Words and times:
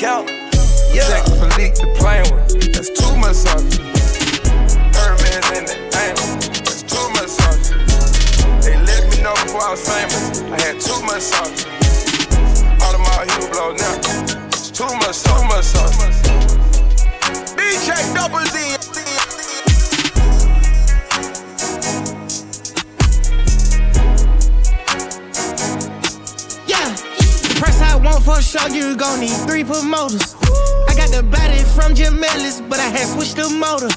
count. 0.00 0.30
Yeah. 0.96 1.04
Jack 1.12 1.24
Philippe, 1.28 1.76
the 1.76 1.92
plane 2.00 2.24
one. 2.32 2.40
That's 2.72 2.88
too 2.88 3.12
much 3.20 3.36
sauce. 3.36 3.76
Herman's 4.96 5.48
in 5.52 5.64
the 5.68 5.76
angle. 6.00 6.40
That's 6.64 6.82
too 6.88 7.06
much 7.12 7.28
sauce. 7.28 7.68
They 8.64 8.80
let 8.80 9.04
me 9.12 9.20
know 9.20 9.36
before 9.44 9.60
I 9.60 9.76
was 9.76 9.84
famous. 9.84 10.40
I 10.40 10.56
had 10.56 10.80
too 10.80 10.96
much 11.04 11.20
sauce. 11.20 11.68
All 12.80 12.96
of 12.96 13.02
my 13.04 13.28
heel 13.28 13.44
blow 13.52 13.76
now. 13.76 14.00
It's 14.48 14.70
too 14.72 14.88
much, 15.04 15.20
too 15.20 15.42
much 15.52 15.68
sauce. 15.68 15.92
BJ 17.52 17.92
double 18.16 18.40
D. 28.20 28.24
for 28.24 28.40
sure 28.42 28.68
you 28.68 28.96
gon' 28.96 29.20
need 29.20 29.36
three 29.46 29.64
promoters. 29.64 30.34
I 30.88 30.94
got 30.96 31.10
the 31.10 31.22
body 31.22 31.62
from 31.74 31.94
Jim 31.94 32.22
Ellis, 32.22 32.60
but 32.60 32.78
I 32.78 32.88
had 32.88 33.06
switched 33.08 33.36
the 33.36 33.48
motor. 33.48 33.88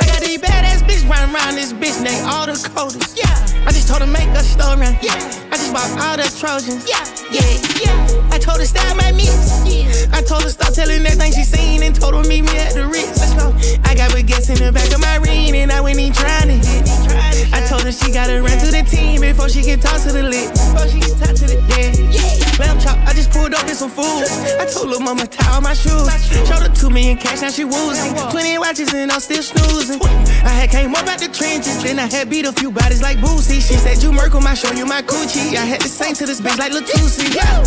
I 0.00 0.06
got 0.06 0.20
these 0.20 0.38
badass 0.38 0.82
bitch 0.82 1.08
running 1.08 1.34
around 1.34 1.54
this 1.54 1.72
bitch, 1.72 2.02
they 2.02 2.20
all 2.22 2.46
the 2.46 2.52
coders. 2.52 3.16
Yeah. 3.16 3.66
I 3.66 3.72
just 3.72 3.88
told 3.88 4.00
her 4.00 4.06
make 4.06 4.28
a 4.28 4.42
story. 4.42 4.98
Yeah. 5.02 5.41
I 5.52 5.56
just 5.56 5.72
bought 5.72 5.90
all 6.00 6.16
the 6.16 6.24
Trojans. 6.40 6.88
Yeah. 6.88 7.04
Yeah. 7.28 7.44
Yeah. 7.76 8.32
I 8.32 8.38
told 8.38 8.58
her 8.58 8.64
style 8.64 8.96
my 8.96 9.12
mix. 9.12 9.28
Yeah. 9.68 10.16
I 10.16 10.22
told 10.22 10.42
her 10.44 10.48
stop 10.48 10.72
telling 10.72 11.04
everything 11.04 11.32
she 11.32 11.44
seen 11.44 11.82
and 11.82 11.94
told 11.94 12.14
her 12.14 12.24
meet 12.24 12.42
me 12.42 12.56
at 12.56 12.72
the 12.72 12.86
Ritz. 12.86 13.20
Let's 13.20 13.34
go. 13.36 13.52
I 13.84 13.94
got 13.94 14.10
baguettes 14.12 14.48
in 14.48 14.56
the 14.64 14.72
back 14.72 14.90
of 14.92 15.00
my 15.00 15.16
ring 15.16 15.54
and 15.54 15.70
I 15.70 15.80
went 15.80 15.98
in 15.98 16.12
trying 16.12 16.48
to 16.48 16.56
it. 16.56 17.52
I 17.52 17.60
told 17.68 17.84
her 17.84 17.92
she 17.92 18.10
gotta 18.10 18.40
run 18.40 18.56
to 18.64 18.72
the 18.72 18.82
team 18.88 19.20
before 19.20 19.50
she 19.50 19.62
can 19.62 19.78
talk 19.78 20.00
to 20.02 20.12
the 20.12 20.22
lit. 20.22 20.48
Before 20.56 20.88
she 20.88 21.00
can 21.04 21.16
talk 21.20 21.36
to 21.36 21.44
the 21.44 21.60
dead. 21.68 22.00
Yeah. 22.08 22.42
Lamb 22.58 22.80
chop, 22.80 22.96
I 23.04 23.12
just 23.12 23.30
pulled 23.30 23.52
up 23.52 23.68
in 23.68 23.74
some 23.74 23.90
food. 23.90 24.24
I 24.56 24.64
told 24.64 24.88
little 24.88 25.04
mama 25.04 25.26
tie 25.26 25.52
all 25.52 25.60
my 25.60 25.74
shoes. 25.74 26.08
Showed 26.48 26.64
her 26.64 26.72
two 26.72 26.88
million 26.88 27.16
cash, 27.18 27.42
now 27.42 27.50
she 27.50 27.64
woozing. 27.64 28.16
Twenty 28.30 28.56
watches 28.56 28.92
and 28.94 29.12
I'm 29.12 29.20
still 29.20 29.42
snoozing. 29.42 30.00
I 30.44 30.52
had 30.64 30.70
came 30.70 30.94
up 30.94 31.06
out 31.06 31.18
the 31.20 31.28
trenches, 31.28 31.82
then 31.82 31.98
I 31.98 32.08
had 32.08 32.30
beat 32.30 32.46
a 32.46 32.52
few 32.52 32.70
bodies 32.70 33.02
like 33.02 33.18
Boosie. 33.18 33.60
She 33.60 33.76
said 33.76 34.02
you 34.02 34.12
Merkle, 34.12 34.40
I 34.46 34.54
show 34.54 34.72
you 34.72 34.86
my 34.86 35.02
coochie. 35.02 35.41
I 35.50 35.66
had 35.66 35.80
to 35.80 35.88
sing 35.88 36.14
to 36.14 36.24
this 36.24 36.40
bitch 36.40 36.56
like 36.56 36.72
Latusi. 36.72 37.34
Yeah, 37.34 37.66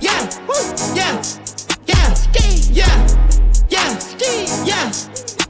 yeah, 0.00 0.28
yeah, 0.94 1.22
yeah, 1.88 2.12
yeah, 2.76 3.08
yeah, 3.70 4.64
yeah. 4.64 4.92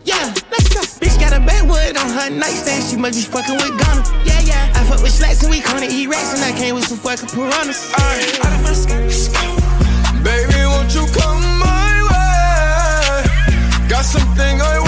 Yeah, 0.07 0.33
let's 0.49 0.69
go. 0.71 0.81
Bitch 1.03 1.19
got 1.19 1.33
a 1.35 1.41
backwood 1.45 1.97
on 1.97 2.09
her 2.11 2.31
nightstand. 2.31 2.85
She 2.85 2.97
must 2.97 3.19
be 3.19 3.27
fucking 3.27 3.57
with 3.57 3.75
Ghana. 3.83 4.03
Yeah, 4.25 4.41
yeah. 4.41 4.73
I 4.77 4.85
fuck 4.85 5.03
with 5.03 5.11
slacks 5.11 5.43
and 5.43 5.51
we 5.51 5.61
gonna 5.61 5.89
eat 5.91 6.07
racks 6.07 6.33
and 6.35 6.45
I 6.45 6.57
came 6.57 6.77
with 6.77 6.87
some 6.87 6.99
fucking 6.99 7.29
piranhas. 7.31 7.91
Alright, 7.99 8.39
out 8.47 8.55
of 8.55 8.63
my 8.63 8.75
Baby, 10.23 10.63
won't 10.71 10.95
you 10.95 11.05
come 11.19 11.43
my 11.59 11.95
way? 12.07 13.89
Got 13.89 14.05
something 14.05 14.61
I 14.63 14.86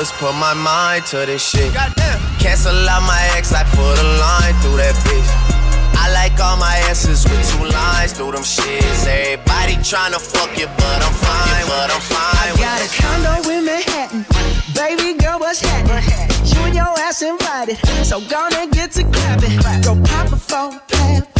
is 0.00 0.10
put 0.12 0.32
my 0.32 0.54
mind 0.54 1.04
to 1.04 1.18
this 1.26 1.44
shit. 1.44 1.72
Goddamn. 1.74 2.18
Cancel 2.40 2.72
out 2.88 3.02
my 3.02 3.20
ex, 3.36 3.52
I 3.52 3.64
put 3.76 3.96
a 4.00 4.08
line 4.16 4.54
through 4.64 4.78
that 4.80 4.96
bitch. 5.04 5.28
I 6.00 6.08
like 6.16 6.40
all 6.40 6.56
my 6.56 6.74
asses 6.88 7.24
with 7.28 7.44
two 7.52 7.68
lines 7.68 8.12
through 8.12 8.32
them 8.32 8.42
shits. 8.42 9.04
Everybody 9.06 9.76
tryna 9.84 10.16
fuck 10.16 10.56
you, 10.56 10.66
but 10.80 10.98
I'm 11.04 11.12
fine, 11.12 11.64
but 11.68 11.92
I'm 11.92 12.00
fine. 12.00 12.52
with 12.52 12.64
Got 12.64 12.80
a 12.80 12.88
condo 12.96 13.50
in 13.52 13.64
Manhattan. 13.68 14.24
Baby 14.72 15.18
girl, 15.20 15.38
what's 15.38 15.60
happening? 15.60 16.08
You 16.48 16.60
and 16.64 16.74
your 16.74 16.92
ass 17.04 17.20
invited. 17.20 17.76
So 18.02 18.20
gonna 18.24 18.66
get 18.72 18.92
to 18.92 19.04
clapping. 19.04 19.60
Go 19.84 20.00
pop 20.08 20.32
a 20.32 20.36
plan. 20.88 21.22
Pop, 21.22 21.39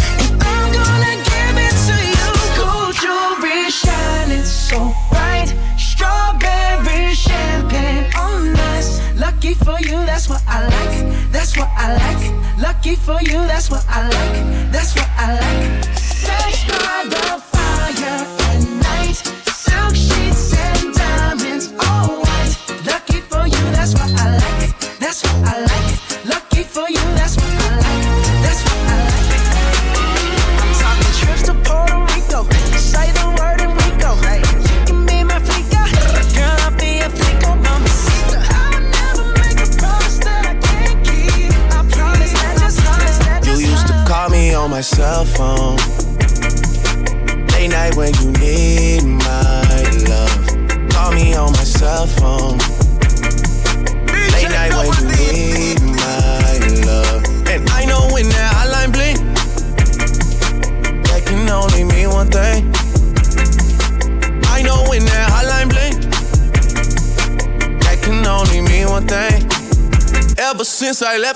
So 4.71 4.93
bright. 5.09 5.49
Strawberry 5.77 7.13
champagne 7.13 8.07
on 8.15 8.55
us. 8.71 9.01
Lucky 9.19 9.53
for 9.53 9.77
you, 9.81 9.97
that's 10.09 10.29
what 10.29 10.41
I 10.47 10.63
like. 10.75 10.97
That's 11.31 11.57
what 11.57 11.69
I 11.75 11.87
like. 12.03 12.23
Lucky 12.57 12.95
for 12.95 13.19
you, 13.21 13.39
that's 13.51 13.69
what 13.69 13.85
I 13.89 14.03
like. 14.03 14.71
That's 14.71 14.95
what 14.95 15.09
I 15.17 15.27
like. 15.43 15.83
Sex 15.97 16.63
by 16.71 17.03
the 17.13 17.25
fire 17.51 18.23
at 18.47 18.61
night. 18.87 19.50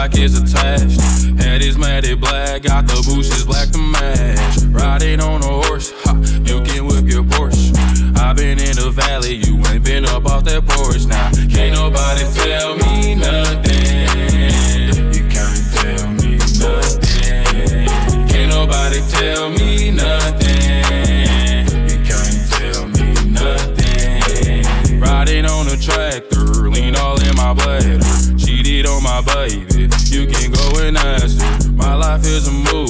Stock 0.00 0.18
is 0.18 0.40
attached. 0.40 0.98
Head 1.42 1.60
is 1.62 1.76
matted 1.76 2.20
black, 2.20 2.62
got 2.62 2.86
the 2.86 3.02
bushes 3.06 3.44
black 3.44 3.68
to 3.70 3.78
match. 3.78 4.62
Riding 4.68 5.20
on 5.20 5.42
a 5.42 5.66
horse, 5.66 5.92
ha, 6.04 6.14
you 6.42 6.62
can 6.62 6.86
whip 6.86 7.04
your 7.06 7.22
Porsche. 7.22 7.76
i 8.16 8.32
been 8.32 8.58
in 8.58 8.76
the 8.76 8.90
valley, 8.90 9.34
you 9.34 9.56
ain't 9.68 9.84
been 9.84 10.06
up 10.06 10.24
off 10.24 10.44
that 10.44 10.66
porch 10.66 11.04
now. 11.04 11.30
Can't 11.52 11.74
nobody 11.74 12.24
tell 12.32 12.76
me 12.76 13.14
nothing. 13.14 14.00
You 15.12 15.28
can't 15.28 15.64
tell 15.76 16.08
me 16.16 16.38
nothing. 16.56 17.86
Can't 18.28 18.50
nobody 18.50 19.00
tell 19.10 19.50
me 19.50 19.90
nothing. 19.90 20.80
You 21.90 21.98
can't 22.08 22.40
tell 22.56 22.88
me 22.88 23.12
nothing. 23.28 24.98
Riding 24.98 25.44
on 25.44 25.68
a 25.68 25.76
tractor, 25.76 26.70
lean 26.70 26.96
all 26.96 27.20
in 27.20 27.34
my 27.36 27.52
bladder. 27.52 28.00
Cheated 28.38 28.86
on 28.86 29.02
my 29.02 29.20
baby, 29.20 29.66
life 32.20 32.32
is 32.32 32.48
a 32.48 32.52
movie, 32.52 32.89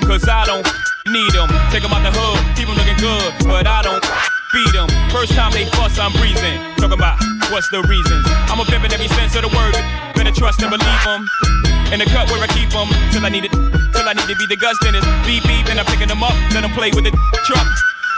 them, 0.00 0.08
cause 0.08 0.28
I 0.28 0.44
don't 0.44 0.66
need 1.08 1.32
them. 1.32 1.48
Take 1.70 1.82
them 1.82 1.92
out 1.92 2.02
the 2.04 2.12
hood, 2.12 2.38
keep 2.56 2.68
them 2.68 2.76
looking 2.76 2.98
good, 3.00 3.32
but 3.44 3.66
I 3.66 3.82
don't 3.82 4.02
beat 4.52 4.72
them. 4.72 4.88
First 5.10 5.32
time 5.32 5.52
they 5.52 5.66
fuss, 5.76 5.98
I'm 5.98 6.12
breezing. 6.12 6.60
Talking 6.76 6.98
about 6.98 7.20
what's 7.50 7.68
the 7.70 7.82
reasons. 7.82 8.24
I'm 8.50 8.60
a 8.60 8.64
pimp 8.64 8.84
in 8.84 8.92
every 8.92 9.08
sense 9.08 9.34
of 9.36 9.42
the 9.42 9.52
word. 9.52 9.74
Better 10.14 10.32
trust 10.32 10.62
and 10.62 10.70
believe 10.70 11.02
them. 11.04 11.26
In 11.92 12.02
the 12.02 12.08
cut 12.10 12.28
where 12.30 12.42
I 12.42 12.48
keep 12.50 12.70
them, 12.70 12.88
till 13.12 13.24
I 13.24 13.30
need 13.30 13.44
it, 13.44 13.52
till 13.52 14.06
I 14.06 14.12
need 14.12 14.28
to 14.28 14.36
be 14.36 14.46
the 14.46 14.56
gust 14.56 14.84
in 14.84 14.94
it. 14.94 15.04
Beep 15.24 15.42
beep, 15.46 15.66
and 15.70 15.78
I'm 15.78 15.86
picking 15.86 16.08
them 16.08 16.22
up, 16.22 16.34
let 16.52 16.62
them 16.62 16.72
play 16.72 16.90
with 16.90 17.04
the 17.04 17.14
truck. 17.46 17.66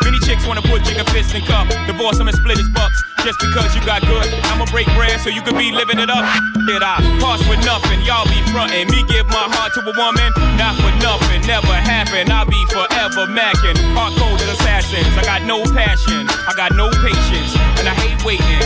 Many 0.09 0.25
chicks 0.25 0.47
wanna 0.49 0.63
put 0.63 0.89
chicken 0.89 1.05
fists 1.13 1.35
in 1.35 1.45
cup. 1.45 1.69
Divorce 1.85 2.17
them 2.17 2.29
and 2.29 2.37
split 2.39 2.57
his 2.57 2.71
bucks. 2.71 2.97
Just 3.23 3.39
because 3.41 3.77
you 3.77 3.85
got 3.85 4.01
good, 4.01 4.25
I'ma 4.49 4.65
break 4.73 4.87
bread 4.97 5.21
so 5.21 5.29
you 5.29 5.43
could 5.43 5.59
be 5.59 5.71
living 5.71 5.99
it 5.99 6.09
up. 6.09 6.25
Did 6.65 6.81
I 6.81 6.97
pass 7.21 7.45
with 7.45 7.61
nothing? 7.61 8.01
Y'all 8.09 8.25
be 8.25 8.41
frontin'. 8.49 8.89
Me 8.89 9.05
give 9.05 9.27
my 9.29 9.45
heart 9.53 9.75
to 9.77 9.85
a 9.85 9.93
woman, 9.93 10.33
not 10.57 10.81
for 10.81 10.89
nothing. 11.05 11.45
Never 11.45 11.77
happen. 11.77 12.33
I'll 12.33 12.49
be 12.49 12.65
forever 12.73 13.29
macking. 13.29 13.77
Hard 13.93 14.17
coded 14.17 14.49
assassins. 14.49 15.13
I 15.19 15.25
got 15.29 15.43
no 15.43 15.61
passion. 15.77 16.25
I 16.49 16.55
got 16.57 16.73
no 16.73 16.89
patience. 16.89 17.53
And 17.77 17.85
I 17.85 17.93
hate 18.01 18.25
waiting. 18.25 18.65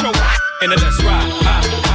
Choke. 0.00 0.16
And 0.62 0.72
let's 0.72 1.04
ride. 1.04 1.85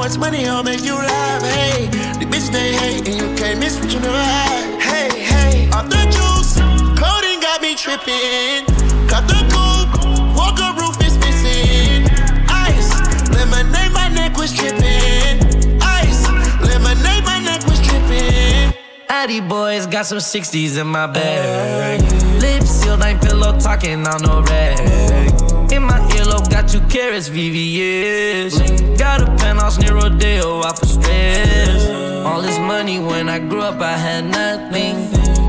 Much 0.00 0.16
money, 0.16 0.46
I'll 0.46 0.62
make 0.62 0.82
you 0.82 0.94
laugh. 0.94 1.42
Hey, 1.42 1.84
the 2.18 2.24
bitch 2.24 2.50
they 2.50 2.72
hate, 2.72 3.06
and 3.06 3.16
you 3.20 3.36
can't 3.36 3.60
miss 3.60 3.78
what 3.78 3.92
you 3.92 4.00
never 4.00 4.16
had. 4.16 4.80
Hey, 4.80 5.10
hey, 5.20 5.68
off 5.76 5.90
the 5.90 6.02
juice, 6.16 6.54
clothing 6.98 7.38
got 7.40 7.60
me 7.60 7.74
tripping. 7.74 8.64
Cut 9.12 9.28
the 9.28 9.40
coupe, 9.52 9.92
walker 10.34 10.72
roof 10.80 10.96
is 11.04 11.18
missing. 11.18 12.08
Ice, 12.48 12.90
lemonade, 13.36 13.92
my 13.92 14.08
neck 14.08 14.38
was 14.38 14.54
tripping. 14.54 15.36
Ice, 15.82 16.22
lemonade, 16.64 17.24
my 17.24 17.38
neck 17.44 17.62
was 17.66 17.78
tripping. 17.86 18.72
Addy 19.10 19.42
boys 19.42 19.86
got 19.86 20.06
some 20.06 20.16
60s 20.16 20.80
in 20.80 20.86
my 20.86 21.08
bag. 21.08 22.00
Lips 22.40 22.70
sealed, 22.70 23.02
ain't 23.02 23.20
pillow 23.20 23.58
talking 23.60 24.06
on 24.06 24.22
no 24.22 24.40
rag. 24.40 25.49
In 25.72 25.84
my 25.84 26.00
earlobe, 26.16 26.50
got 26.50 26.68
two 26.68 26.80
carrots, 26.88 27.28
VVS. 27.28 28.98
Got 28.98 29.22
a 29.22 29.26
penthouse 29.36 29.78
near 29.78 29.94
Rodeo, 29.94 30.64
out 30.64 30.78
for 30.78 30.86
stress. 30.86 31.88
All 32.26 32.42
this 32.42 32.58
money 32.58 32.98
when 32.98 33.28
I 33.28 33.38
grew 33.38 33.62
up, 33.62 33.80
I 33.80 33.92
had 33.96 34.24
nothing. 34.24 34.96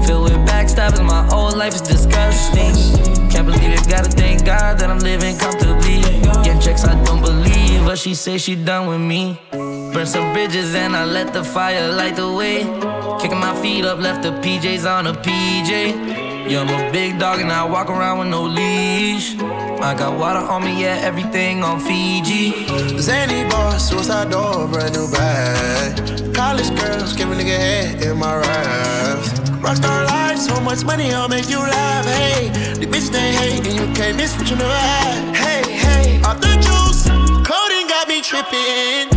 Filled 0.05 0.25
with 0.25 0.47
backstabbing, 0.47 1.05
my 1.05 1.25
whole 1.25 1.51
life 1.57 1.73
is 1.73 1.81
disgusting. 1.81 2.75
Can't 3.31 3.47
believe 3.47 3.71
it, 3.71 3.89
gotta 3.89 4.11
thank 4.11 4.45
God 4.45 4.77
that 4.77 4.91
I'm 4.91 4.99
living 4.99 5.37
comfortably. 5.39 6.01
Getting 6.43 6.61
checks, 6.61 6.85
I 6.85 7.01
don't 7.03 7.21
believe, 7.21 7.83
but 7.85 7.97
she 7.97 8.13
say 8.13 8.37
she 8.37 8.55
done 8.55 8.87
with 8.87 9.01
me. 9.01 9.39
Burn 9.51 10.05
some 10.05 10.33
bridges 10.33 10.75
and 10.75 10.95
I 10.95 11.03
let 11.03 11.33
the 11.33 11.43
fire 11.43 11.91
light 11.91 12.15
the 12.15 12.31
way. 12.31 12.59
Kicking 13.19 13.39
my 13.39 13.59
feet 13.59 13.85
up, 13.85 13.97
left 13.97 14.21
the 14.21 14.29
PJs 14.29 14.85
on 14.85 15.07
a 15.07 15.13
PJ. 15.13 16.20
Yeah, 16.47 16.61
I'm 16.61 16.69
a 16.69 16.91
big 16.91 17.19
dog 17.19 17.39
and 17.39 17.51
I 17.51 17.63
walk 17.63 17.89
around 17.89 18.19
with 18.19 18.27
no 18.27 18.43
leash. 18.43 19.35
I 19.39 19.95
got 19.97 20.17
water 20.19 20.39
on 20.39 20.63
me, 20.63 20.81
yeah, 20.81 20.99
everything 21.01 21.63
on 21.63 21.79
Fiji. 21.79 22.51
Zany 22.99 23.49
boss, 23.49 23.89
suicide 23.89 24.31
door, 24.31 24.67
brand 24.67 24.93
new 24.93 25.09
bag. 25.11 26.33
College 26.33 26.69
girls, 26.79 27.13
give 27.13 27.31
a 27.31 27.35
nigga 27.35 27.57
head 27.57 28.01
in 28.03 28.17
my 28.17 28.35
raps. 28.35 29.29
Rockstar 29.63 30.05
life, 30.07 30.37
so 30.37 30.59
much 30.61 30.83
money, 30.83 31.13
I'll 31.13 31.29
make 31.29 31.49
you 31.49 31.59
laugh. 31.59 32.05
Hey, 32.05 32.49
the 32.75 32.85
bitch 32.85 33.09
they 33.11 33.31
hate, 33.33 33.65
and 33.67 33.75
you 33.79 33.93
can't 33.93 34.17
miss 34.17 34.37
what 34.37 34.49
you 34.49 34.55
never 34.55 34.73
had. 34.73 35.35
Hey, 35.35 35.71
hey, 35.71 36.21
off 36.23 36.39
the 36.41 36.53
juice, 36.65 37.07
coding 37.47 37.87
got 37.87 38.07
me 38.07 38.21
tripping. 38.21 39.10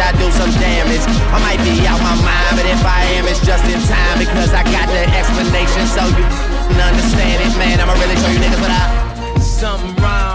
I 0.00 0.12
do 0.14 0.30
some 0.30 0.50
damage. 0.62 1.02
I 1.34 1.38
might 1.42 1.60
be 1.66 1.86
out 1.86 1.98
my 2.00 2.14
mind, 2.22 2.54
but 2.54 2.66
if 2.66 2.82
I 2.86 3.02
am, 3.18 3.26
it's 3.26 3.44
just 3.44 3.64
in 3.66 3.80
time 3.90 4.18
because 4.18 4.54
I 4.54 4.62
got 4.70 4.86
the 4.88 5.02
explanation, 5.10 5.84
so 5.90 6.02
you 6.06 6.24
can 6.70 6.80
understand 6.80 7.42
it, 7.42 7.52
man. 7.58 7.80
I'ma 7.80 7.94
really 7.98 8.16
show 8.16 8.30
you 8.30 8.38
niggas 8.38 8.60
what 8.62 8.70
I. 8.70 9.38
Something 9.40 9.94
wrong. 10.02 10.27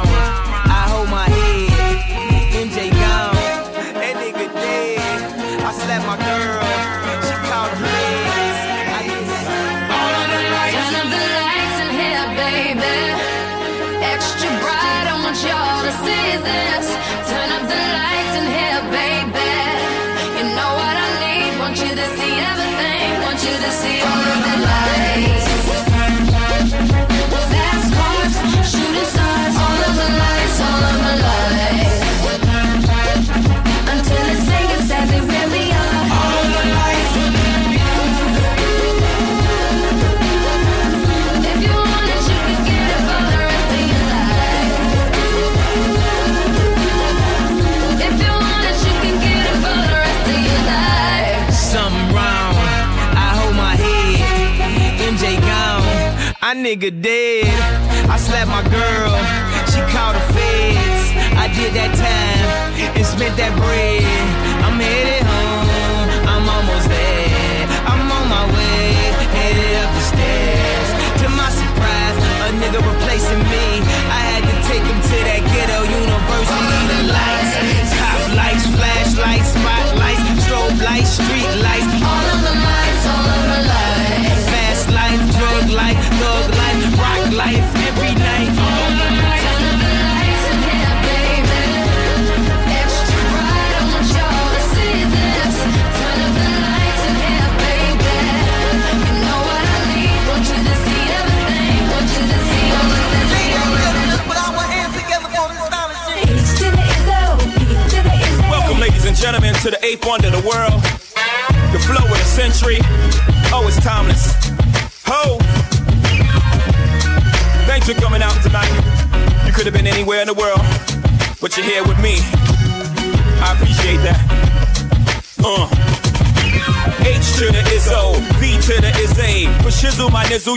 good 56.84 57.02
day. 57.02 57.23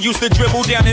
Used 0.06 0.22
to 0.22 0.28
dribble 0.28 0.62
down 0.62 0.85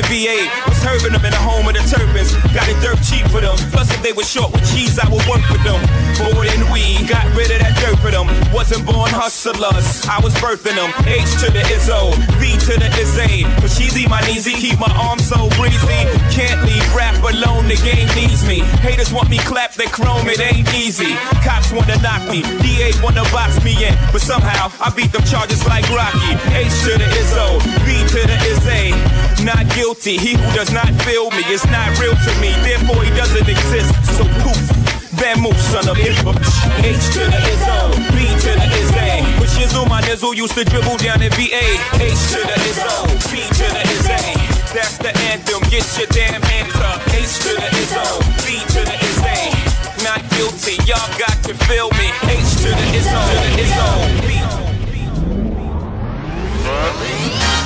hustlers, 9.44 10.08
I 10.08 10.20
was 10.24 10.34
birthing 10.40 10.76
them. 10.80 10.92
H 11.04 11.28
to 11.44 11.52
the 11.52 11.60
Izzo, 11.76 12.16
V 12.40 12.56
to 12.64 12.80
the 12.80 12.88
Izzy. 12.96 13.44
For 13.60 13.68
cheesy, 13.68 14.08
my 14.08 14.22
kneesy, 14.24 14.56
keep 14.56 14.80
my 14.80 14.92
arms 14.96 15.28
so 15.28 15.50
breezy. 15.60 16.08
Can't 16.32 16.64
leave 16.64 16.84
rap 16.96 17.20
alone, 17.20 17.68
the 17.68 17.76
game 17.84 18.08
needs 18.16 18.46
me. 18.48 18.64
Haters 18.80 19.12
want 19.12 19.30
me 19.30 19.38
clap 19.44 19.74
their 19.76 19.92
chrome, 19.92 20.28
it 20.30 20.40
ain't 20.40 20.72
easy. 20.74 21.16
Cops 21.44 21.72
wanna 21.72 22.00
knock 22.00 22.24
me, 22.32 22.42
DA 22.64 22.96
wanna 23.04 23.24
box 23.36 23.60
me 23.64 23.76
in. 23.84 23.96
But 24.12 24.22
somehow, 24.22 24.72
I 24.80 24.90
beat 24.96 25.12
them 25.12 25.24
charges 25.28 25.66
like 25.68 25.84
Rocky. 25.92 26.40
H 26.56 26.72
to 26.88 26.96
the 26.96 27.08
Izzo, 27.20 27.60
V 27.84 27.88
to 28.16 28.22
the 28.24 28.38
Izzy. 28.48 28.96
Not 29.44 29.68
guilty, 29.76 30.18
he 30.18 30.40
who 30.40 30.48
does 30.56 30.72
not 30.72 30.88
feel 31.04 31.30
me 31.32 31.44
is 31.52 31.66
not 31.68 31.92
real 32.00 32.16
to 32.16 32.32
me. 32.40 32.56
Therefore, 32.64 33.04
he 33.04 33.12
doesn't 33.12 33.48
exist. 33.50 33.92
So 34.16 34.24
poof. 34.40 34.84
Vamoose, 35.24 35.56
son 35.72 35.88
of 35.88 35.96
H 35.98 36.20
to 36.20 37.24
the 37.32 37.40
Izzo, 37.48 37.96
B 38.12 38.28
to 38.44 38.52
the 38.60 38.68
Izzy. 38.76 39.24
With 39.40 39.52
Shizzle, 39.56 39.88
my 39.88 40.02
nizzle 40.02 40.36
used 40.36 40.54
to 40.56 40.66
dribble 40.66 40.98
down 40.98 41.22
in 41.24 41.32
VA. 41.40 41.64
H 41.96 42.20
to 42.36 42.44
the 42.44 42.58
Izzo, 42.68 43.08
B 43.32 43.40
to 43.40 43.66
the 43.72 43.84
Izzy. 43.96 44.36
That's 44.76 44.98
the 45.00 45.16
anthem, 45.32 45.64
get 45.72 45.88
your 45.96 46.12
damn 46.12 46.42
hands 46.44 46.76
up. 46.76 47.00
H 47.16 47.40
to 47.40 47.56
the 47.56 47.70
Izzo, 47.72 48.04
B 48.44 48.60
to 48.76 48.82
the 48.84 48.98
Izzy. 49.00 50.04
Not 50.04 50.20
guilty, 50.36 50.76
y'all 50.84 51.08
got 51.16 51.40
to 51.48 51.56
feel 51.72 51.88
me. 51.96 52.12
H 52.28 52.60
to 52.60 52.70
the 52.76 52.88
Izzo, 53.00 53.16
to 53.16 53.36
the 53.48 53.52
Izzo. 53.64 53.88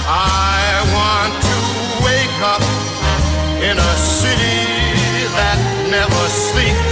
I 0.05 0.61
want 0.93 1.33
to 1.41 1.57
wake 2.05 2.37
up 2.53 2.61
in 3.65 3.81
a 3.81 3.93
city 3.97 4.61
that 5.33 5.57
never 5.89 6.23
sleeps 6.29 6.87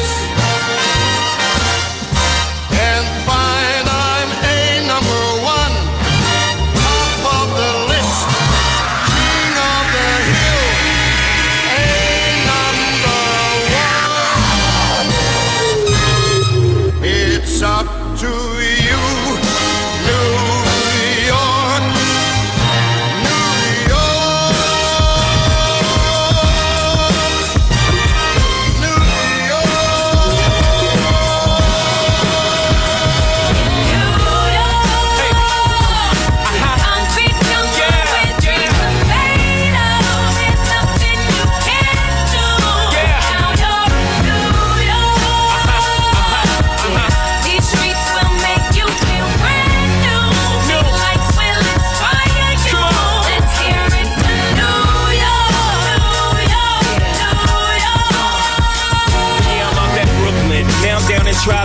try 61.45 61.64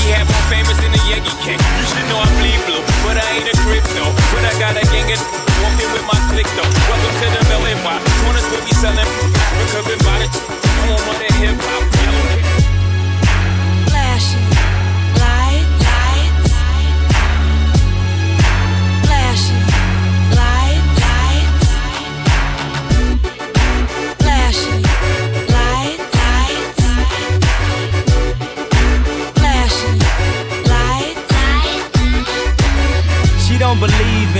The 0.00 0.08
Yankee 0.08 0.16
hat 0.16 0.26
more 0.28 0.46
famous 0.48 0.76
than 0.80 0.92
the 0.92 1.02
Yankee 1.08 1.36
King. 1.44 1.58
You 1.60 1.86
should 1.86 2.06
know 2.08 2.18
I 2.20 2.28
bleed 2.40 2.60
blue, 2.64 2.84
but 3.04 3.16
I 3.16 3.26
ain't 3.36 3.48
a 3.48 3.56
crypto. 3.68 4.04
But 4.32 4.44
I 4.48 4.52
got 4.58 4.76
a 4.76 4.84
gang 4.88 5.12
of 5.12 5.20
walking 5.60 5.90
with 5.92 6.04
my 6.08 6.18
click 6.32 6.48
though. 6.56 6.70
Welcome 6.88 7.14
to 7.20 7.26
the 7.28 7.42
Bar. 7.84 8.00
Corners 8.24 8.46
will 8.50 8.64
be 8.64 8.72
selling 8.72 9.04
Africa 9.04 9.96
bought 10.04 10.22
it. 10.22 10.30
I 10.32 10.90
want 10.90 11.04
more 11.04 11.14
than 11.20 11.32
hip 11.40 11.56
hop. 11.60 11.99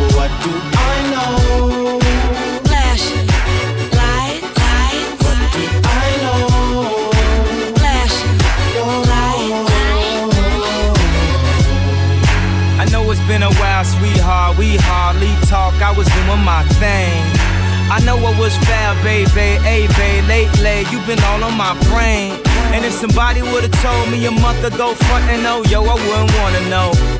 But 0.00 0.12
what 0.16 0.30
do 0.42 0.52
I 0.72 0.96
know? 1.12 2.00
Flashing 2.64 3.26
lights, 3.92 4.48
lights. 4.64 5.20
What 5.24 5.36
do 5.52 5.62
I 5.84 6.08
know? 6.24 7.12
Flashing 7.76 8.36
lights. 9.12 9.70
I 12.80 12.84
know 12.90 13.10
it's 13.10 13.20
been 13.28 13.42
a 13.42 13.52
while, 13.60 13.84
sweetheart. 13.84 14.56
We 14.56 14.78
hardly 14.88 15.34
talk. 15.48 15.74
I 15.82 15.92
was 15.92 16.08
doing 16.08 16.42
my 16.44 16.62
thing. 16.80 17.20
I 17.92 18.00
know 18.06 18.16
what 18.16 18.38
was 18.38 18.56
fair, 18.64 18.94
baby. 19.02 19.58
Hey, 19.66 19.88
babe, 19.98 20.24
lately 20.28 20.86
you've 20.90 21.06
been 21.06 21.20
all 21.24 21.44
on 21.44 21.56
my 21.58 21.74
brain. 21.90 22.40
And 22.72 22.84
if 22.84 22.92
somebody 22.92 23.42
would've 23.42 23.72
told 23.82 24.10
me 24.10 24.24
a 24.26 24.30
month 24.30 24.62
ago, 24.64 24.94
front 24.94 25.24
and 25.28 25.44
oh, 25.44 25.62
yo, 25.68 25.82
I 25.82 25.94
wouldn't 25.94 26.32
wanna 26.38 26.62
know. 26.70 27.19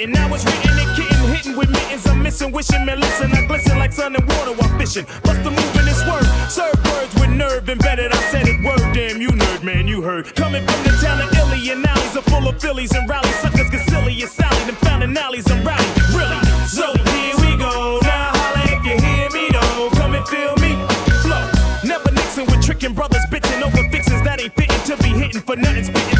And. 0.00 0.12
Now 0.12 0.32
it's 0.34 0.44
written 0.44 0.78
and 0.78 0.96
kitten, 0.96 1.34
hitting 1.34 1.56
with 1.56 1.70
mittens. 1.70 2.06
I'm 2.06 2.22
missing, 2.22 2.52
wishing, 2.52 2.84
man, 2.84 3.00
listen. 3.00 3.32
I 3.32 3.46
glisten 3.46 3.78
like 3.78 3.92
sun 3.92 4.14
and 4.14 4.24
water 4.26 4.52
while 4.52 4.78
fishing. 4.78 5.06
Bust 5.22 5.42
the 5.42 5.50
move 5.50 5.76
in 5.76 5.84
this 5.84 6.02
word. 6.06 6.26
Serve 6.50 6.74
words 6.90 7.14
with 7.14 7.30
nerve 7.30 7.68
embedded. 7.68 8.12
I 8.12 8.20
said 8.30 8.48
it 8.48 8.62
word, 8.64 8.94
damn 8.94 9.20
you 9.20 9.28
nerd, 9.28 9.62
man, 9.62 9.88
you 9.88 10.02
heard. 10.02 10.34
Coming 10.34 10.64
from 10.66 10.82
the 10.84 10.90
town 11.02 11.20
of 11.22 11.32
Illy 11.36 11.70
and 11.70 11.86
alleys 11.86 12.16
are 12.16 12.22
full 12.22 12.48
of 12.48 12.60
Phillies 12.60 12.92
and 12.92 13.08
rallies. 13.08 13.34
Suckers 13.36 13.70
get 13.70 13.88
silly 13.88 14.20
and 14.20 14.30
Sally, 14.30 14.64
them 14.64 14.76
founding 14.76 15.16
alleys 15.16 15.46
and 15.50 15.64
rally. 15.64 15.86
Really? 16.14 16.38
So 16.66 16.92
here 16.92 17.36
we 17.44 17.56
go. 17.56 17.98
Now 18.02 18.32
holla 18.34 18.62
if 18.66 18.82
you 18.86 18.96
hear 18.98 19.30
me, 19.30 19.48
though. 19.52 19.90
Come 19.98 20.14
and 20.14 20.26
feel 20.28 20.54
me. 20.56 20.74
Flow. 21.22 21.44
Never 21.84 22.10
Nixon 22.10 22.46
with 22.46 22.62
tricking 22.62 22.94
brothers, 22.94 23.24
bitching 23.30 23.62
over 23.62 23.88
fixins 23.90 24.22
that 24.22 24.40
ain't 24.40 24.54
fitting 24.54 24.82
to 24.86 24.96
be 25.02 25.10
hitting 25.10 25.42
for 25.42 25.56
nothing. 25.56 25.84
Spitting 25.84 26.17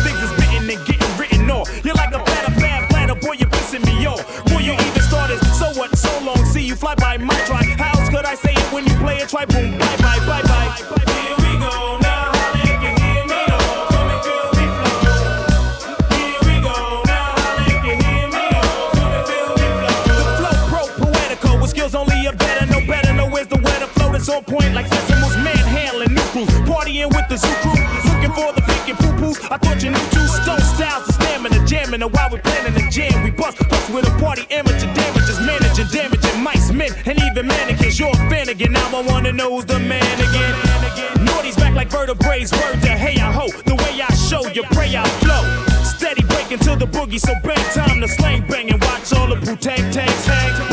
Bye 6.89 6.95
bye, 6.95 7.19
my 7.19 7.35
try. 7.45 7.63
How 7.77 8.01
else 8.01 8.09
could 8.09 8.25
I 8.25 8.35
say 8.35 8.53
it 8.53 8.73
when 8.73 8.87
you 8.87 8.95
play 8.95 9.21
a 9.21 9.27
Try 9.27 9.45
boom, 9.45 9.77
bye 9.77 9.97
bye, 10.01 10.19
bye 10.25 10.41
bye. 10.41 10.73
Here 11.13 11.37
we 11.37 11.61
go 11.61 11.99
now. 12.01 12.33
Oh, 12.33 12.39
on 24.37 24.45
point 24.45 24.75
like 24.75 24.89
decimals 24.89 25.37
manhandling 25.37 26.15
new. 26.15 26.47
Partying 26.65 27.09
with 27.09 27.29
the 27.29 27.37
zoo 27.37 27.53
crew, 27.61 27.77
looking 28.11 28.33
for 28.33 28.53
the 28.55 28.63
pink 28.63 28.89
and 28.89 28.99
poo. 28.99 29.35
I 29.51 29.59
thought 29.59 29.83
you 29.83 29.91
knew 29.91 30.09
two 30.11 30.27
stone 30.27 30.61
styles, 30.61 31.07
the 31.07 31.13
stamina, 31.13 31.67
jamming. 31.67 32.01
And 32.03 32.11
while 32.13 32.31
we're 32.31 32.41
planning 32.41 32.73
the 32.73 32.89
jam, 32.91 33.23
we 33.25 33.31
bust, 33.31 33.59
bust 33.69 33.91
with 33.93 34.09
a 34.09 34.11
party 34.19 34.47
amateur. 34.51 34.98
You're 37.99 38.11
a 38.11 38.31
fan 38.31 38.49
again, 38.49 38.71
now 38.71 38.97
I 38.97 39.03
wanna 39.03 39.33
know 39.33 39.57
who's 39.57 39.65
the 39.65 39.81
man 39.81 40.21
again. 40.21 41.25
Naughty's 41.25 41.57
back 41.57 41.75
like 41.75 41.91
vertebrae, 41.91 42.43
word 42.43 42.81
to 42.83 42.91
hey 42.91 43.21
I 43.21 43.33
ho, 43.33 43.49
the 43.67 43.75
way 43.75 44.01
I 44.01 44.15
show 44.15 44.47
you, 44.47 44.63
pray 44.71 44.95
I 44.95 45.05
flow. 45.19 45.43
Steady 45.83 46.23
breaking 46.23 46.61
to 46.61 46.77
the 46.77 46.87
boogie, 46.87 47.19
so 47.19 47.35
bang 47.43 47.57
time 47.75 48.01
to 48.01 48.07
slang 48.07 48.47
bang 48.47 48.71
and 48.71 48.81
watch 48.85 49.13
all 49.13 49.27
the 49.27 49.35
boo 49.35 49.57
tag 49.57 49.93
tags 49.93 50.27
hang. 50.27 50.68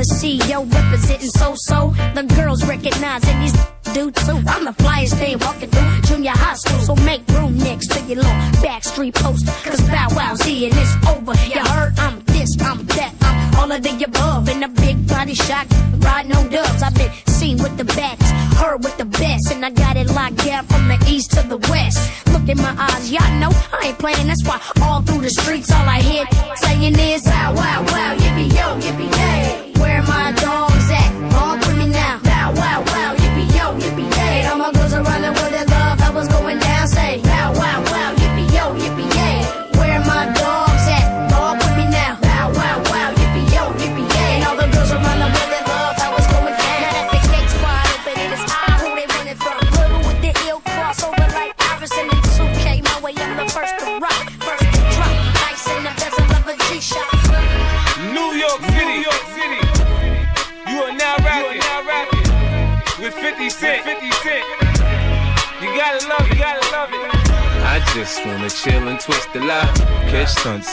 The 0.00 0.14
CEO 0.14 0.72
representing 0.72 1.28
so 1.28 1.54
so. 1.56 1.92
The 2.14 2.22
girls 2.22 2.64
recognizing 2.64 3.38
these 3.40 3.52
do 3.92 4.10
too. 4.10 4.40
I'm 4.46 4.64
the 4.64 4.74
flyest 4.82 5.18
thing 5.18 5.38
walking 5.40 5.68
through 5.68 6.00
junior 6.02 6.30
high 6.30 6.54
school. 6.54 6.80
So 6.80 6.94
make 7.04 7.26
room 7.28 7.58
next 7.58 7.88
to 7.92 8.00
your 8.08 8.16
little 8.16 8.40
backstreet 8.64 9.14
poster. 9.14 9.52
Cause 9.68 9.80
Bow 9.88 10.08
Wow's 10.16 10.40
here 10.42 10.70
and 10.70 10.78
it's 10.80 10.94
over. 11.06 11.34
You 11.52 11.60
heard 11.74 11.92
I'm 11.98 12.20
this, 12.26 12.56
I'm 12.62 12.86
that, 12.96 13.12
I'm 13.20 13.58
all 13.58 13.70
of 13.70 13.82
the 13.82 14.04
above. 14.04 14.48
In 14.48 14.62
a 14.62 14.68
big 14.68 15.06
body 15.06 15.34
shot, 15.34 15.66
riding 15.98 16.32
on 16.32 16.48
dubs. 16.48 16.82
I've 16.82 16.94
been 16.94 17.12
seen 17.26 17.58
with 17.58 17.76
the 17.76 17.84
best, 17.84 18.22
heard 18.56 18.82
with 18.82 18.96
the 18.96 19.04
best. 19.04 19.52
And 19.52 19.64
I 19.66 19.70
got 19.70 19.98
it 19.98 20.08
locked 20.14 20.38
down 20.46 20.64
from 20.66 20.88
the 20.88 20.98
east 21.06 21.32
to 21.32 21.42
the 21.46 21.58
west. 21.68 21.98
Look 22.32 22.48
in 22.48 22.56
my 22.56 22.74
eyes, 22.78 23.12
y'all 23.12 23.34
know 23.38 23.50
I 23.72 23.88
ain't 23.88 23.98
playing. 23.98 24.28
That's 24.28 24.44
why 24.48 24.60
all 24.82 25.02
through 25.02 25.22
the 25.22 25.30
streets, 25.30 25.70
all 25.70 25.86
I 25.86 26.00
hear 26.00 26.24
saying 26.56 26.98
is, 26.98 27.26
wow, 27.26 27.52
wow, 27.54 27.82
wow, 27.82 27.99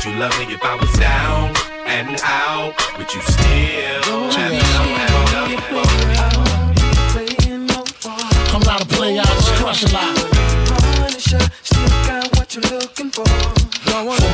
Would 0.00 0.14
you 0.14 0.18
love 0.18 0.32
me 0.38 0.54
if 0.54 0.64
I 0.64 0.76
was 0.76 0.90
down 0.98 1.54
and 1.84 2.18
out? 2.24 2.72
Would 2.96 3.12
you 3.12 3.20
still 3.20 4.32
have 4.32 4.50
love, 4.50 4.96
have 4.96 5.12
love 5.36 5.52
for 5.60 5.84
me? 6.08 6.16
I'm 8.48 8.62
not 8.62 8.80
a 8.80 8.86
player, 8.86 9.20
I 9.20 9.24
just 9.26 9.52
crush 9.60 9.84
a 9.84 9.92
lot. 9.92 10.16
Punisher, 10.96 11.44
still 11.62 11.86
got 12.08 12.34
what 12.34 12.48
you're 12.54 12.64
looking 12.80 13.10
for. 13.10 13.26
From 13.84 14.08
a 14.08 14.29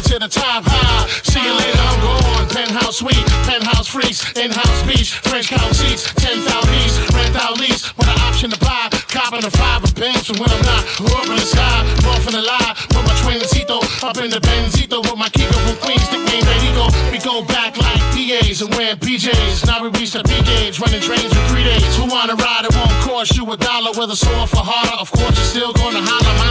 To 0.00 0.18
the 0.18 0.26
top 0.28 0.64
high. 0.66 1.06
See 1.22 1.38
you 1.38 1.52
later, 1.54 1.78
I'm 1.78 2.00
gone. 2.00 2.48
Penthouse 2.48 2.98
suite, 2.98 3.20
penthouse 3.46 3.86
freaks, 3.86 4.26
in-house 4.32 4.82
beach, 4.82 5.12
French 5.22 5.46
couch 5.48 5.76
seats, 5.76 6.10
10,000 6.14 6.40
east, 6.82 6.98
rent 7.14 7.36
out 7.36 7.60
lease, 7.60 7.94
with 7.94 8.08
an 8.08 8.18
option 8.26 8.50
to 8.50 8.58
buy. 8.58 8.88
Copping 9.06 9.44
a 9.44 9.50
five 9.50 9.84
of 9.84 9.94
banks 9.94 10.26
from 10.26 10.42
when 10.42 10.50
I'm 10.50 10.64
not. 10.66 10.82
Up 11.14 11.30
in 11.30 11.36
the 11.36 11.46
sky, 11.46 11.84
off 12.10 12.26
in 12.26 12.32
the 12.32 12.42
lie. 12.42 12.74
Put 12.90 13.06
my 13.06 13.14
twin 13.22 13.38
twincito 13.38 13.78
up 14.02 14.18
in 14.18 14.30
the 14.30 14.40
Benzito 14.40 14.98
with 14.98 15.16
my 15.16 15.28
Kiko 15.30 15.54
from 15.62 15.76
Queens, 15.78 16.02
nickname 16.10 16.42
Benito. 16.42 16.90
We 17.14 17.18
go 17.22 17.44
back 17.46 17.76
like 17.76 18.00
PAs 18.10 18.62
and 18.62 18.74
wearing 18.74 18.98
PJs. 18.98 19.66
Now 19.66 19.82
we 19.82 19.88
reach 19.94 20.12
the 20.12 20.22
P 20.26 20.42
gauge, 20.42 20.80
running 20.80 21.00
trains 21.00 21.30
for 21.30 21.44
three 21.54 21.64
days. 21.64 21.86
Who 21.96 22.10
wanna 22.10 22.34
ride? 22.34 22.66
It 22.66 22.74
won't 22.74 22.90
cost 23.06 23.36
you 23.36 23.46
a 23.46 23.56
dollar. 23.56 23.92
Whether 23.94 24.16
sore 24.16 24.46
for 24.46 24.64
harder, 24.64 24.98
of 24.98 25.10
course 25.12 25.36
you're 25.38 25.54
still 25.54 25.72
gonna 25.72 26.02
holler. 26.02 26.34
Mama, 26.42 26.49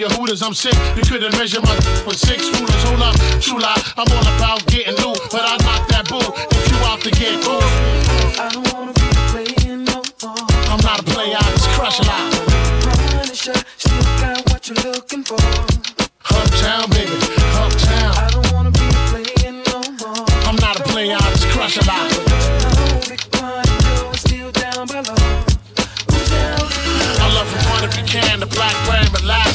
Yehudas, 0.00 0.42
I'm 0.42 0.54
sick. 0.54 0.72
You 0.96 1.02
couldn't 1.02 1.36
measure 1.36 1.60
my 1.60 1.76
with 2.08 2.16
six 2.16 2.48
rulers. 2.48 2.82
Hold 2.88 3.02
up, 3.02 3.14
true 3.38 3.60
lie. 3.60 3.76
I'm 3.98 4.08
all 4.16 4.28
about 4.32 4.64
getting 4.64 4.94
new, 4.96 5.12
but 5.28 5.44
I 5.44 5.60
knock 5.60 5.88
that 5.92 6.08
boo 6.08 6.24
if 6.24 6.64
you 6.72 6.76
out 6.88 7.00
to 7.04 7.10
get 7.10 7.36
cool. 7.44 7.60
I 8.40 8.48
don't 8.48 8.64
wanna 8.72 8.94
be 8.96 9.08
playing 9.28 9.84
no 9.84 10.00
more. 10.24 10.40
I'm 10.72 10.80
not 10.80 11.00
a 11.00 11.02
player, 11.04 11.36
I 11.36 11.44
just 11.52 11.68
crush 11.76 12.00
a 12.00 12.04
lot. 12.08 12.32
Punisher, 13.12 13.52
still 13.76 14.00
got 14.24 14.40
what 14.48 14.66
you're 14.68 14.80
looking 14.88 15.22
for. 15.22 15.36
Uptown, 16.32 16.88
baby, 16.96 17.20
uptown. 17.60 18.16
I 18.16 18.30
don't 18.32 18.52
wanna 18.56 18.70
be 18.72 18.88
playing 19.12 19.60
no 19.68 19.84
more. 20.00 20.24
I'm 20.48 20.56
not 20.56 20.80
a 20.80 20.82
player, 20.82 21.16
I 21.20 21.28
just 21.36 21.46
crush 21.52 21.76
a 21.76 21.84
lot. 21.84 22.09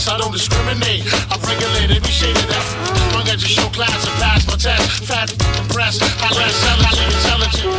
I 0.07 0.17
don't 0.19 0.31
discriminate. 0.31 1.03
I 1.31 1.37
regulate 1.41 1.89
every 1.97 2.11
shade 2.11 2.37
of 2.37 2.47
that. 2.47 2.63
Long 3.13 3.27
as 3.27 3.41
you 3.41 3.49
show 3.49 3.67
class 3.69 4.05
and 4.05 4.15
pass 4.21 4.45
my 4.45 4.55
test. 4.55 5.03
Fat 5.05 5.31
impressed, 5.59 6.03
I 6.21 6.29
less 6.37 6.63
intelligent. 7.01 7.73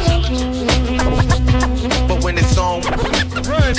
But 2.08 2.24
when 2.24 2.36
it's 2.38 2.58
on, 2.58 2.82
run, 2.82 2.94
run. 3.46 3.74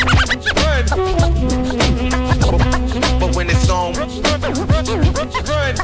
But 3.19 3.35
when 3.35 3.49
it's 3.49 3.69
on, 3.69 3.93
run, 3.93 4.09
run. 4.23 5.75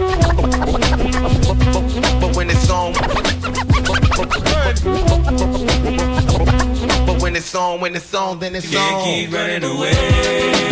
But 2.21 2.35
when 2.35 2.49
it's 2.49 2.69
on, 2.69 2.93
but 7.05 7.21
when 7.21 7.35
it's 7.35 7.55
on, 7.55 7.81
when 7.81 7.95
it's 7.95 8.13
on, 8.13 8.39
then 8.39 8.55
it's 8.55 8.67
on. 8.67 8.71
Can't 8.73 9.03
keep 9.03 9.33
running 9.33 9.63
away. 9.65 10.63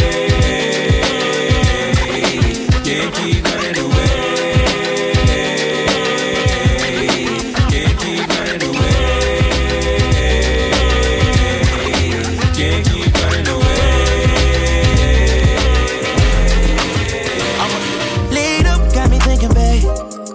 Can't 2.91 3.13
keep 3.15 3.41
running 3.45 3.77
away. 3.77 4.19
Can't 7.71 7.95
keep 8.01 8.27
running 8.27 8.63
away. 8.67 8.95
Can't 12.51 12.83
keep 12.85 13.13
running 13.15 13.47
away. 13.47 13.79
Up, 18.67 18.81
got 18.93 19.07
me 19.09 19.19
thinking, 19.19 19.53
babe. 19.53 19.87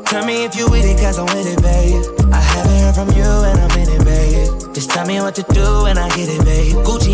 Tell 0.06 0.24
me 0.24 0.44
if 0.46 0.56
you 0.56 0.70
with 0.70 0.86
it, 0.86 0.98
cause 0.98 1.18
I'm 1.18 1.26
with 1.26 1.46
it, 1.46 1.60
babe. 1.60 2.02
I 2.32 2.40
haven't 2.40 2.80
heard 2.80 2.94
from 2.94 3.10
you 3.14 3.22
and 3.22 3.60
I'm 3.60 3.70
it, 3.78 4.02
babe. 4.02 4.48
Just 4.72 4.88
tell 4.88 5.04
me 5.06 5.20
what 5.20 5.34
to 5.34 5.42
do 5.52 5.84
and 5.84 5.98
I 5.98 6.08
get 6.16 6.30
it, 6.30 6.42
babe. 6.42 6.76
Gucci 6.86 7.05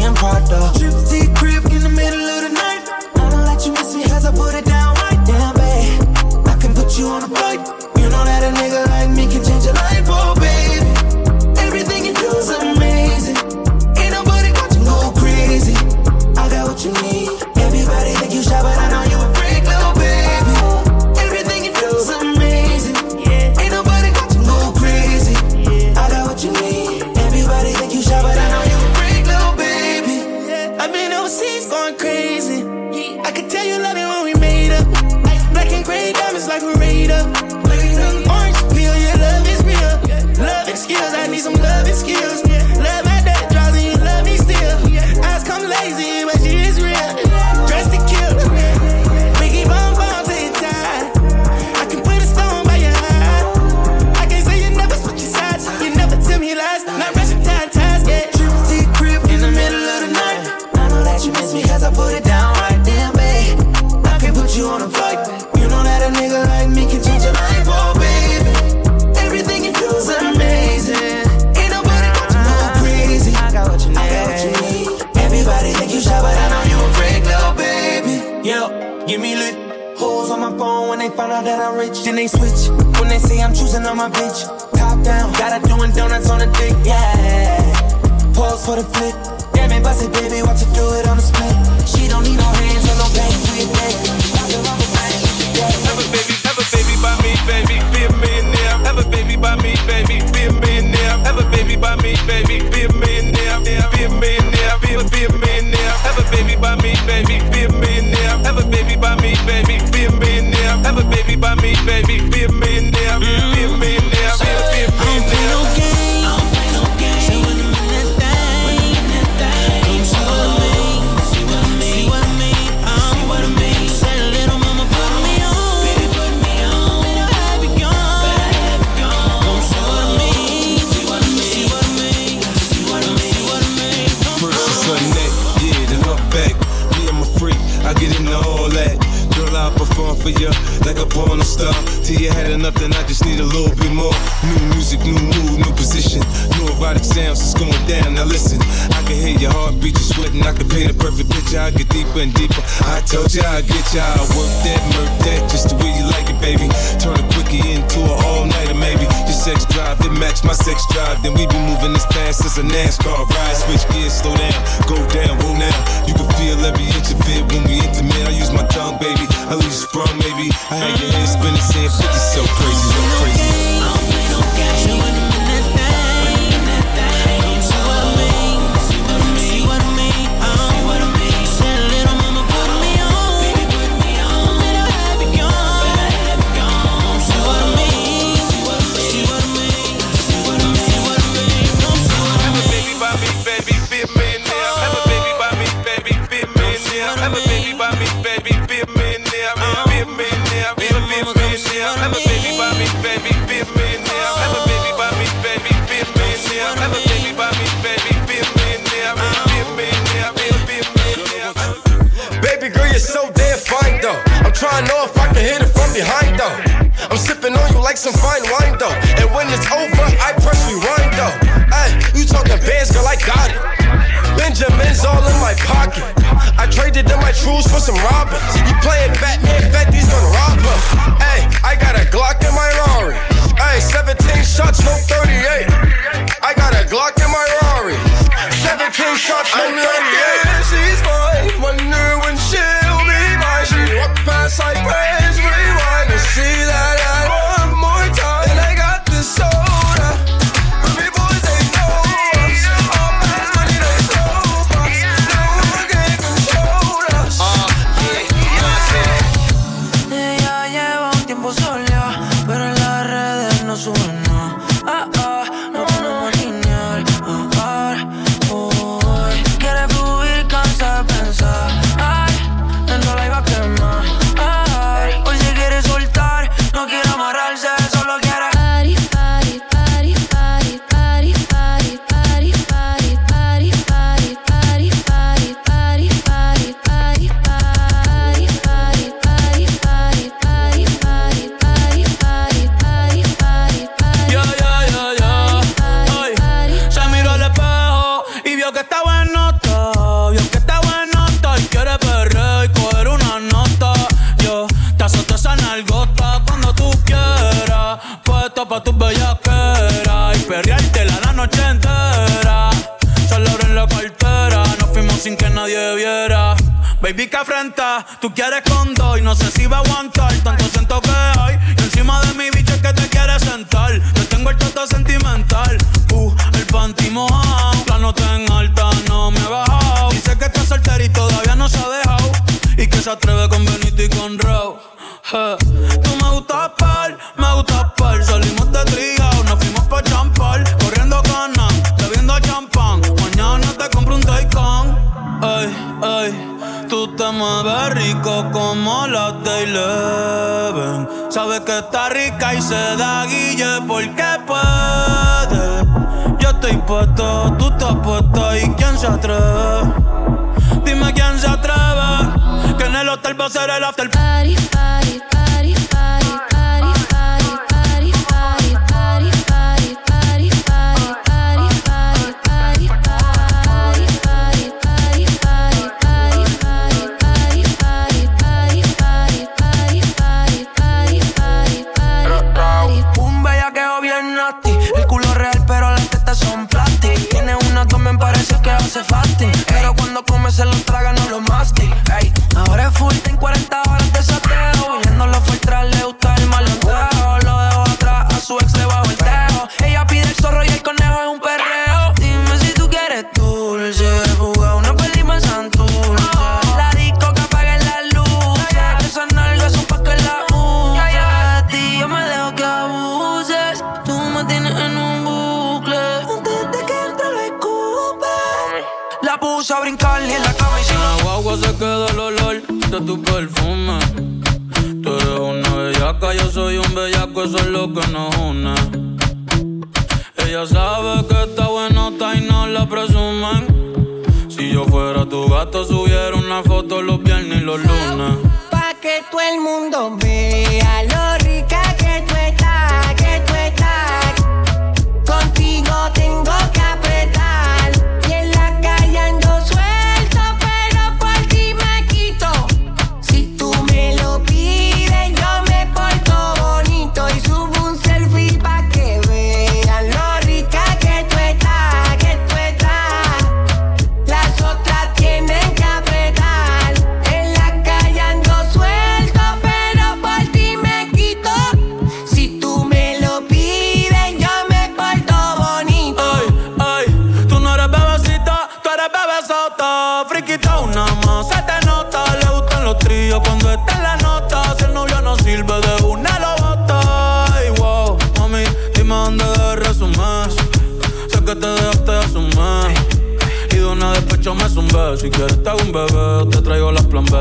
Si 494.93 495.31
quieres 495.31 495.63
te 495.63 495.71
hago 495.71 495.81
un 495.81 495.90
bebé, 495.90 496.51
te 496.51 496.61
traigo 496.61 496.93
las 496.93 497.07
plan 497.07 497.25
B. 497.25 497.38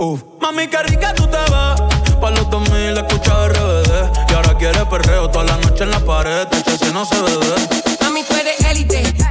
Uf. 0.00 0.22
Mami, 0.40 0.66
qué 0.66 0.82
rica 0.82 1.14
tú 1.14 1.24
te 1.26 1.36
ves. 1.36 2.18
Pa' 2.20 2.30
los 2.30 2.50
2000 2.50 2.98
escucha 2.98 3.48
RBD. 3.48 4.30
Y 4.30 4.34
ahora 4.34 4.58
quieres 4.58 4.84
perreo 4.90 5.30
toda 5.30 5.44
la 5.44 5.56
noche 5.58 5.84
en 5.84 5.90
la 5.90 6.00
pared. 6.00 6.48
Te 6.48 6.76
si 6.76 6.92
no 6.92 7.04
se 7.04 7.14
bebe. 7.22 7.54
Mami, 8.00 8.24
tú 8.24 8.34
eres 8.34 8.60
élite 8.70 9.23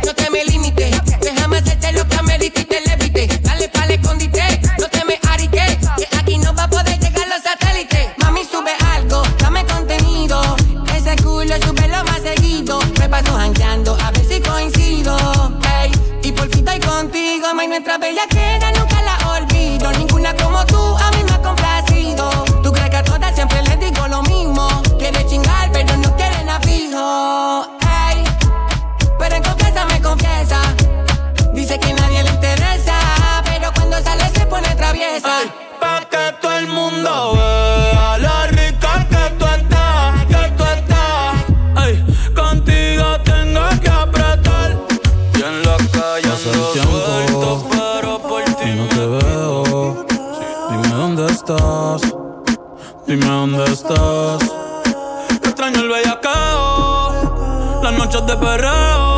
de 58.26 58.36
perreo. 58.38 59.13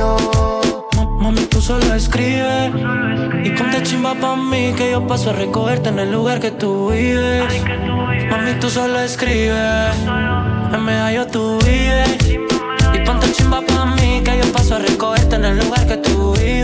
Mami, 0.00 1.42
tú 1.50 1.60
solo 1.60 1.94
escribes 1.94 2.72
y 3.44 3.50
ponte 3.50 3.82
chimba 3.82 4.14
pa' 4.14 4.34
mí 4.36 4.72
que 4.74 4.92
yo 4.92 5.06
paso 5.06 5.28
a 5.30 5.32
recogerte 5.34 5.90
en 5.90 5.98
el 5.98 6.10
lugar 6.10 6.40
que 6.40 6.50
tú 6.50 6.88
vives. 6.90 7.62
Mami, 8.30 8.54
tú 8.60 8.70
solo 8.70 8.98
escribes, 9.00 9.94
en 10.72 10.84
medallo 10.84 11.26
tú 11.26 11.58
vives. 11.64 12.30
Y 12.94 12.98
ponte 13.04 13.30
chimba 13.32 13.60
pa' 13.60 13.84
mí 13.96 14.22
que 14.24 14.38
yo 14.38 14.50
paso 14.52 14.76
a 14.76 14.78
recogerte 14.78 15.36
en 15.36 15.44
el 15.44 15.58
lugar 15.58 15.86
que 15.86 15.98
tú 15.98 16.32
vives. 16.32 16.59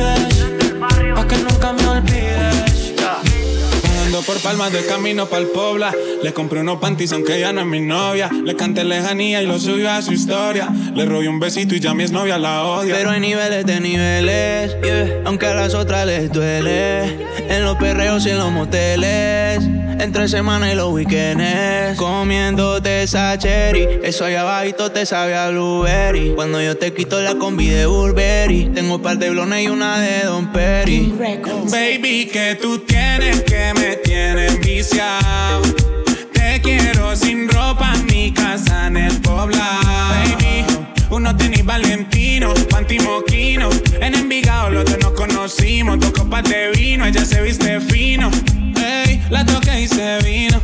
Por 4.37 4.43
palmas 4.43 4.73
de 4.73 4.85
camino 4.87 5.27
pa'l 5.27 5.47
Pobla. 5.47 5.95
Le 6.23 6.33
compré 6.33 6.61
unos 6.61 6.79
panties 6.79 7.13
aunque 7.13 7.41
ya 7.41 7.53
no 7.53 7.61
es 7.61 7.67
mi 7.67 7.81
novia. 7.81 8.31
Le 8.45 8.55
canté 8.57 8.85
lejanía 8.85 9.43
y 9.43 9.47
lo 9.47 9.59
subió 9.59 9.91
a 9.91 10.03
su 10.03 10.13
historia. 10.13 10.69
Le 10.95 11.05
robé 11.05 11.29
un 11.29 11.39
besito 11.39 11.75
y 11.75 11.81
ya 11.81 11.95
mi 11.95 12.05
novia 12.07 12.39
la 12.39 12.65
odia. 12.65 12.95
Pero 12.95 13.11
hay 13.11 13.21
niveles 13.21 13.65
de 13.65 13.81
niveles, 13.81 14.77
yeah. 14.83 15.23
aunque 15.25 15.47
a 15.47 15.55
las 15.55 15.75
otras 15.75 16.07
les 16.07 16.31
duele. 16.33 17.05
En 17.49 17.65
los 17.65 17.77
perreos 17.77 18.27
y 18.27 18.31
en 18.31 18.39
los 18.39 18.51
moteles, 18.51 19.61
entre 20.01 20.29
semana 20.29 20.73
y 20.73 20.75
los 20.75 20.93
weekends. 20.93 21.97
Comiéndote 21.97 23.03
esa 23.03 23.37
cherry, 23.39 23.87
eso 24.03 24.25
allá 24.25 24.43
abajito 24.43 24.91
te 24.91 25.07
sabe 25.07 25.35
a 25.37 25.51
blueberry. 25.51 26.33
Cuando 26.35 26.61
yo 26.61 26.77
te 26.77 26.93
quito 26.93 27.21
la 27.21 27.37
combi 27.37 27.69
de 27.69 27.87
Burberry, 27.87 28.71
tengo 28.75 28.97
un 28.97 29.03
par 29.03 29.19
de 29.19 29.31
blones 29.31 29.65
y 29.65 29.69
una 29.69 30.01
de 30.01 30.25
Don 30.25 30.53
Perry. 30.53 31.13
Baby, 31.71 32.29
que 32.33 32.59
tú 32.61 32.81
tienes 32.81 33.43
que 33.43 33.73
me 33.75 33.97
tienes 33.97 34.26
viciado. 34.35 35.63
Te 36.33 36.61
quiero 36.61 37.15
sin 37.15 37.49
ropa 37.49 37.93
mi 38.11 38.33
casa 38.33 38.89
en 38.89 38.97
el 38.97 39.21
poblado. 39.21 39.81
Baby, 39.85 40.65
uno 41.11 41.37
tenis 41.37 41.65
Valentino, 41.65 42.53
panty 42.71 42.99
moquino. 42.99 43.71
En 44.01 44.15
Envigado 44.15 44.71
los 44.71 44.85
dos 44.85 44.99
nos 45.01 45.13
conocimos. 45.13 46.01
Dos 46.01 46.11
copas 46.11 46.43
de 46.45 46.71
vino, 46.73 47.07
ella 47.07 47.25
se 47.25 47.41
viste 47.43 47.81
fino. 47.81 48.31
Ey, 48.85 49.23
la 49.31 49.45
toqué 49.45 49.83
y 49.83 49.89
se 49.89 50.19
vino. 50.25 50.61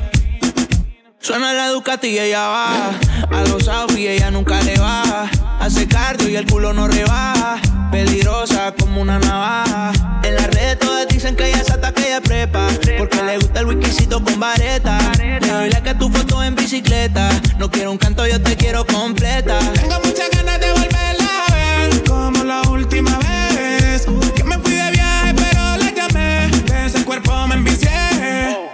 Suena 1.23 1.53
la 1.53 1.68
Ducati 1.68 2.09
y 2.09 2.18
ella 2.18 2.49
baja. 2.49 2.91
A 3.31 3.45
los 3.45 3.68
outfits 3.68 4.09
ella 4.09 4.33
nunca 4.33 4.61
le 4.62 4.77
baja. 4.77 5.31
Hace 5.61 5.87
cardio 5.87 6.29
y 6.29 6.35
el 6.35 6.47
culo 6.47 6.73
no 6.73 6.89
rebaja. 6.89 7.61
Peligrosa 7.93 8.75
como 8.77 9.01
una 9.01 9.20
navaja. 9.20 9.93
En 10.25 10.35
las 10.35 10.49
redes 10.49 10.81
todas 10.81 11.07
dicen 11.07 11.37
que 11.37 11.47
ella 11.47 11.61
es 11.61 11.70
hasta 11.70 11.95
que 11.95 12.09
ella 12.09 12.20
prepa. 12.20 12.66
Porque 12.99 13.23
le 13.23 13.37
gusta 13.37 13.61
el 13.61 13.66
whiskycito 13.66 14.25
con 14.25 14.41
vareta. 14.41 14.99
Le 15.18 15.39
doy 15.39 15.70
like 15.70 15.91
a 15.91 15.97
tu 15.97 16.11
foto 16.11 16.43
en 16.43 16.57
bicicleta. 16.57 17.29
No 17.57 17.70
quiero 17.70 17.93
un 17.93 17.99
canto, 17.99 18.27
yo 18.27 18.43
te 18.43 18.57
quiero 18.57 18.85
completa. 18.85 19.61
Tengo 19.75 20.01
muchas 20.05 20.29
ganas 20.29 20.59
de 20.59 20.73
volverla 20.73 21.47
a 21.47 21.55
ver 21.55 22.03
como 22.03 22.43
la 22.43 22.62
última 22.62 23.16
vez. 23.18 24.09
Que 24.35 24.43
me 24.43 24.59
fui 24.59 24.73
de 24.73 24.91
viaje, 24.91 25.35
pero 25.37 25.77
la 25.77 25.93
llamé. 25.95 26.49
De 26.66 26.87
ese 26.87 27.05
cuerpo 27.05 27.47
me 27.47 27.55
envicié. 27.55 27.91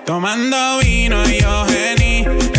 Tomando 0.06 0.78
vino 0.78 1.28
y 1.28 1.42
yo. 1.42 1.66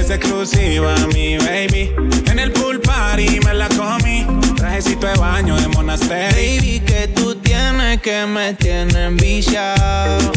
Es 0.10 0.16
exclusiva 0.16 0.95
mi 1.14 1.38
baby. 1.38 1.93
En 2.32 2.39
el 2.39 2.51
pool 2.51 2.80
party 2.82 3.39
me 3.45 3.53
la 3.53 3.70
comí. 3.70 4.26
Trajecito 4.55 5.05
de 5.05 5.14
baño 5.14 5.55
de 5.55 5.68
monasterio. 5.68 6.32
Baby, 6.32 6.80
que 6.80 7.10
tú 7.10 7.36
tienes 7.36 8.01
que 8.01 8.26
me 8.26 8.55
tienen 8.55 9.18
viciado. 9.18 10.32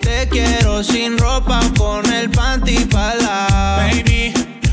Te 0.00 0.26
quiero 0.30 0.82
sin 0.82 1.18
ropa 1.18 1.60
con 1.76 2.10
el 2.10 2.30
panty 2.30 2.88
Baby, 2.90 4.09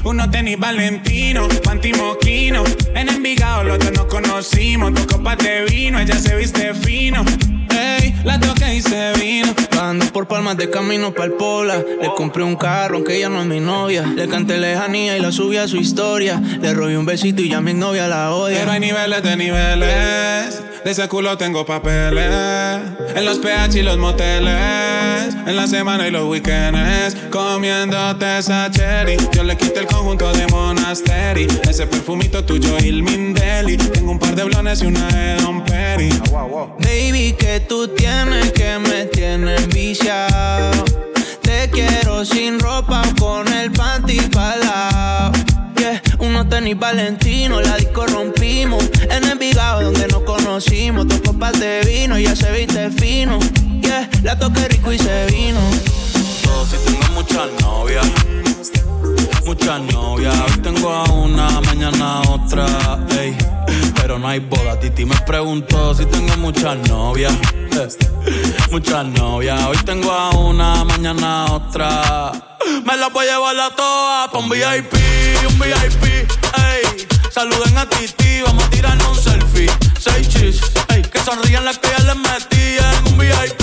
uno 0.07 0.29
tenis 0.29 0.57
Valentino, 0.57 1.47
panty 1.63 1.91
moquino. 1.93 2.63
En 2.95 3.09
Envigado 3.09 3.63
los 3.63 3.79
dos 3.79 3.91
nos 3.91 4.05
conocimos. 4.05 4.93
Dos 4.93 5.05
copas 5.05 5.37
de 5.39 5.65
vino, 5.65 5.99
ella 5.99 6.17
se 6.17 6.35
viste 6.35 6.73
fino. 6.73 7.23
Ey, 7.69 8.15
la 8.23 8.39
toqué 8.39 8.75
y 8.75 8.81
se 8.81 9.13
vino. 9.13 9.53
Ando 9.79 10.05
por 10.07 10.27
palmas 10.27 10.57
de 10.57 10.69
camino 10.69 11.13
pa'l 11.13 11.33
Pola. 11.33 11.83
Le 12.01 12.09
compré 12.15 12.43
un 12.43 12.55
carro, 12.55 12.95
aunque 12.95 13.17
ella 13.17 13.29
no 13.29 13.41
es 13.41 13.47
mi 13.47 13.59
novia. 13.59 14.03
Le 14.03 14.27
canté 14.27 14.57
lejanía 14.57 15.17
y 15.17 15.19
la 15.19 15.31
subí 15.31 15.57
a 15.57 15.67
su 15.67 15.77
historia. 15.77 16.41
Le 16.61 16.73
robé 16.73 16.97
un 16.97 17.05
besito 17.05 17.41
y 17.41 17.49
ya 17.49 17.61
mi 17.61 17.73
novia 17.73 18.07
la 18.07 18.31
odia. 18.31 18.59
Pero 18.59 18.71
hay 18.71 18.79
niveles 18.79 19.21
de 19.23 19.35
niveles. 19.35 20.63
De 20.83 20.91
ese 20.91 21.07
culo 21.09 21.37
tengo 21.37 21.65
papeles. 21.65 22.31
En 23.13 23.25
los 23.25 23.39
PH 23.39 23.77
y 23.77 23.83
los 23.83 23.97
moteles. 23.97 25.35
En 25.45 25.55
la 25.55 25.67
semana 25.67 26.07
y 26.07 26.11
los 26.11 26.23
weekends. 26.29 27.15
Comiéndote 27.29 28.37
esa 28.37 28.71
cherry. 28.71 29.17
Yo 29.33 29.43
le 29.43 29.57
quité 29.57 29.81
el 29.81 29.87
conjunto 29.97 30.31
de 30.31 30.47
Monastery. 30.47 31.47
Ese 31.67 31.87
perfumito 31.87 32.43
tuyo, 32.43 32.77
Il 32.79 33.03
Mindeli. 33.03 33.77
Tengo 33.77 34.11
un 34.11 34.19
par 34.19 34.35
de 34.35 34.43
blones 34.43 34.81
y 34.81 34.85
una 34.85 35.07
de 35.07 35.41
Don 35.41 35.63
Perry. 35.63 36.09
Baby, 36.79 37.33
que 37.37 37.59
tú 37.61 37.87
tienes 37.87 38.51
que 38.51 38.77
me 38.79 39.05
tienes 39.05 39.67
viciado. 39.67 40.85
Te 41.41 41.69
quiero 41.71 42.23
sin 42.25 42.59
ropa 42.59 43.01
con 43.19 43.47
el 43.51 43.71
panty 43.71 44.19
para 44.33 45.31
Yeah, 45.77 46.01
unos 46.19 46.49
tenis 46.49 46.77
Valentino, 46.77 47.61
la 47.61 47.77
disco 47.77 48.05
rompimos. 48.07 48.83
En 49.09 49.23
Envigado 49.25 49.81
donde 49.81 50.07
nos 50.07 50.23
conocimos. 50.23 51.07
Dos 51.07 51.21
copas 51.21 51.59
de 51.59 51.81
vino, 51.81 52.17
ya 52.19 52.35
se 52.35 52.51
viste 52.51 52.89
fino. 52.91 53.39
Yeah, 53.81 54.09
la 54.23 54.37
toqué 54.37 54.67
rico 54.67 54.91
y 54.91 54.99
se 54.99 55.25
vino. 55.27 55.59
Yo 56.43 56.65
si 56.65 56.77
tengo 56.85 57.13
muchas 57.13 57.47
novias, 57.61 58.05
muchas 59.47 59.79
novias. 59.93 60.35
Hoy 60.41 60.61
tengo 60.61 60.89
a 60.89 61.03
una, 61.05 61.61
mañana 61.61 62.21
otra, 62.29 62.67
ey. 63.17 63.35
Pero 63.95 64.19
no 64.19 64.27
hay 64.27 64.39
boda. 64.39 64.77
Titi 64.77 65.05
me 65.05 65.15
preguntó 65.21 65.95
si 65.95 66.05
tengo 66.05 66.35
muchas 66.35 66.77
novias, 66.89 67.33
muchas 68.71 69.05
novias. 69.05 69.63
Hoy 69.65 69.77
tengo 69.85 70.11
a 70.11 70.31
una, 70.31 70.83
mañana 70.83 71.45
otra. 71.45 72.33
Me 72.85 72.97
la 72.97 73.07
voy 73.07 73.25
a 73.27 73.35
llevar 73.35 73.57
a 73.57 73.69
todas 73.73 74.29
pa' 74.29 74.37
un 74.37 74.49
VIP, 74.49 74.93
un 75.47 75.59
VIP, 75.59 76.03
ey. 76.03 77.07
Saluden 77.31 77.77
a 77.77 77.87
Titi, 77.87 78.41
vamos 78.41 78.65
a 78.65 78.69
tirarnos 78.69 79.17
un 79.17 79.23
selfie. 79.23 79.71
Seis 79.97 80.27
chis, 80.27 80.59
ey. 80.89 81.01
Que 81.03 81.19
sonrían 81.19 81.63
las 81.63 81.77
que 81.77 81.87
ya 81.87 82.03
les 82.03 82.17
metí 82.17 82.77
en 82.77 83.13
un 83.13 83.17
VIP, 83.17 83.61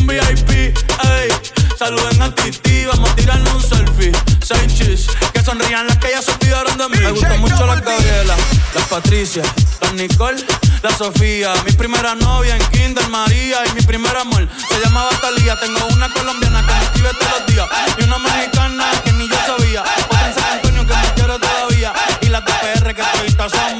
un 0.00 0.06
VIP, 0.06 0.50
ey. 0.50 1.57
Saluden 1.78 2.20
a 2.20 2.34
Titi, 2.34 2.86
vamos 2.86 3.08
a 3.08 3.14
tirarnos 3.14 3.54
un 3.54 3.62
selfie. 3.62 4.10
Seis 4.42 4.74
chis, 4.74 5.06
que 5.32 5.40
sonrían 5.44 5.86
las 5.86 5.96
que 5.98 6.10
ya 6.10 6.20
se 6.20 6.32
olvidaron 6.32 6.76
de 6.76 6.88
mí. 6.88 6.98
Me 6.98 7.12
gustan 7.12 7.40
mucho 7.40 7.66
las 7.66 7.80
Gabriela, 7.80 8.34
las 8.74 8.84
Patricia, 8.88 9.44
las 9.82 9.92
Nicole, 9.92 10.44
la 10.82 10.90
Sofía. 10.90 11.52
Mi 11.64 11.70
primera 11.70 12.16
novia 12.16 12.56
en 12.56 12.66
Kinder 12.72 13.08
María 13.10 13.58
y 13.70 13.74
mi 13.74 13.82
primer 13.82 14.16
amor 14.16 14.48
se 14.68 14.80
llamaba 14.80 15.10
Talía. 15.20 15.54
Tengo 15.60 15.86
una 15.94 16.12
colombiana 16.12 16.66
que 16.66 16.74
me 16.74 16.82
escribe 16.82 17.10
todos 17.20 17.32
los 17.38 17.46
días 17.46 17.68
y 17.96 18.02
una 18.02 18.18
mexicana 18.18 18.84
que 19.04 19.12
ni 19.12 19.28
yo 19.28 19.36
sabía. 19.46 19.82
Otra 19.82 20.28
en 20.28 20.34
San 20.34 20.52
Antonio 20.54 20.84
que 20.84 20.96
me 20.96 21.14
quiere 21.14 21.38
todavía 21.38 21.92
y 22.22 22.26
las 22.26 22.44
de 22.44 22.52
PR 22.54 22.92
que 22.92 23.02
todavía 23.02 23.48
son 23.48 23.77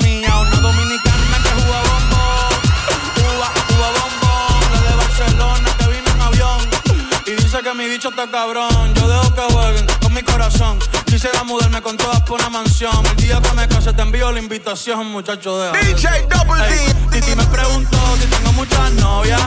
dice 7.58 7.70
que 7.70 7.74
mi 7.74 7.88
bicho 7.88 8.08
está 8.10 8.30
cabrón. 8.30 8.94
Yo 8.94 9.08
dejo 9.08 9.34
que 9.34 9.40
jueguen 9.52 9.86
con 10.00 10.12
mi 10.12 10.22
corazón. 10.22 10.78
Quisiera 11.06 11.42
mudarme 11.44 11.80
con 11.82 11.96
todas 11.96 12.20
por 12.22 12.40
una 12.40 12.50
mansión. 12.50 13.04
El 13.06 13.16
día 13.16 13.40
que 13.40 13.52
me 13.54 13.68
case 13.68 13.92
te 13.92 14.02
envío 14.02 14.30
la 14.32 14.38
invitación, 14.38 15.10
muchacho 15.10 15.58
de 15.58 15.72
DJ 15.78 16.26
Double 16.28 16.62
D. 16.62 16.94
Titi 17.12 17.34
me 17.34 17.44
preguntó 17.46 17.98
si 18.20 18.26
tengo 18.26 18.52
muchas 18.52 18.92
novias. 18.92 19.42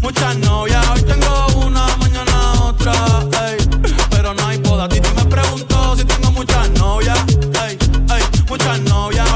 Muchas 0.00 0.36
novias. 0.38 0.86
Hoy 0.90 1.02
tengo 1.02 1.46
una, 1.66 1.86
mañana 1.96 2.52
otra. 2.62 2.92
ey. 3.46 3.56
Pero 4.10 4.34
no 4.34 4.46
hay 4.46 4.58
boda. 4.58 4.88
Titi 4.88 5.08
me 5.14 5.24
preguntó 5.24 5.96
si 5.96 6.04
tengo 6.04 6.30
muchas 6.32 6.68
novias. 6.70 7.18
ey, 7.66 7.78
ey, 8.10 8.22
muchas 8.48 8.80
novias. 8.80 9.31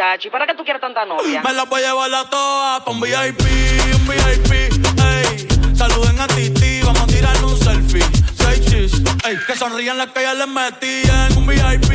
Muchacho, 0.00 0.28
¿y 0.28 0.30
para 0.30 0.46
qué 0.46 0.54
tú 0.54 0.64
quieres 0.64 0.80
tanta 0.80 1.04
novia? 1.04 1.42
Me 1.42 1.52
las 1.52 1.68
voy 1.68 1.82
a 1.82 1.88
llevar 1.88 2.14
a 2.14 2.30
todas 2.30 2.80
pa' 2.80 2.90
un 2.90 3.00
VIP, 3.00 3.42
un 3.94 4.08
VIP, 4.08 4.52
ey. 4.52 5.48
Saluden 5.74 6.18
a 6.18 6.26
Titi, 6.26 6.80
vamos 6.82 7.02
a 7.02 7.06
tirarle 7.06 7.44
un 7.44 7.58
selfie. 7.58 8.02
Seis 8.34 8.64
chis, 8.64 8.92
ey. 9.26 9.36
Que 9.46 9.54
sonrían 9.54 9.98
las 9.98 10.08
que 10.08 10.22
ya 10.22 10.32
les 10.32 10.48
metían. 10.48 11.36
Un 11.36 11.46
VIP, 11.46 11.90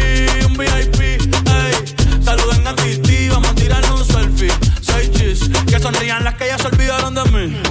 un 0.46 0.54
VIP, 0.56 1.02
ey. 1.02 2.24
Saluden 2.24 2.68
a 2.68 2.76
Titi, 2.76 3.30
vamos 3.30 3.50
a 3.50 3.56
tirarle 3.56 3.92
un 3.92 4.06
selfie. 4.06 4.52
Seis 4.82 5.12
chis, 5.12 5.50
que 5.66 5.80
sonrían 5.80 6.24
las 6.24 6.36
que 6.36 6.46
ya 6.46 6.60
se 6.60 6.68
olvidaron 6.68 7.16
de 7.16 7.24
mí. 7.32 7.62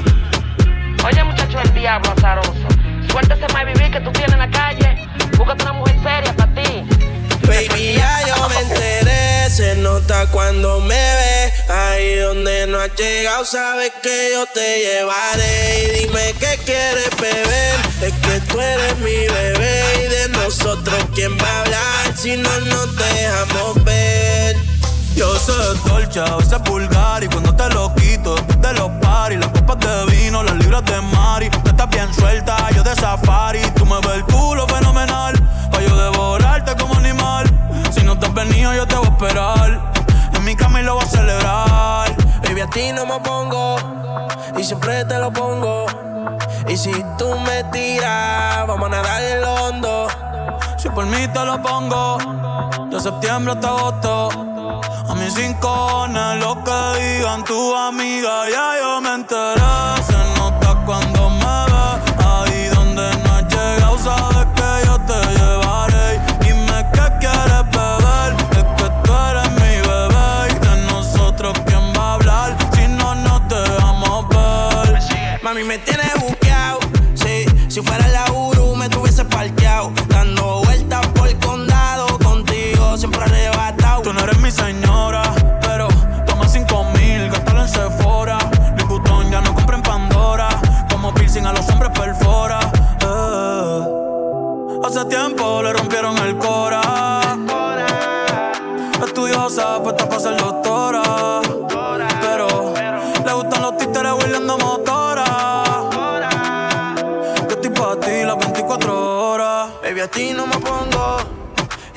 Oye, 1.04 1.24
muchacho 1.24 1.58
del 1.58 1.74
diablo 1.74 2.10
azaroso. 2.10 2.66
Suéltese 3.08 3.46
más 3.52 3.66
vivir 3.66 3.88
que 3.92 4.00
tú 4.00 4.10
tienes 4.10 4.32
en 4.32 4.40
la 4.40 4.50
calle. 4.50 5.08
Búscate 5.38 5.62
una 5.62 5.74
mujer 5.74 5.96
seria 6.02 6.34
para 6.34 6.54
ti. 6.54 6.82
Baby, 7.46 7.94
ya 7.94 8.26
yo 8.26 8.48
me 8.48 8.58
enteré, 8.58 9.33
se 9.54 9.76
nota 9.76 10.26
cuando 10.32 10.80
me 10.80 10.96
ve. 10.96 11.52
Ahí 11.72 12.16
donde 12.16 12.66
no 12.66 12.80
has 12.80 12.92
llegado, 12.96 13.44
sabes 13.44 13.92
que 14.02 14.30
yo 14.32 14.46
te 14.46 14.80
llevaré. 14.80 15.84
Y 15.84 16.00
dime 16.00 16.34
qué 16.40 16.58
quieres 16.64 17.10
beber, 17.20 17.74
es 18.02 18.12
que 18.14 18.40
tú 18.52 18.60
eres 18.60 18.98
mi 18.98 19.12
bebé. 19.12 19.82
Y 20.04 20.08
de 20.08 20.28
nosotros, 20.30 20.96
¿quién 21.14 21.38
va 21.38 21.48
a 21.48 21.60
hablar 21.60 22.16
si 22.16 22.36
no 22.36 22.50
nos 22.60 22.96
dejamos 22.96 23.84
ver? 23.84 24.56
Yo 25.14 25.38
soy 25.38 25.78
dolce, 25.86 26.18
a 26.18 26.36
veces 26.36 26.60
vulgar 26.64 27.22
y 27.22 27.28
cuando 27.28 27.54
te 27.54 27.68
lo 27.68 27.94
quito 27.94 28.34
de 28.34 28.72
los 28.72 28.90
paris, 29.00 29.38
las 29.38 29.50
copas 29.50 29.78
de 29.78 30.16
vino, 30.16 30.42
las 30.42 30.56
libras 30.56 30.84
de 30.86 31.00
mari, 31.00 31.48
tú 31.50 31.68
estás 31.68 31.88
bien 31.90 32.12
suelta, 32.12 32.56
yo 32.74 32.82
de 32.82 32.96
safari, 32.96 33.60
tú 33.76 33.86
me 33.86 34.00
ves 34.00 34.16
el 34.16 34.24
culo 34.24 34.66
fenomenal, 34.66 35.34
pa' 35.70 35.80
yo 35.80 35.96
devorarte 35.96 36.74
como 36.74 36.96
animal, 36.96 37.48
si 37.94 38.02
no 38.04 38.18
te 38.18 38.26
has 38.26 38.34
venido 38.34 38.74
yo 38.74 38.86
te 38.86 38.96
voy 38.96 39.06
a 39.06 39.10
esperar, 39.10 39.92
en 40.34 40.44
mi 40.44 40.56
cama 40.56 40.82
lo 40.82 40.94
voy 40.94 41.04
a 41.04 41.06
celebrar. 41.06 42.16
Baby, 42.42 42.60
a 42.60 42.66
ti 42.68 42.92
no 42.92 43.06
me 43.06 43.20
pongo 43.20 43.76
y 44.58 44.64
siempre 44.64 45.04
te 45.04 45.18
lo 45.18 45.32
pongo. 45.32 45.86
Y 46.68 46.76
si 46.76 46.92
tú 47.18 47.28
me 47.46 47.64
tiras, 47.64 48.66
vamos 48.66 48.86
a 48.86 48.90
nadar 48.90 49.22
en 49.22 49.40
lo 49.40 49.54
hondo. 49.54 50.06
Si 50.76 50.88
por 50.88 51.06
mí 51.06 51.28
te 51.28 51.44
lo 51.44 51.62
pongo, 51.62 52.18
de 52.90 53.00
septiembre 53.00 53.52
hasta 53.52 53.68
agosto. 53.68 54.28
A 55.08 55.14
mis 55.14 55.34
rincones, 55.34 56.42
lo 56.42 56.62
que 56.64 57.00
digan 57.00 57.44
tu 57.44 57.74
amiga, 57.76 58.48
ya 58.50 58.80
yo 58.80 59.00
me 59.00 59.14
enteré. 59.14 59.62
Se 60.06 60.38
nota 60.38 60.82
cuando 60.86 61.13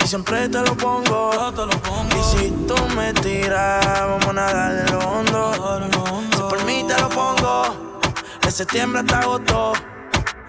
y 0.08 0.10
siempre 0.10 0.48
te 0.48 0.62
lo 0.62 0.76
pongo. 0.78 1.32
Y 2.18 2.24
si 2.24 2.50
tú 2.66 2.76
me 2.96 3.14
tiras, 3.14 3.86
vamos 4.08 4.28
a 4.28 4.34
nadar 4.34 4.86
en 4.88 4.94
lo 4.94 5.00
hondo. 5.00 5.82
Si 6.32 6.42
por 6.42 6.64
mí 6.64 6.86
te 6.88 6.98
lo 7.02 7.10
pongo, 7.10 8.00
de 8.42 8.52
septiembre 8.52 9.02
hasta 9.02 9.20
agosto. 9.20 9.74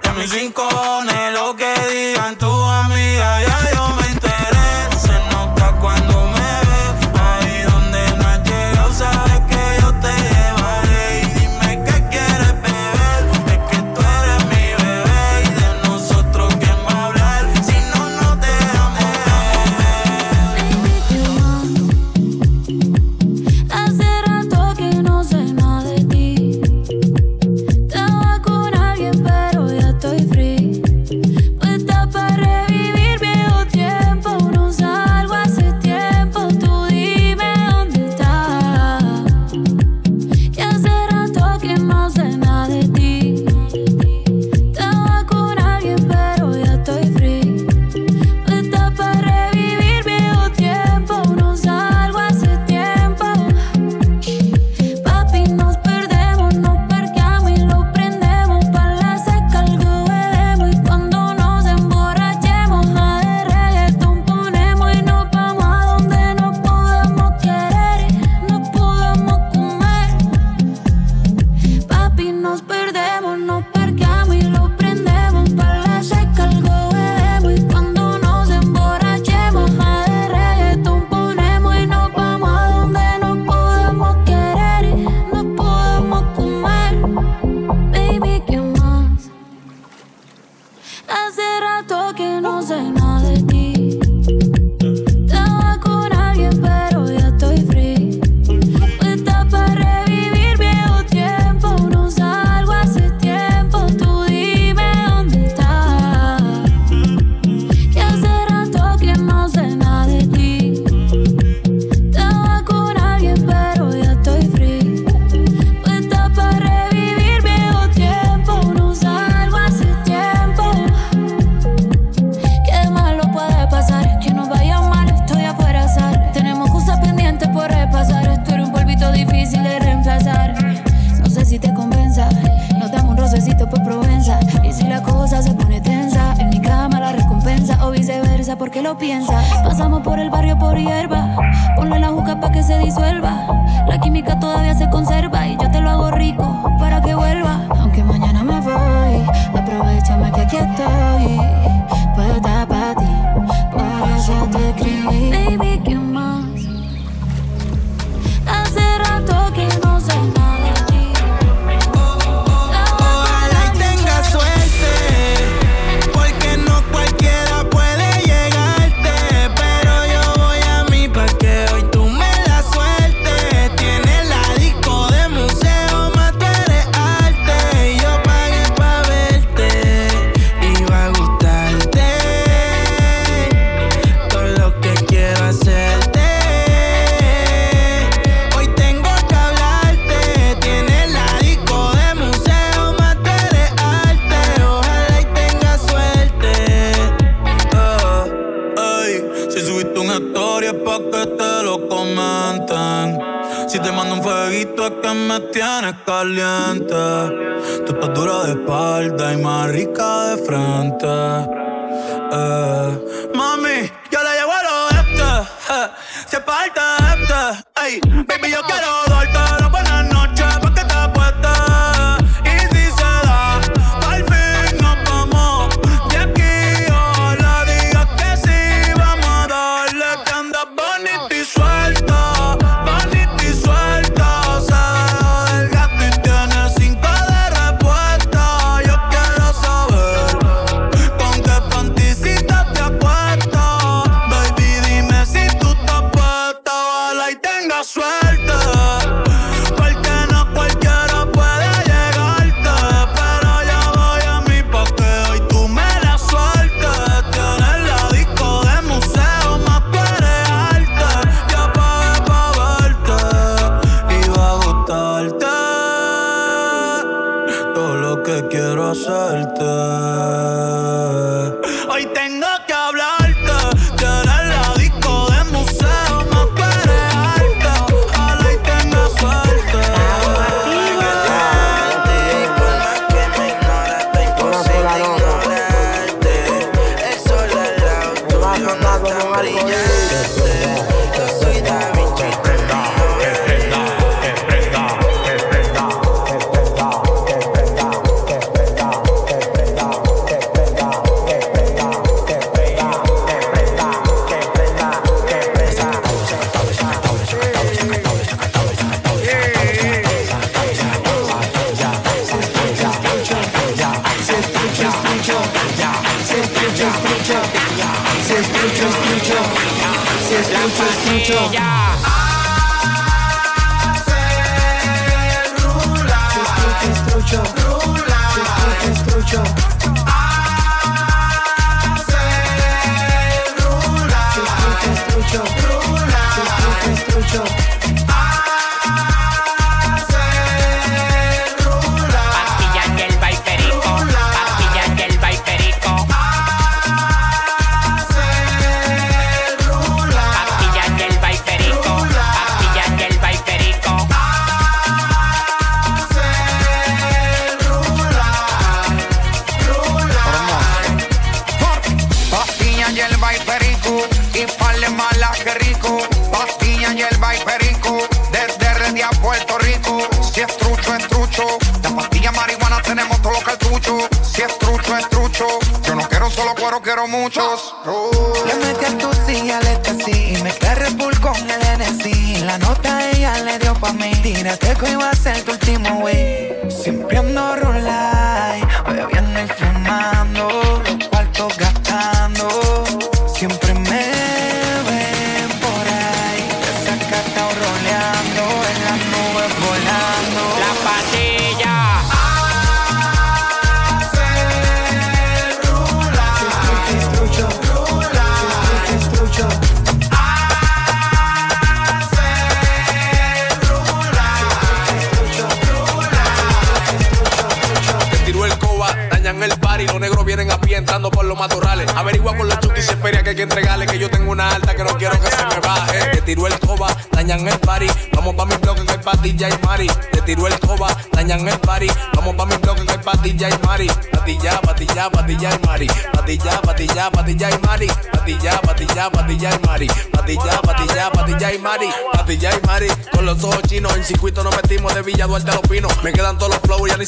A 0.08 0.12
mis 0.12 0.32
rincones, 0.32 1.32
lo 1.32 1.56
que 1.56 1.74
digan 1.92 2.36
tu 2.38 2.46
amiga, 2.46 3.42
ya 3.42 3.70
yo 3.74 3.88
me 3.96 4.07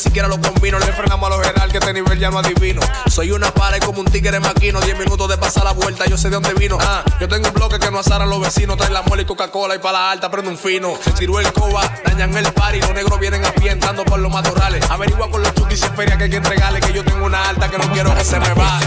siquiera 0.01 0.27
lo 0.27 0.41
combino. 0.41 0.79
Le 0.79 0.93
frenamos 0.93 1.31
a 1.31 1.37
lo 1.37 1.43
general 1.43 1.71
que 1.71 1.79
este 1.79 1.93
nivel 1.93 2.19
ya 2.19 2.31
no 2.31 2.39
adivino. 2.39 2.81
Soy 3.07 3.31
una 3.31 3.53
pared 3.53 3.81
como 3.81 4.01
un 4.01 4.07
tigre 4.07 4.41
maquino. 4.41 4.81
Diez 4.81 4.99
minutos 4.99 5.29
de 5.29 5.39
pasar 5.39 5.65
la 5.65 5.73
vuelta, 5.73 6.07
yo 6.07 6.17
sé 6.17 6.29
de 6.29 6.35
dónde 6.35 6.55
vino. 6.55 6.79
Ah, 6.81 7.05
yo 7.21 7.29
tengo 7.29 7.49
un 7.49 7.55
bloque 7.55 7.79
que 7.79 7.91
no 7.91 7.99
asara 7.99 8.25
a 8.25 8.27
los 8.27 8.41
vecinos. 8.41 8.77
Trae 8.77 8.91
la 8.91 9.03
mole 9.03 9.23
y 9.23 9.25
Coca-Cola 9.27 9.77
y 9.77 9.79
para 9.79 9.99
la 9.99 10.11
alta 10.11 10.31
prende 10.31 10.51
un 10.51 10.59
fino. 10.59 10.95
Tiro 11.19 11.39
el 11.39 11.53
coba, 11.53 11.83
dañan 12.05 12.37
el 12.37 12.51
party. 12.53 12.81
Los 12.81 12.95
negros 12.95 13.21
vienen 13.21 13.45
a 13.45 13.53
pie 13.53 13.71
entrando 13.71 14.05
por 14.05 14.19
los 14.19 14.33
matorrales. 14.33 14.89
Averigua 14.91 15.31
con 15.31 15.43
los 15.43 15.55
chukis 15.55 15.85
y 15.85 15.97
feria 15.97 16.17
que 16.17 16.25
hay 16.25 16.31
que 16.31 16.37
entregarle. 16.37 16.81
Que 16.81 16.93
yo 16.93 17.05
tengo 17.05 17.27
una 17.27 17.49
alta 17.49 17.71
que 17.71 17.79
no 17.79 17.93
quiero 17.93 18.15
que 18.15 18.25
se 18.25 18.41
me 18.41 18.53
vaya. 18.55 18.80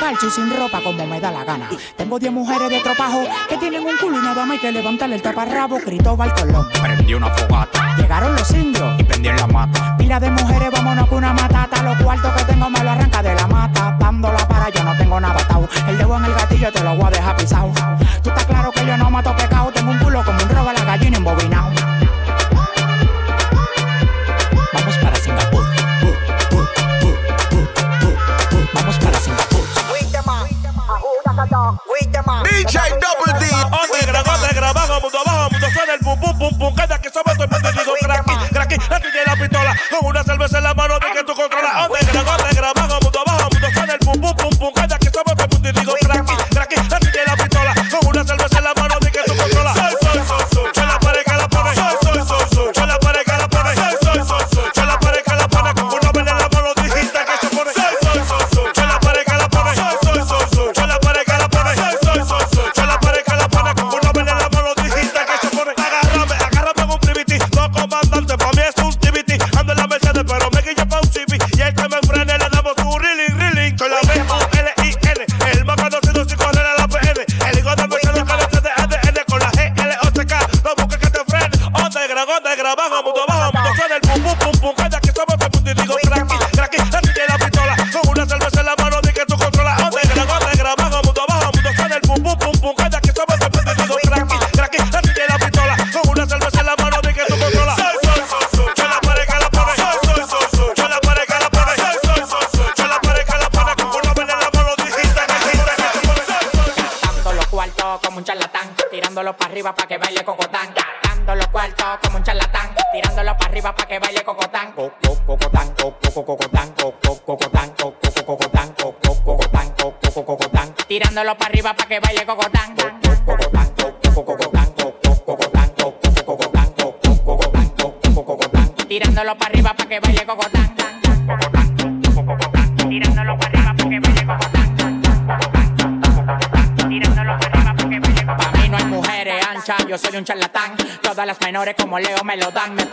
y 0.00 0.30
sin 0.30 0.50
ropa 0.50 0.80
como 0.82 1.06
me 1.06 1.20
da 1.20 1.30
la 1.30 1.44
gana. 1.44 1.68
Tengo 1.96 2.18
10 2.18 2.32
mujeres 2.32 2.68
de 2.68 2.80
tropajo 2.80 3.22
que 3.48 3.56
tienen 3.58 3.86
un 3.86 3.96
culo 3.96 4.18
y 4.18 4.22
nada 4.22 4.44
más 4.44 4.58
que 4.58 4.72
levantarle 4.72 5.16
el 5.16 5.22
taparrabo. 5.22 5.78
Cristóbal 5.78 6.34
Colón. 6.34 6.66
Prendí 6.82 7.14
una 7.14 7.30
fogata. 7.30 7.94
Llegaron 7.96 8.34
los 8.34 8.50
indios. 8.50 9.00
Y 9.00 9.04
prendí 9.04 9.28
en 9.28 9.36
la 9.36 9.46
mata. 9.46 9.96
Pila 9.96 10.18
de 10.18 10.30
mujeres, 10.30 10.70
vámonos 10.72 11.08
con 11.08 11.18
una 11.18 11.32
matata. 11.32 11.82
Los 11.82 11.96
cuartos 12.02 12.32
que 12.32 12.44
tengo 12.44 12.68
me 12.70 12.82
lo 12.82 12.90
arranca 12.90 13.22
de 13.22 13.34
la 13.34 13.46
mata. 13.46 13.96
Dándola 13.98 14.48
para 14.48 14.68
yo 14.70 14.82
no 14.82 14.96
tengo 14.96 15.20
nada 15.20 15.40
atado. 15.40 15.68
El 15.88 15.96
dedo 15.96 16.16
en 16.16 16.24
el 16.24 16.34
gatillo 16.34 16.72
te 16.72 16.82
lo 16.82 16.96
voy 16.96 17.06
a 17.06 17.10
dejar 17.10 17.36
pisado. 17.36 17.72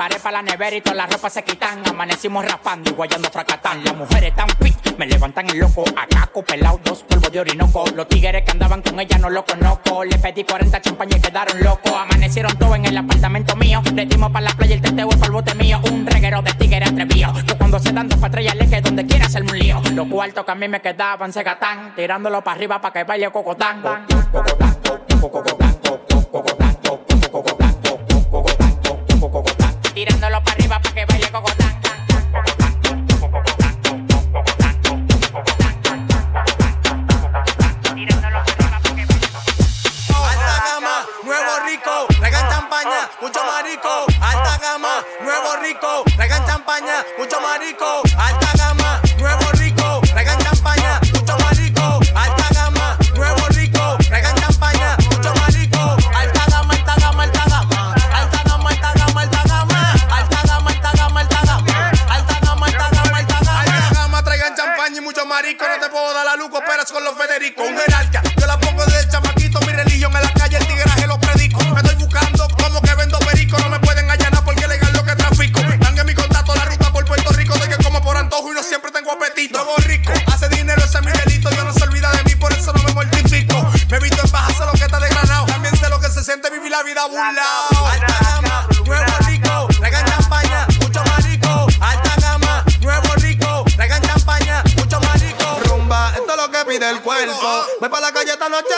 paré 0.02 0.20
para 0.20 0.38
la 0.38 0.42
nevera 0.42 0.76
y 0.76 0.82
toda 0.82 0.96
la 0.96 1.06
ropa 1.06 1.30
se 1.30 1.44
quitan. 1.44 1.88
Amanecimos 1.88 2.44
raspando 2.44 2.90
y 2.90 2.94
guayando 2.96 3.30
fracatán. 3.30 3.84
Las 3.84 3.96
mujeres 3.96 4.36
tan 4.36 4.50
fit, 4.60 4.98
me 4.98 5.06
levantan 5.06 5.48
el 5.52 5.60
loco. 5.60 5.84
A 5.96 6.08
caco, 6.08 6.42
pelado, 6.42 6.80
dos 6.84 7.04
polvos 7.04 7.32
de 7.32 7.40
orinoco. 7.40 7.86
Los 7.94 8.08
tigres 8.08 8.44
que 8.44 8.50
andaban 8.50 8.82
con 8.82 9.00
ella 9.00 9.20
no 9.20 9.30
lo 9.30 9.46
conozco. 9.46 10.04
Le 10.04 10.18
pedí 10.18 10.44
40 10.44 10.82
champañas 10.82 11.20
y 11.20 11.22
quedaron 11.22 11.62
locos. 11.62 11.94
Amanecieron 11.94 12.58
todos 12.58 12.78
en 12.78 12.86
el 12.86 12.98
apartamento 12.98 13.56
mío. 13.56 13.84
Le 13.94 14.08
dimos 14.08 14.32
para 14.32 14.46
la 14.46 14.52
playa 14.56 14.74
el 14.74 14.82
teteo 14.82 15.08
para 15.08 15.26
el 15.28 15.32
bote 15.34 15.54
mío. 15.54 15.80
Un 15.92 16.08
reguero 16.08 16.42
de 16.42 16.52
tigres 16.54 16.90
atrevido. 16.90 17.32
Que 17.46 17.56
cuando 17.56 17.78
se 17.78 17.94
dan 17.94 18.10
dos 18.10 18.18
patrullas 18.18 18.56
le 18.56 18.68
que 18.68 18.82
donde 18.82 19.06
quiera 19.06 19.28
hacerme 19.28 19.52
un 19.52 19.60
lío. 19.60 19.82
Los 19.94 20.08
cuartos 20.08 20.44
que 20.44 20.52
a 20.52 20.56
mí 20.56 20.68
me 20.68 20.82
quedaban 20.82 21.32
se 21.32 21.44
gatán. 21.44 21.94
Tirándolo 21.94 22.44
para 22.44 22.56
arriba 22.56 22.82
para 22.82 22.92
que 22.92 23.04
baile 23.04 23.30
cocotán. 23.30 23.84
cocotán. 23.84 24.31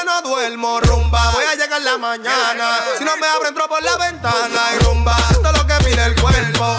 no 0.04 0.22
duermo, 0.22 0.80
rumba. 0.82 1.32
Voy 1.32 1.46
a 1.46 1.56
llegar 1.56 1.82
la 1.82 1.98
mañana. 1.98 2.80
Si 2.98 3.04
no 3.04 3.16
me 3.18 3.28
abro, 3.28 3.48
entro 3.48 3.68
por 3.68 3.82
la 3.84 3.98
ventana 3.98 4.62
y 4.76 4.84
rumba. 4.84 5.16
Esto 5.32 5.50
es 5.50 5.58
lo 5.58 5.68
que 5.68 5.74
pide 5.84 6.06
el 6.06 6.22
cuerpo. 6.22 6.76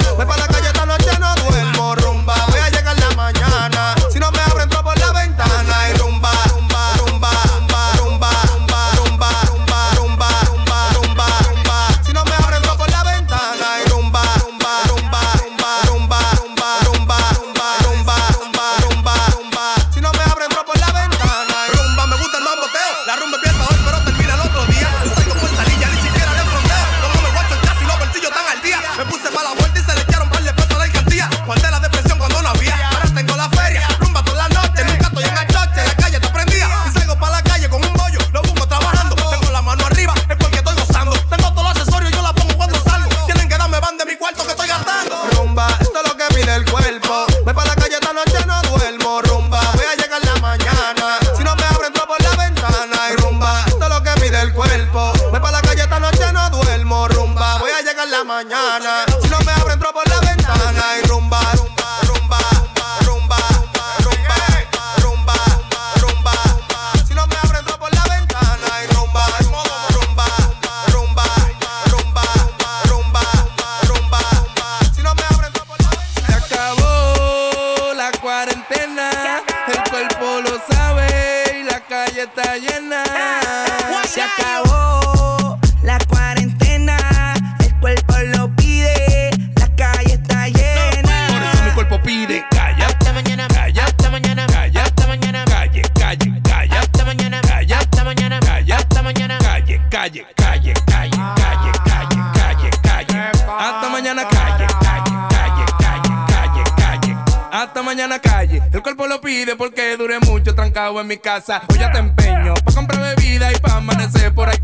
en 110.84 111.06
mi 111.06 111.16
casa. 111.16 111.62
Hoy 111.70 111.78
ya 111.78 111.90
te 111.90 111.98
empeño 111.98 112.54
pa' 112.62 112.72
comprar 112.72 113.16
bebida 113.16 113.50
y 113.52 113.58
pa' 113.58 113.76
amanecer 113.76 114.34
por 114.34 114.48
ahí 114.48 114.58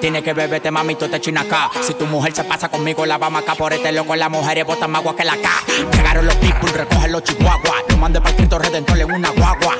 Tiene 0.00 0.22
que 0.22 0.32
beberte, 0.32 0.70
mami, 0.70 0.94
tú 0.94 1.08
te 1.08 1.20
chinas 1.20 1.46
acá. 1.46 1.70
Si 1.82 1.94
tu 1.94 2.06
mujer 2.06 2.34
se 2.34 2.44
pasa 2.44 2.68
conmigo, 2.68 3.04
la 3.06 3.18
vamos 3.18 3.42
acá 3.42 3.54
por 3.54 3.72
este 3.72 3.92
loco. 3.92 4.16
Las 4.16 4.30
mujeres 4.30 4.64
botan 4.64 4.90
más 4.90 5.00
agua 5.00 5.14
que 5.16 5.24
la 5.24 5.36
K. 5.36 5.48
Llegaron 5.92 6.26
los 6.26 6.34
people, 6.36 6.72
recogen 6.72 7.12
los 7.12 7.22
chihuahuas. 7.24 7.84
Yo 7.88 7.96
mandé 7.96 8.20
para 8.20 8.36
Cristo 8.36 8.58
Redentor 8.58 8.98
en 8.98 9.12
una 9.12 9.30
guagua. 9.30 9.76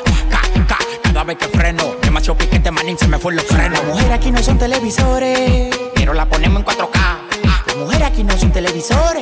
Cada 1.03 1.25
vez 1.25 1.39
que 1.39 1.49
freno. 1.49 1.97
Demasiado 2.03 2.39
piquete, 2.39 2.71
manín, 2.71 2.97
se 2.97 3.09
me 3.09 3.19
fue 3.19 3.35
los 3.35 3.45
frenos. 3.45 3.73
Las 3.73 3.85
mujeres 3.85 4.13
aquí 4.13 4.31
no 4.31 4.43
son 4.43 4.59
televisores, 4.59 5.77
pero 5.95 6.15
la 6.15 6.27
ponemos 6.27 6.61
en 6.61 6.67
4K. 6.67 6.91
Ah, 6.95 7.63
las 7.67 7.77
mujeres 7.77 8.07
aquí 8.07 8.23
no 8.23 8.39
son 8.39 8.53
televisores 8.53 9.20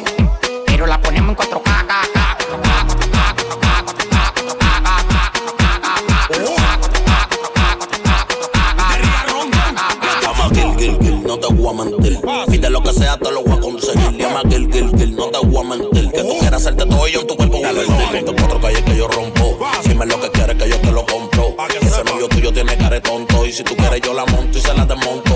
que 12.88 13.00
sea, 13.00 13.16
te 13.18 13.30
lo 13.30 13.42
voy 13.42 13.56
a 13.56 13.60
conseguir. 13.60 14.16
Llama 14.16 14.42
Gil, 14.48 14.68
gil, 14.72 14.90
gil, 14.96 15.16
no 15.16 15.26
te 15.26 15.38
voy 15.46 15.64
a 15.64 15.68
mentir. 15.68 16.10
Que 16.10 16.22
tú 16.22 16.38
quieras 16.38 16.62
hacerte 16.62 16.86
todo 16.86 17.06
yo 17.08 17.20
en 17.20 17.26
tu 17.26 17.36
cuerpo 17.36 17.58
voy 17.58 17.64
a 17.64 17.70
invertir. 17.70 18.24
Te 18.24 18.32
cuatro 18.32 18.60
calles 18.60 18.82
que 18.82 18.96
yo 18.96 19.08
rompo. 19.08 19.58
Si 19.82 19.94
me 19.94 20.06
lo 20.06 20.20
que 20.20 20.30
quieres 20.30 20.56
que 20.56 20.68
yo 20.68 20.78
te 20.80 20.92
lo 20.92 21.04
compro. 21.04 21.54
Ese 21.80 22.04
novio 22.04 22.28
tuyo 22.28 22.52
tiene 22.52 22.76
cara 22.76 23.00
tonto. 23.00 23.44
Y 23.46 23.52
si 23.52 23.62
tú 23.62 23.74
quieres 23.76 24.00
yo 24.00 24.14
la 24.14 24.24
monto 24.26 24.58
y 24.58 24.60
se 24.60 24.74
la 24.74 24.86
desmonto. 24.86 25.27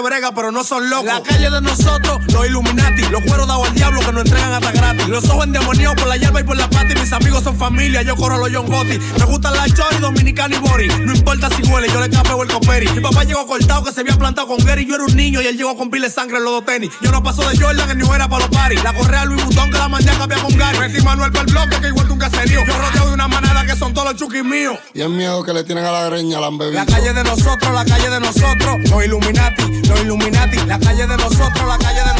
ஆண்டவர் 0.00 0.09
pero 0.34 0.52
no 0.52 0.62
son 0.62 0.90
locos. 0.90 1.06
La 1.06 1.22
calle 1.22 1.50
de 1.50 1.60
nosotros, 1.62 2.20
los 2.32 2.46
Illuminati, 2.46 3.02
los 3.10 3.22
cueros 3.22 3.46
dados 3.48 3.68
al 3.68 3.74
diablo 3.74 4.00
que 4.00 4.12
nos 4.12 4.24
entregan 4.24 4.52
hasta 4.52 4.72
gratis. 4.72 5.08
Los 5.08 5.24
ojos 5.30 5.46
endemoniados 5.46 5.96
por 5.96 6.08
la 6.08 6.16
hierba 6.16 6.40
y 6.40 6.44
por 6.44 6.56
la 6.56 6.68
pata, 6.68 6.88
y 6.90 7.00
mis 7.00 7.12
amigos 7.12 7.42
son 7.42 7.56
familia, 7.56 8.02
yo 8.02 8.14
corro 8.16 8.34
a 8.34 8.38
los 8.38 8.50
John 8.52 8.66
Gotti. 8.66 8.98
Me 9.18 9.24
gustan 9.24 9.54
la 9.54 9.66
chori, 9.66 9.96
dominicana 9.98 10.54
y 10.54 10.58
bori. 10.58 10.88
No 10.88 11.14
importa 11.14 11.48
si 11.56 11.62
huele, 11.62 11.88
yo 11.88 12.00
le 12.00 12.10
capeo 12.10 12.42
el 12.42 12.50
coperi. 12.50 12.88
Mi 12.88 13.00
papá 13.00 13.24
llegó 13.24 13.46
cortado 13.46 13.84
que 13.84 13.92
se 13.92 14.00
había 14.00 14.16
plantado 14.16 14.46
con 14.48 14.58
Gary. 14.58 14.84
Yo 14.86 14.96
era 14.96 15.04
un 15.04 15.16
niño 15.16 15.40
y 15.40 15.46
él 15.46 15.56
llegó 15.56 15.76
con 15.76 15.90
pile 15.90 16.08
de 16.08 16.12
sangre 16.12 16.36
en 16.36 16.44
los 16.44 16.52
dos 16.52 16.64
tenis. 16.66 16.90
Yo 17.00 17.10
no 17.10 17.22
paso 17.22 17.48
de 17.48 17.56
Jordan, 17.56 17.90
en 17.90 17.98
New 17.98 18.12
Era 18.12 18.28
para 18.28 18.46
los 18.46 18.54
paris. 18.54 18.82
La 18.84 18.92
correa 18.92 19.24
Louis 19.24 19.42
Vuitton 19.44 19.70
que 19.70 19.78
la 19.78 19.88
mandé 19.88 20.10
a 20.10 20.18
cambiar 20.18 20.42
con 20.42 20.56
Gary. 20.56 20.78
Metí 20.78 21.02
Manuel 21.02 21.32
para 21.32 21.44
el 21.44 21.52
bloque 21.52 21.80
que 21.80 21.88
igual 21.88 22.06
que 22.06 22.12
un 22.12 22.18
caserío. 22.18 22.60
Yo 22.66 22.76
rodeado 22.76 23.08
de 23.08 23.14
una 23.14 23.28
manada 23.28 23.64
que 23.64 23.76
son 23.76 23.94
todos 23.94 24.08
los 24.08 24.16
chuquis 24.16 24.44
míos. 24.44 24.78
Y 24.92 25.00
el 25.00 25.10
miedo 25.10 25.42
que 25.44 25.52
le 25.52 25.64
tienen 25.64 25.84
a 25.84 25.92
la 25.92 26.04
greña 26.04 26.40
la 26.40 26.48
han 26.48 26.58
bebido. 26.58 26.84
La 26.84 26.86
calle 26.86 27.12
de 27.12 27.24
nosotros, 27.24 27.72
la 27.72 27.84
calle 27.84 28.10
de 28.10 28.20
nosotros, 28.20 28.76
los 28.90 29.04
Illuminati, 29.04 29.62
los 29.88 30.00
Illuminati. 30.00 30.09
La 30.10 30.76
calle 30.76 31.06
de 31.06 31.16
nosotros, 31.16 31.68
la 31.68 31.78
calle 31.78 32.00
de 32.00 32.04
nosotros, 32.04 32.19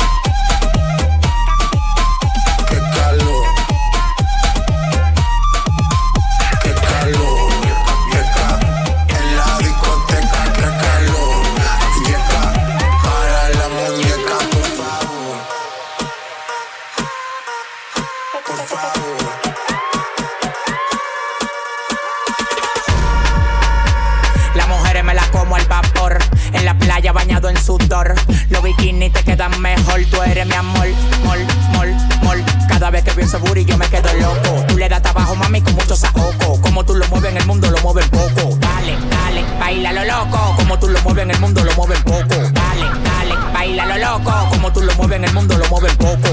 Mejor. 29.49 30.01
Tú 30.09 30.21
eres 30.21 30.45
mi 30.45 30.53
amor, 30.53 30.87
mol, 31.23 31.39
mol, 31.73 31.95
mol. 32.23 32.43
Cada 32.67 32.89
vez 32.89 33.03
que 33.03 33.21
ese 33.21 33.37
booty 33.37 33.65
yo 33.65 33.77
me 33.77 33.87
quedo 33.87 34.13
loco. 34.13 34.65
Tú 34.67 34.77
le 34.77 34.87
das 34.89 35.01
trabajo, 35.01 35.35
mami, 35.35 35.61
con 35.61 35.75
mucho 35.75 35.95
saoco. 35.95 36.61
Como 36.61 36.83
tú 36.83 36.95
lo 36.95 37.07
mueves 37.07 37.31
en 37.31 37.37
el 37.37 37.45
mundo, 37.45 37.69
lo 37.69 37.77
mueves 37.81 38.07
poco. 38.09 38.57
Dale, 38.59 38.97
dale, 39.09 39.43
baila 39.59 39.93
lo 39.93 40.03
loco. 40.05 40.55
Como 40.57 40.79
tú 40.79 40.89
lo 40.89 41.01
mueves 41.01 41.23
en 41.23 41.31
el 41.31 41.39
mundo, 41.39 41.63
lo 41.63 41.73
mueves 41.75 41.99
poco. 42.01 42.35
Dale, 42.35 42.85
dale, 43.03 43.35
baila 43.53 43.85
lo 43.85 43.97
loco. 43.97 44.49
Como 44.49 44.71
tú 44.71 44.81
lo 44.81 44.93
mueves 44.95 45.17
en 45.17 45.25
el 45.25 45.33
mundo, 45.33 45.57
lo 45.57 45.67
mueves 45.67 45.95
poco. 45.95 46.29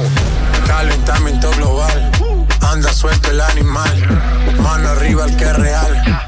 Calentamiento 0.66 1.50
global. 1.52 2.10
Anda 2.60 2.92
suelto 2.92 3.30
el 3.30 3.40
animal. 3.40 4.18
Mano 4.60 4.88
arriba 4.90 5.24
el 5.24 5.36
que 5.36 5.44
es 5.44 5.56
real. 5.56 6.27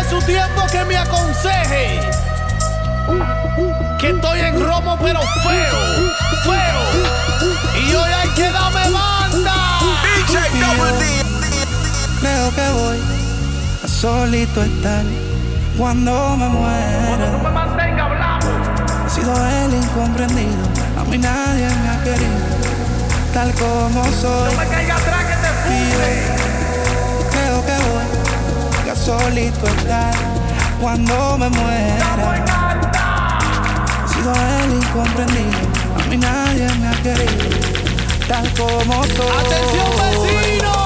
su 0.09 0.19
tiempo 0.23 0.63
que 0.71 0.85
me 0.85 0.97
aconseje. 0.97 2.01
Que 3.99 4.11
estoy 4.11 4.41
en 4.41 4.65
romo 4.65 4.99
pero 5.03 5.21
feo, 5.21 6.13
feo. 6.45 6.81
Y 7.81 7.95
hoy 7.95 8.11
hay 8.13 8.29
que 8.31 8.51
darme 8.51 8.91
banda. 8.91 9.79
Creo 12.21 12.51
que 12.55 12.71
voy 12.73 13.01
a 13.85 13.89
solito 13.89 14.63
estar 14.63 15.05
cuando 15.77 16.37
me 16.37 16.49
muera. 16.49 17.27
He 19.07 19.11
sido 19.11 19.35
el 19.47 19.75
incomprendido, 19.75 20.65
a 20.99 21.05
mí 21.05 21.19
nadie 21.19 21.69
me 21.69 21.89
ha 21.89 22.03
querido, 22.03 22.33
tal 23.33 23.53
como 23.55 24.05
soy. 24.13 24.53
No 24.53 24.59
me 24.59 24.69
caiga 24.69 24.97
atrás 24.97 25.25
que 25.25 25.37
te 25.37 25.47
a 25.47 26.36
solito 29.07 29.67
estar 29.69 30.15
cuando 30.81 31.39
me 31.39 31.49
muera. 31.49 32.43
He 34.05 34.09
sido 34.13 34.33
el 34.35 34.75
incomprendido, 34.75 35.59
a 35.97 36.07
mí 36.09 36.17
nadie 36.17 36.69
me 36.81 36.89
ha 36.89 37.03
querido, 37.03 37.45
tal 38.27 38.53
como 38.55 39.05
soy. 39.05 39.45
Atención 39.45 39.91
vecino. 39.97 40.86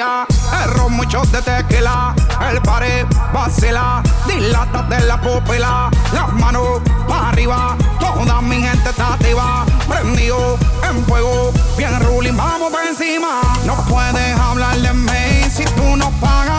El 0.00 0.70
ron, 0.72 0.94
muchos 0.94 1.30
de 1.30 1.42
tequila, 1.42 2.14
el 2.50 2.62
pared, 2.62 3.04
vacila, 3.34 4.02
dilata 4.26 4.82
de 4.84 5.00
la 5.00 5.20
pupila, 5.20 5.90
las 6.14 6.32
manos 6.32 6.80
para 7.06 7.28
arriba, 7.28 7.76
toda 7.98 8.40
mi 8.40 8.62
gente 8.62 8.88
está 8.88 9.14
activa, 9.14 9.66
prendido 9.86 10.58
en 10.88 11.04
fuego, 11.04 11.52
bien 11.76 12.00
ruling, 12.00 12.34
vamos 12.34 12.72
por 12.72 12.82
encima, 12.82 13.42
no 13.66 13.76
puedes 13.88 14.38
hablar 14.38 14.78
de 14.78 14.92
mí 14.94 15.50
si 15.50 15.64
tú 15.64 15.96
no 15.96 16.10
pagas 16.12 16.49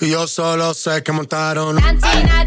Yo 0.00 0.26
solo 0.26 0.74
sé 0.74 1.02
que 1.02 1.12
montaron. 1.12 1.76
Dancing 1.76 2.28
at. 2.30 2.46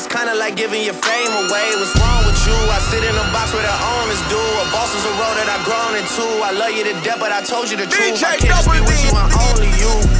That's 0.00 0.16
kinda 0.16 0.34
like 0.34 0.56
giving 0.56 0.82
your 0.82 0.94
fame 0.94 1.28
away. 1.44 1.76
What's 1.76 1.92
wrong 2.00 2.24
with 2.24 2.40
you? 2.46 2.56
I 2.72 2.78
sit 2.88 3.04
in 3.04 3.14
a 3.14 3.26
box 3.36 3.52
where 3.52 3.60
the 3.60 3.76
owners 4.00 4.22
do. 4.32 4.40
A 4.40 4.64
boss 4.72 4.94
is 4.94 5.04
a 5.04 5.12
road 5.20 5.36
that 5.36 5.44
I've 5.52 5.62
grown 5.62 5.92
into. 5.94 6.24
I 6.40 6.52
love 6.52 6.72
you 6.72 6.84
to 6.84 6.94
death, 7.04 7.20
but 7.20 7.32
I 7.32 7.42
told 7.42 7.70
you 7.70 7.76
the 7.76 7.84
truth. 7.84 8.16
I 8.24 8.36
can't 8.38 8.40
just 8.40 8.64
be 8.72 8.80
with 8.80 9.04
you, 9.04 9.12
I'm 9.12 9.28
only 9.28 9.68
you. 9.76 10.19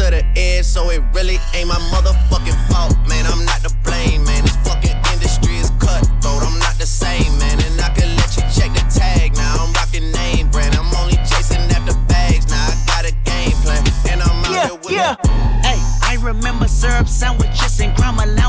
to 0.00 0.10
the 0.10 0.24
edge, 0.36 0.64
so 0.64 0.88
it 0.88 1.02
really 1.12 1.36
ain't 1.54 1.68
my 1.68 1.80
motherfucking 1.92 2.56
fault, 2.72 2.96
man. 3.06 3.26
I'm 3.26 3.44
not 3.44 3.60
to 3.60 3.70
blame, 3.84 4.24
man. 4.24 4.42
This 4.44 4.56
fucking 4.64 4.96
industry 5.12 5.56
is 5.60 5.70
cutthroat. 5.76 6.40
I'm 6.40 6.58
not 6.58 6.76
the 6.78 6.86
same, 6.86 7.36
man. 7.38 7.60
And 7.60 7.80
I 7.80 7.92
can 7.92 8.08
let 8.16 8.32
you 8.36 8.42
check 8.48 8.72
the 8.72 8.84
tag 8.88 9.36
now. 9.36 9.60
I'm 9.60 9.72
rocking 9.74 10.10
name 10.10 10.48
brand. 10.48 10.74
I'm 10.74 10.88
only 10.96 11.16
chasing 11.28 11.60
after 11.76 11.96
bags. 12.08 12.48
Now 12.48 12.64
I 12.64 12.74
got 12.88 13.04
a 13.04 13.14
game 13.28 13.56
plan, 13.60 13.84
and 14.08 14.22
I'm 14.22 14.44
out 14.48 14.68
here 14.68 14.78
with 14.80 14.96
yeah. 14.96 15.16
Hey, 15.60 15.78
I 16.00 16.16
remember 16.20 16.66
syrup 16.66 17.08
sandwiches 17.08 17.80
and 17.80 17.92
allowances. 17.98 18.39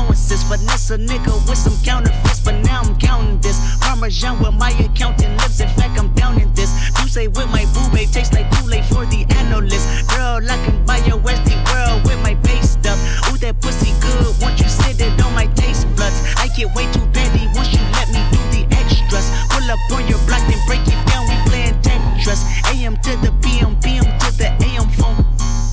Finesse 0.52 0.90
a 0.90 0.98
nigga 0.98 1.32
with 1.48 1.56
some 1.56 1.72
counterfeits, 1.82 2.40
but 2.40 2.52
now 2.60 2.82
I'm 2.82 2.94
counting 2.98 3.40
this. 3.40 3.56
Parmesan 3.80 4.38
with 4.38 4.52
my 4.52 4.68
accountant 4.84 5.32
lips. 5.40 5.60
In 5.60 5.68
fact, 5.68 5.98
I'm 5.98 6.12
down 6.12 6.38
in 6.38 6.52
this. 6.52 6.68
You 7.00 7.08
say 7.08 7.26
with 7.26 7.48
my 7.48 7.64
boo 7.72 7.88
babe 7.88 8.10
tastes 8.12 8.34
like 8.34 8.50
too 8.58 8.66
late 8.66 8.84
for 8.84 9.06
the 9.06 9.24
analyst. 9.40 9.88
Girl, 10.10 10.44
I 10.44 10.58
can 10.66 10.84
buy 10.84 10.98
your 11.08 11.16
Westie 11.16 11.56
world 11.72 12.04
with 12.04 12.20
my 12.20 12.34
base 12.44 12.72
stuff. 12.72 13.00
Ooh, 13.32 13.38
that 13.38 13.62
pussy 13.62 13.96
good. 14.04 14.28
Once 14.44 14.60
you 14.60 14.68
sit 14.68 15.00
it 15.00 15.16
on 15.24 15.32
my 15.32 15.46
taste 15.56 15.88
buds, 15.96 16.20
I 16.36 16.48
get 16.48 16.68
way 16.76 16.84
too 16.92 17.06
petty 17.16 17.48
once 17.56 17.72
you 17.72 17.80
let 17.96 18.12
me 18.12 18.20
do 18.28 18.40
the 18.52 18.68
extras. 18.76 19.24
Pull 19.48 19.64
up 19.72 19.80
on 19.96 20.06
your 20.06 20.20
block, 20.28 20.44
then 20.52 20.60
break 20.68 20.84
it 20.84 21.00
down. 21.08 21.24
We 21.32 21.36
playing 21.48 21.80
Tetris. 21.80 22.44
AM 22.76 22.98
to 23.08 23.16
the 23.24 23.32
PM, 23.40 23.80
PM 23.80 24.04
to 24.04 24.28
the 24.36 24.52
AM 24.68 24.84
phone. 25.00 25.16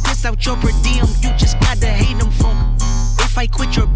Piss 0.07 0.23
out 0.23 0.39
your 0.45 0.55
per 0.55 0.71
diem, 0.87 1.03
you 1.19 1.35
just 1.35 1.59
gotta 1.59 1.91
hate 1.91 2.17
them 2.17 2.31
funk. 2.31 2.79
If 3.19 3.37
I 3.37 3.45
quit 3.45 3.75
your 3.75 3.87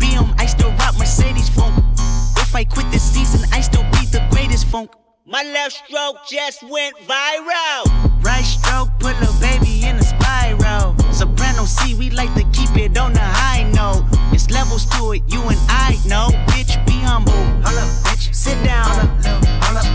If 2.53 2.57
I 2.57 2.65
quit 2.65 2.91
this 2.91 3.01
season, 3.01 3.49
I 3.51 3.61
still 3.61 3.81
be 3.97 4.05
the 4.05 4.23
greatest 4.29 4.67
funk. 4.67 4.91
My 5.25 5.41
left 5.41 5.71
stroke 5.73 6.17
just 6.29 6.61
went 6.61 6.95
viral. 6.97 7.81
Right 8.23 8.45
stroke 8.45 8.89
put 8.99 9.15
a 9.25 9.33
baby 9.41 9.87
in 9.87 9.95
a 9.95 10.03
spiral. 10.03 10.95
Soprano 11.11 11.65
C, 11.65 11.95
we 11.95 12.11
like 12.11 12.31
to 12.35 12.43
keep 12.53 12.69
it 12.77 12.95
on 12.95 13.13
the 13.13 13.21
high 13.21 13.63
note. 13.71 14.05
It's 14.31 14.51
levels 14.51 14.85
to 14.91 15.13
it, 15.13 15.23
you 15.27 15.41
and 15.41 15.57
I 15.67 15.97
know. 16.05 16.29
Bitch, 16.53 16.77
be 16.85 16.93
humble. 17.01 17.33
Holla, 17.65 17.89
bitch. 18.05 18.31
Sit 18.35 18.63
down. 18.63 19.17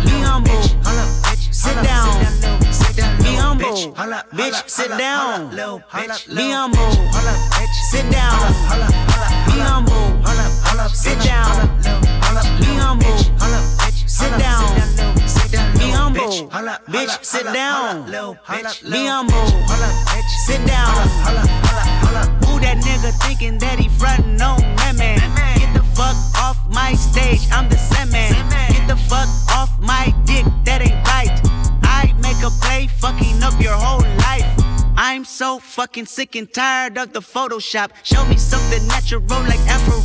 Be 0.02 0.18
humble. 0.26 0.58
Holla, 0.82 1.06
bitch. 1.22 1.54
Sit 1.54 1.76
down. 1.84 2.10
Be 3.22 3.36
humble. 3.36 3.70
Bitch, 4.34 4.68
sit 4.68 4.98
down. 4.98 5.50
Be 5.54 6.50
humble. 6.50 6.90
Sit 7.92 8.10
down. 8.10 8.50
Be 9.46 9.60
humble. 9.62 10.18
Sit 10.92 11.20
down. 11.20 12.17
Be 12.58 12.66
humble. 12.76 13.18
Sit 14.06 14.30
down. 14.38 14.74
Be 15.78 15.90
humble. 15.90 16.22
Bitch, 16.88 17.24
sit 17.24 17.44
down. 17.44 18.04
Be 18.06 19.06
humble. 19.06 19.46
Sit 20.46 20.66
down. 20.66 20.94
Who 22.44 22.60
that 22.60 22.78
nigga 22.78 23.12
thinking 23.26 23.58
that 23.58 23.78
he 23.78 23.88
frontin' 23.88 24.40
on 24.40 24.60
that 24.76 24.94
man? 24.96 25.18
Get 25.58 25.74
the 25.74 25.82
fuck 25.94 26.16
off 26.36 26.58
my 26.70 26.94
stage, 26.94 27.46
I'm 27.50 27.68
the 27.68 27.76
Sandman. 27.76 28.32
Get 28.70 28.86
the 28.88 28.96
fuck 28.96 29.28
off 29.56 29.70
my 29.80 30.14
dick, 30.24 30.44
that 30.64 30.80
ain't 30.82 31.06
right. 31.06 31.40
I 31.82 32.12
make 32.22 32.42
a 32.42 32.50
play, 32.62 32.86
fucking 32.86 33.42
up 33.42 33.60
your 33.60 33.74
whole 33.74 34.02
life. 34.18 34.46
I'm 34.96 35.24
so 35.24 35.58
fucking 35.58 36.06
sick 36.06 36.34
and 36.34 36.52
tired 36.52 36.98
of 36.98 37.12
the 37.12 37.20
Photoshop. 37.20 37.90
Show 38.02 38.24
me 38.26 38.36
something 38.36 38.86
natural 38.88 39.22
like 39.42 39.60
Afro 39.68 40.00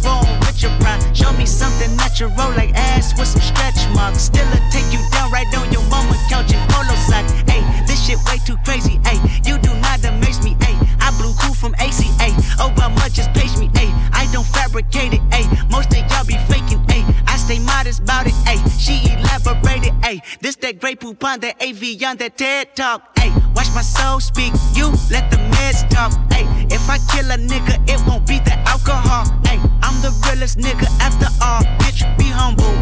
with 0.54 0.62
your 0.62 0.72
pride. 0.80 1.02
Show 1.16 1.32
me 1.34 1.46
something 1.46 1.96
natural 1.96 2.30
like 2.56 2.74
ass 2.76 3.18
with 3.18 3.28
some 3.28 3.42
stretch 3.42 3.90
marks. 3.96 4.24
Still 4.24 4.48
a 4.48 4.60
take 4.72 4.86
you 4.94 5.00
down 5.12 5.32
right 5.32 5.48
on 5.58 5.72
your 5.72 5.84
mama 5.90 6.16
couch 6.30 6.54
in 6.54 6.60
polo 6.70 6.96
socks. 7.10 7.32
Hey, 7.50 7.62
this 7.88 8.06
shit 8.06 8.18
way 8.28 8.38
too 8.46 8.58
crazy. 8.66 9.00
Hey, 9.06 9.20
you 9.46 9.58
do 9.60 9.74
not 9.82 10.04
amaze 10.06 10.44
me. 10.44 10.56
Hey, 10.62 10.78
I 11.00 11.12
blew 11.18 11.34
cool 11.42 11.54
from 11.54 11.74
ACA. 11.76 12.30
Obama 12.62 13.12
just 13.12 13.34
page 13.34 13.56
me. 13.58 13.70
Hey, 13.74 13.90
I 14.14 14.30
don't 14.32 14.48
fabricate 14.48 15.14
it. 15.14 15.22
Hey, 15.34 15.46
most 15.70 15.92
of 15.92 16.00
y'all 16.12 16.26
be 16.26 16.38
faking. 16.50 16.84
I 17.04 17.13
stay 17.44 17.60
modest 17.60 18.00
about 18.00 18.26
it. 18.26 18.34
Hey, 18.48 18.58
she 18.80 19.12
elaborated. 19.12 19.94
Hey, 20.04 20.22
this 20.40 20.56
that 20.58 20.80
great 20.80 21.00
poop 21.00 21.24
on 21.24 21.40
that 21.42 21.62
AV 21.62 22.02
on 22.08 22.18
that 22.18 22.38
TED 22.38 22.76
talk. 22.76 23.18
Hey, 23.20 23.30
watch 23.56 23.70
my 23.76 23.82
soul 23.82 24.20
speak. 24.20 24.54
You 24.74 24.88
let 25.12 25.30
the 25.30 25.38
meds 25.52 25.88
talk. 25.90 26.12
Hey, 26.32 26.46
if 26.72 26.90
I 26.90 26.98
kill 27.12 27.30
a 27.32 27.38
nigga, 27.38 27.76
it 27.90 28.00
won't 28.08 28.26
be 28.26 28.40
the 28.40 28.56
alcohol. 28.66 29.26
Hey, 29.46 29.60
I'm 29.84 29.96
the 30.02 30.12
realest 30.26 30.58
nigga 30.58 30.88
after 31.02 31.28
all. 31.44 31.64
Bitch, 31.84 32.02
be 32.18 32.26
humble. 32.26 32.74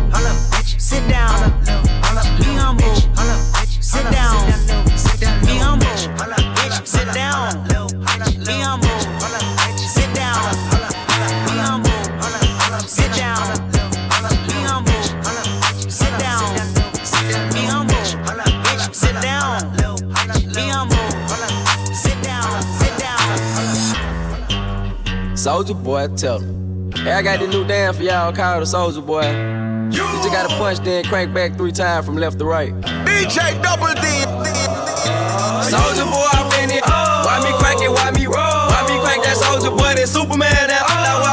bitch. 0.53 0.79
Sit 0.79 1.03
down. 1.09 1.33
Be 2.37 2.51
humble. 2.61 2.95
Sit 3.81 4.05
down. 4.11 4.35
Be 5.45 5.57
humble. 5.57 5.85
Bitch, 6.57 6.85
sit 6.85 7.07
down. 7.13 7.65
Be 8.45 8.59
humble. 8.61 9.00
Soldier 25.41 25.73
boy, 25.73 26.07
tell 26.15 26.37
him. 26.37 26.91
Hey, 26.93 27.13
I 27.13 27.23
got 27.23 27.39
this 27.39 27.49
new 27.49 27.65
dance 27.65 27.97
for 27.97 28.03
y'all 28.03 28.31
called 28.31 28.61
the 28.61 28.65
Soldier 28.67 29.01
Boy. 29.01 29.25
You 29.89 30.05
just 30.21 30.29
gotta 30.29 30.49
punch, 30.49 30.77
then 30.85 31.03
crank 31.05 31.33
back 31.33 31.57
three 31.57 31.71
times 31.71 32.05
from 32.05 32.15
left 32.17 32.37
to 32.37 32.45
right. 32.45 32.69
DJ 33.09 33.57
Double 33.63 33.89
D. 33.97 34.05
Soldier 35.65 36.05
boy, 36.05 36.29
I'm 36.37 36.45
in 36.61 36.77
it. 36.77 36.85
Why 36.85 37.41
me 37.41 37.57
crank 37.57 37.81
it? 37.81 37.89
Why 37.89 38.11
me 38.11 38.27
roll? 38.27 38.37
Why 38.37 38.85
me 38.85 39.01
crank 39.01 39.23
that 39.23 39.35
soldier 39.35 39.71
boy? 39.71 39.97
That 39.97 40.07
Superman. 40.07 40.53
That 40.53 40.85
why 40.85 41.30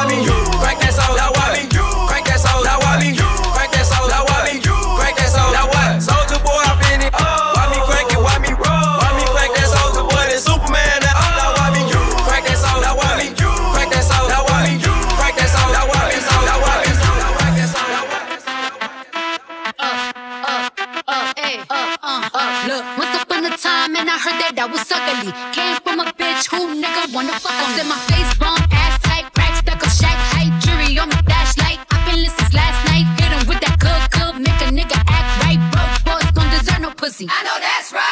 time 23.89 23.97
and 23.97 24.11
I 24.11 24.19
heard 24.19 24.39
that 24.41 24.59
I 24.59 24.67
was 24.67 24.85
ugly. 24.91 25.33
Came 25.53 25.77
from 25.85 26.01
a 26.01 26.13
bitch 26.13 26.49
who 26.51 26.75
nigga 26.77 27.15
wanna 27.15 27.33
fuck. 27.41 27.53
I 27.53 27.77
said 27.77 27.87
my 27.87 27.99
face 28.09 28.33
bomb, 28.39 28.61
ass 28.73 29.01
tight, 29.03 29.27
rack 29.37 29.55
stuck 29.57 29.83
up, 29.83 29.93
shack 29.93 30.19
height, 30.35 30.53
jury 30.63 30.99
on 30.99 31.09
my 31.09 31.21
flashlight. 31.23 31.81
I've 31.91 32.05
been 32.07 32.21
listening 32.23 32.51
since 32.51 32.55
last 32.55 32.81
night. 32.91 33.07
Hit 33.21 33.33
him 33.33 33.49
with 33.49 33.61
that 33.65 33.77
good, 33.81 34.03
good, 34.17 34.35
make 34.41 34.61
a 34.61 34.69
nigga 34.73 34.99
act 35.09 35.31
right. 35.45 35.61
Broke 35.73 35.97
boys 36.05 36.29
don't 36.33 36.51
deserve 36.51 36.81
no 36.81 36.91
pussy. 36.91 37.27
I 37.31 37.41
know 37.45 37.57
that's 37.61 37.93
right. 37.93 38.08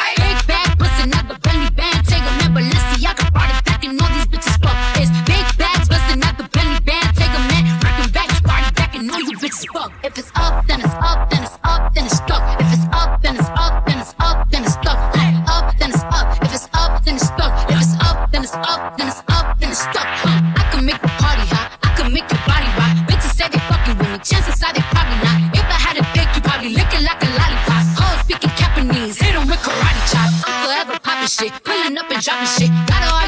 shit. 31.37 31.51
Pulling 31.63 31.97
up 31.97 32.09
and 32.11 32.23
dropping 32.23 32.47
shit. 32.47 32.71
Got 32.87 33.03
all 33.11 33.26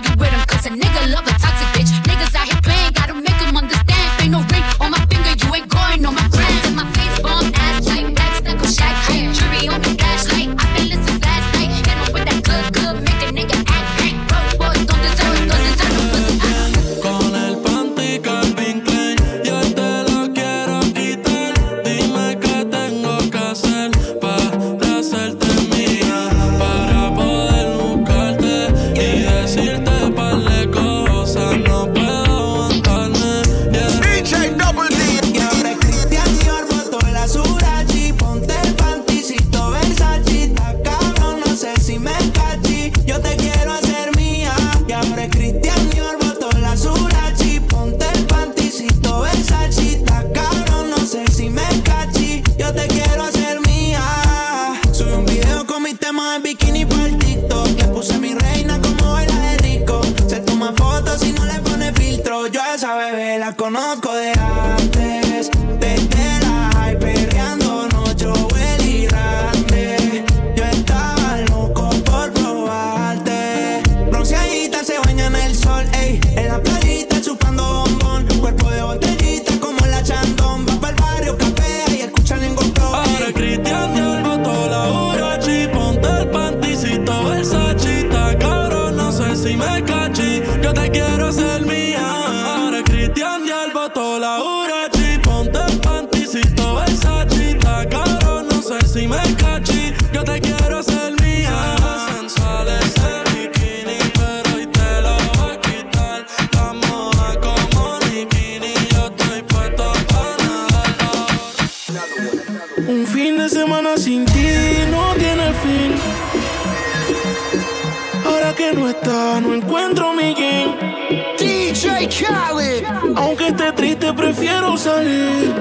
Aunque 123.15 123.47
esté 123.47 123.71
triste, 123.71 124.13
prefiero 124.13 124.77
salir. 124.77 125.53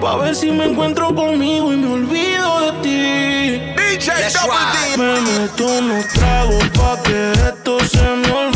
Pa' 0.00 0.16
ver 0.16 0.34
si 0.34 0.50
me 0.50 0.66
encuentro 0.66 1.14
conmigo 1.14 1.72
y 1.72 1.76
me 1.76 1.92
olvido 1.92 2.60
de 2.60 2.72
ti. 2.82 3.74
DJ 3.76 4.12
Me 4.98 5.20
meto 5.20 5.66
unos 5.66 6.06
tragos 6.08 6.68
pa' 6.70 7.02
que 7.02 7.32
esto 7.32 7.78
se 7.80 8.02
me 8.02 8.30
olvide. 8.30 8.53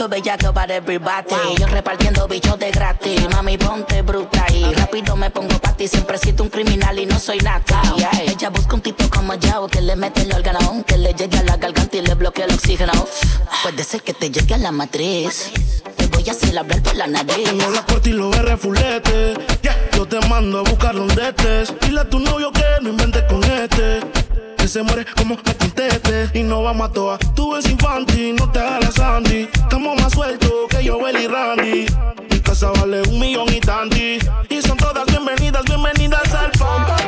mucho 0.00 0.08
bellaqueo 0.08 0.54
para 0.54 0.76
everybody. 0.76 1.28
Wow. 1.28 1.56
Yo 1.58 1.66
repartiendo 1.66 2.26
bichos 2.26 2.58
de 2.58 2.70
gratis. 2.70 3.28
Mami, 3.30 3.58
ponte 3.58 4.00
bruta 4.00 4.46
y 4.50 4.72
rápido 4.72 5.14
me 5.14 5.30
pongo 5.30 5.58
pa' 5.58 5.76
ti. 5.76 5.88
Siempre 5.88 6.16
siento 6.16 6.42
un 6.42 6.48
criminal 6.48 6.98
y 6.98 7.04
no 7.04 7.18
soy 7.18 7.38
nata. 7.40 7.82
Wow. 7.82 7.98
Yeah. 7.98 8.10
Eh. 8.20 8.30
Ella 8.30 8.48
busca 8.48 8.74
un 8.76 8.80
tipo 8.80 9.10
como 9.10 9.34
yo 9.34 9.66
que 9.68 9.82
le 9.82 9.96
mete 9.96 10.22
el 10.22 10.32
órgano, 10.32 10.84
que 10.86 10.96
le 10.96 11.12
llegue 11.12 11.38
a 11.38 11.42
la 11.42 11.56
garganta 11.56 11.96
y 11.96 12.00
le 12.00 12.14
bloquea 12.14 12.46
el 12.46 12.54
oxígeno. 12.54 12.92
Ah. 12.94 13.58
Puede 13.62 13.84
ser 13.84 14.02
que 14.02 14.14
te 14.14 14.30
llegue 14.30 14.54
a 14.54 14.58
la 14.58 14.72
matriz. 14.72 15.50
Te 15.96 16.06
voy 16.06 16.26
a 16.28 16.32
hacer 16.32 16.58
hablar 16.58 16.82
por 16.82 16.96
la 16.96 17.06
nariz. 17.06 17.50
Tú 17.50 17.56
me 17.56 17.64
hablas 17.64 17.82
por 17.82 18.00
ti, 18.00 18.12
lo 18.12 18.30
veré 18.30 18.56
fulete. 18.56 19.34
Yo 19.94 20.08
te 20.08 20.18
mando 20.28 20.60
a 20.60 20.62
buscar 20.62 20.94
donde 20.94 21.28
estés. 21.28 21.74
Dile 21.80 22.00
a 22.00 22.08
tu 22.08 22.18
novio 22.20 22.50
que 22.52 22.64
no 22.80 22.88
inventes 22.88 23.22
con 23.24 23.44
este 23.44 24.00
que 24.60 24.68
se 24.68 24.82
muere 24.82 25.06
como 25.16 25.36
me 25.36 25.54
conteste. 25.54 26.30
Y 26.34 26.42
no 26.42 26.62
vamos 26.62 26.90
a 26.90 26.92
toa. 26.92 27.18
Tú 27.34 27.52
ves 27.52 27.68
infantil, 27.68 28.36
no 28.36 28.50
te 28.50 28.58
hagas 28.58 28.80
la 28.82 28.90
Sandy. 28.92 29.48
Estamos 29.52 30.00
más 30.00 30.12
sueltos 30.12 30.52
que 30.68 30.84
yo, 30.84 31.02
Belly 31.02 31.26
Randy. 31.26 31.86
Mi 32.30 32.40
casa 32.40 32.70
vale 32.70 33.02
un 33.02 33.18
millón 33.18 33.52
y 33.52 33.60
tanti. 33.60 34.18
Y 34.48 34.62
son 34.62 34.76
todas 34.76 35.06
bienvenidas, 35.06 35.64
bienvenidas 35.64 36.34
al 36.34 36.52
fan. 36.52 36.99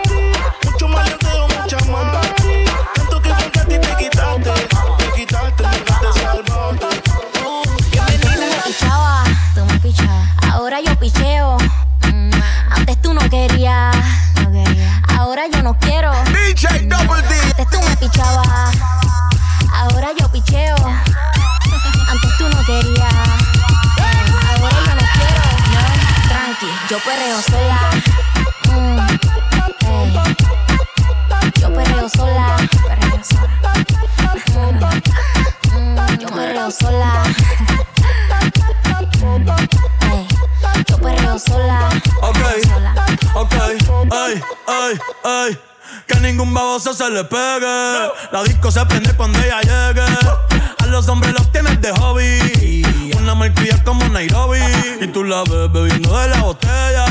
Ahora 15.32 15.46
yo 15.48 15.62
no 15.62 15.72
quiero. 15.78 16.12
DJ 16.26 16.88
Double 16.88 17.22
D. 17.22 17.40
Antes 17.40 17.66
tú 17.70 17.80
me 17.88 17.96
pichabas. 17.96 18.76
Ahora 19.72 20.10
yo 20.20 20.28
picheo. 20.28 20.76
Antes 20.76 22.36
tú 22.36 22.50
no 22.50 22.62
querías. 22.66 23.14
Ahora 24.60 24.76
yo 24.84 24.94
no 24.94 25.06
quiero. 25.16 25.42
No, 25.72 25.80
tranqui, 26.28 26.66
yo 26.90 26.98
perreo 26.98 27.40
sola. 27.40 27.80
Mm, 28.72 28.98
hey. 29.86 30.12
Yo 31.58 31.72
perreo 31.72 32.08
sola. 32.10 32.56
Mm, 34.54 34.84
mm, 35.78 36.18
yo 36.18 36.28
perreo 36.28 36.70
sola. 36.70 37.22
perreo 41.02 41.38
sola. 41.38 41.88
Ok, 42.22 42.38
ok, 43.34 43.54
ay, 44.10 44.42
ay. 45.24 45.58
Que 46.06 46.18
ningún 46.20 46.54
baboso 46.54 46.94
se 46.94 47.10
le 47.10 47.24
pegue. 47.24 48.10
La 48.30 48.42
disco 48.44 48.70
se 48.70 48.84
prende 48.86 49.14
cuando 49.14 49.38
ella 49.40 49.60
llegue. 49.60 50.02
A 50.78 50.86
los 50.86 51.08
hombres 51.08 51.32
los 51.34 51.50
tienes 51.52 51.80
de 51.80 51.92
hobby. 51.92 52.82
Una 53.18 53.34
marquilla 53.34 53.82
como 53.84 54.08
Nairobi. 54.08 54.60
Y 55.00 55.06
tú 55.08 55.24
la 55.24 55.42
ves 55.42 55.70
bebiendo 55.72 56.18
de 56.18 56.28
la 56.28 56.40
botella. 56.40 57.04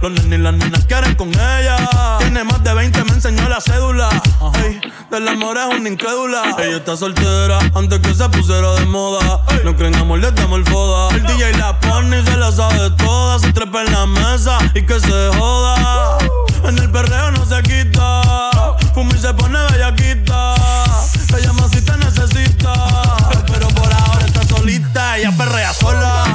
Los 0.00 0.12
nenes 0.12 0.38
y 0.38 0.42
las 0.42 0.54
nenas 0.54 0.84
quieren 0.86 1.14
con 1.16 1.28
ella. 1.28 2.18
Del 5.20 5.28
amor 5.28 5.58
es 5.58 5.78
una 5.78 5.86
incrédula. 5.86 6.56
Ella 6.60 6.78
está 6.78 6.96
soltera 6.96 7.58
antes 7.74 7.98
que 7.98 8.14
se 8.14 8.26
pusiera 8.30 8.72
de 8.72 8.86
moda. 8.86 9.42
No 9.64 9.76
creen 9.76 9.94
amor, 9.96 10.18
le 10.18 10.32
damos 10.32 10.60
el 10.60 10.64
foda. 10.64 11.14
El 11.14 11.22
DJ 11.24 11.58
la 11.58 11.78
pone 11.78 12.20
y 12.20 12.24
se 12.24 12.38
la 12.38 12.50
sabe 12.50 12.88
toda. 12.92 13.38
Se 13.38 13.52
trepa 13.52 13.82
en 13.82 13.92
la 13.92 14.06
mesa 14.06 14.56
y 14.72 14.80
que 14.80 14.98
se 14.98 15.30
joda. 15.36 16.16
En 16.64 16.78
el 16.78 16.90
perreo 16.90 17.32
no 17.32 17.44
se 17.44 17.62
quita. 17.62 18.22
Fumi 18.94 19.12
se 19.18 19.34
pone 19.34 19.58
bellaquita. 19.70 20.54
Te 21.30 21.42
llama 21.42 21.68
si 21.68 21.84
te 21.84 21.98
necesita. 21.98 22.72
Pero 23.52 23.68
por 23.68 23.92
ahora 23.92 24.24
está 24.24 24.42
solita. 24.46 25.18
Ella 25.18 25.36
perrea 25.36 25.74
sola. 25.74 26.34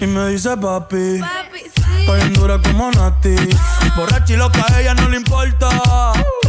Y 0.00 0.06
me 0.06 0.28
dice 0.28 0.56
papi. 0.56 1.20
Estoy 2.00 2.20
en 2.20 2.32
dura 2.34 2.58
como 2.62 2.90
Nati. 2.90 3.34
Borracha 3.96 4.32
y 4.32 4.36
loca, 4.36 4.64
a 4.72 4.80
ella 4.80 4.94
no 4.94 5.08
le 5.08 5.16
importa. 5.16 5.68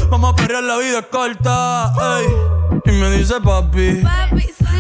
Vamos 0.10 0.34
a 0.34 0.36
perrear, 0.36 0.64
la 0.64 0.78
vida 0.78 1.00
es 1.00 1.06
corta. 1.08 1.94
ey. 2.20 2.26
Y 2.86 2.92
me 2.92 3.10
dice 3.12 3.36
papi. 3.44 4.04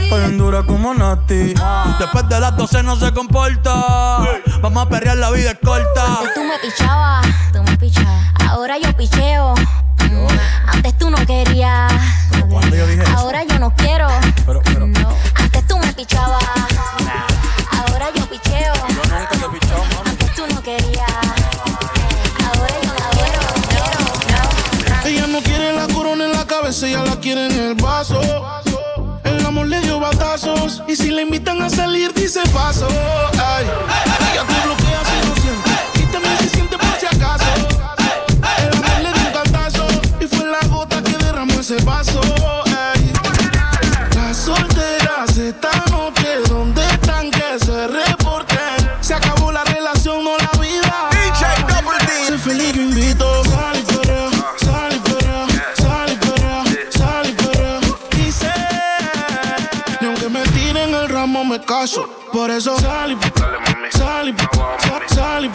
Estoy 0.03 0.23
en 0.23 0.37
dura 0.37 0.63
como 0.63 0.93
Nati. 0.93 1.53
Después 1.99 2.29
de 2.29 2.39
las 2.39 2.55
12 2.55 2.83
no 2.83 2.95
se 2.95 3.11
comporta. 3.13 4.19
Vamos 4.61 4.85
a 4.85 4.89
perrear, 4.89 5.17
la 5.17 5.31
vida 5.31 5.51
es 5.51 5.57
corta. 5.63 6.05
Antes 6.19 6.33
tú 6.35 6.43
me 6.43 6.57
pichabas, 6.59 7.25
tú 7.53 7.63
me 7.63 7.77
pichabas. 7.77 8.25
Ahora 8.47 8.77
yo 8.77 8.93
picheo. 8.95 9.55
Mm, 9.55 10.27
Antes 10.67 10.97
tú 10.97 11.09
no 11.09 11.17
querías. 11.25 11.91
Ahora 13.15 13.43
yo 13.43 13.59
no 13.59 13.73
quiero. 13.75 14.07
No. 14.87 15.09
Antes 15.35 15.67
tú 15.67 15.77
me 15.79 15.91
pichabas. 15.93 16.43
En 27.31 27.51
el 27.51 27.75
vaso. 27.75 28.21
El 29.23 29.45
amor 29.45 29.67
le 29.67 29.81
dio 29.81 29.99
batazos. 29.99 30.83
Y 30.87 30.95
si 30.95 31.11
le 31.11 31.23
invitan 31.23 31.61
a 31.61 31.69
salir, 31.69 32.13
dice 32.13 32.41
paso. 32.53 32.87
Ay, 33.33 33.65
ella 34.31 34.45
te 34.45 34.65
bloquea 34.65 34.86
Por 62.33 62.51
eso 62.51 62.77
sal 62.79 63.13
y 63.13 63.17
sal 63.97 64.35
sal 65.07 65.45
y 65.45 65.49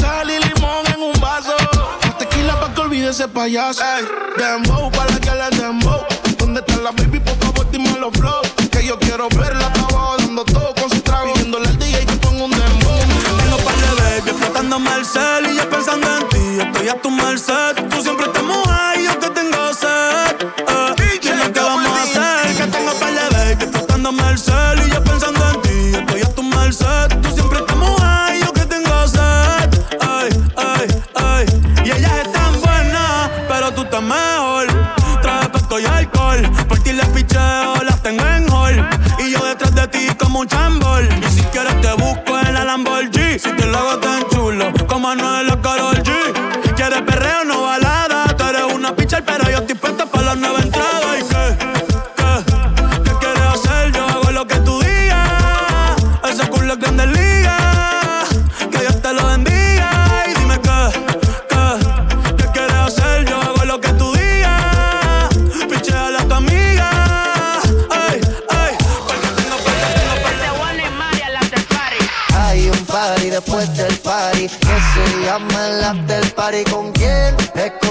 sal 0.00 0.30
y 0.30 0.38
limón 0.48 0.86
en 0.94 1.02
un 1.02 1.20
vaso. 1.20 1.54
Más 2.02 2.16
tequila 2.16 2.58
pa' 2.58 2.72
que 2.72 2.80
olvide 2.80 3.10
ese 3.10 3.28
payaso. 3.28 3.82
Ey, 3.82 4.02
dembow 4.38 4.90
pa' 4.92 5.06
que 5.06 5.30
le 5.30 5.50
dembow. 5.58 6.00
¿Dónde 6.38 6.60
está 6.60 6.76
la 6.78 6.90
baby? 6.92 7.20
Por 7.20 7.36
favor, 7.36 7.70
dime 7.70 7.98
los 7.98 8.12
flow. 8.12 8.40
Que 8.70 8.86
yo 8.86 8.98
quiero 8.98 9.28
verla 9.28 9.66
abajo 9.66 10.16
dando 10.18 10.42
todo 10.46 10.74
con 10.74 10.88
su 10.88 11.02
trago. 11.02 11.34
Pidiéndole 11.34 11.68
al 11.68 11.78
DJ 11.78 12.06
que 12.06 12.16
ponga 12.16 12.44
un 12.44 12.50
dembow. 12.50 12.98
Tengo 13.42 13.58
par 13.58 13.74
de 13.74 14.02
baby 14.02 14.30
explotándome 14.30 14.94
el 14.94 15.04
cel 15.04 15.50
y 15.50 15.56
yo 15.56 15.68
pensando 15.68 16.16
en 16.16 16.28
ti. 16.30 16.58
Estoy 16.66 16.88
a 16.88 17.02
tu 17.02 17.10
merced. 17.10 17.74
Tú 17.90 18.02
siempre 18.02 18.26
te 18.28 18.40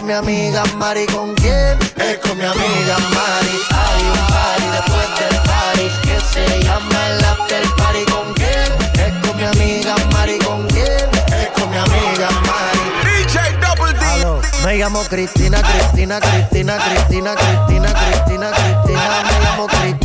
mi 0.09 0.15
amiga 0.15 0.63
Mari. 0.77 1.05
¿Con 1.05 1.35
quién? 1.35 1.77
Es 1.97 2.17
con 2.17 2.35
mi 2.35 2.43
amiga 2.43 2.97
Mari. 3.13 3.55
Hay 3.69 4.01
un 4.09 4.21
party 4.33 4.67
después 4.73 5.07
del 5.19 5.37
party 5.43 5.87
que 6.01 6.19
se 6.33 6.63
llama 6.63 7.07
el 7.09 7.25
after 7.25 7.63
party. 7.77 8.05
¿Con 8.11 8.33
quién? 8.33 8.69
Es 9.05 9.27
con 9.27 9.37
mi 9.37 9.43
amiga 9.43 9.95
Mari. 10.11 10.39
¿Con 10.39 10.67
quién? 10.69 11.09
Es 11.27 11.49
con 11.53 11.69
mi 11.69 11.77
amiga 11.77 12.27
Mari. 12.47 12.81
DJ 13.05 13.37
Double 13.61 13.93
D. 13.93 14.65
Me 14.65 14.77
llamo 14.77 15.03
Cristina, 15.03 15.61
Cristina, 15.61 16.19
Cristina, 16.19 16.77
Cristina, 16.77 17.35
Cristina, 17.35 17.93
Cristina, 17.93 18.51
Cristina. 18.51 19.23
Me 19.29 19.43
llamo 19.43 19.67
Cristina, 19.67 19.98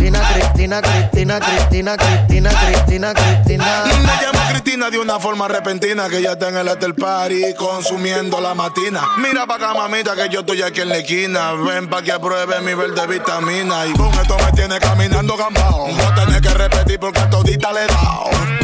Cristina, 0.54 0.80
Cristina, 0.80 1.40
Cristina, 1.40 1.96
Cristina, 1.96 2.50
Cristina, 2.50 3.12
Cristina. 3.12 3.84
Me 3.86 4.22
llamo 4.22 4.38
Cristina 4.50 4.88
de 4.88 4.98
una 4.98 5.18
forma 5.18 5.48
repentina 5.48 6.08
que 6.08 6.22
ya 6.22 6.32
está 6.32 6.48
en 6.48 6.56
el 6.56 6.68
after 6.68 6.94
party 6.94 7.54
consumiendo 7.58 8.40
la 8.40 8.54
matina. 8.54 9.02
Mira 9.18 9.46
pa' 9.46 9.56
acá, 9.56 10.14
que 10.14 10.28
yo 10.32 10.40
estoy 10.40 10.62
aquí 10.62 10.82
en 10.82 10.90
la 10.90 10.98
esquina. 10.98 11.52
Ven 11.54 11.88
pa' 11.90 12.02
que 12.02 12.12
apruebe 12.12 12.60
mi 12.60 12.72
verde 12.72 13.04
vitamina. 13.06 13.84
Y 13.86 13.92
con 13.94 14.14
esto 14.14 14.36
me 14.38 14.52
tiene 14.52 14.78
caminando 14.78 15.36
gambao. 15.36 15.88
No 15.88 16.14
tenés 16.14 16.40
que 16.40 16.50
repetir 16.50 17.00
porque 17.00 17.18
a 17.18 17.28
todita 17.28 17.72
le 17.72 17.82
he 17.82 17.86
dado. 17.86 18.63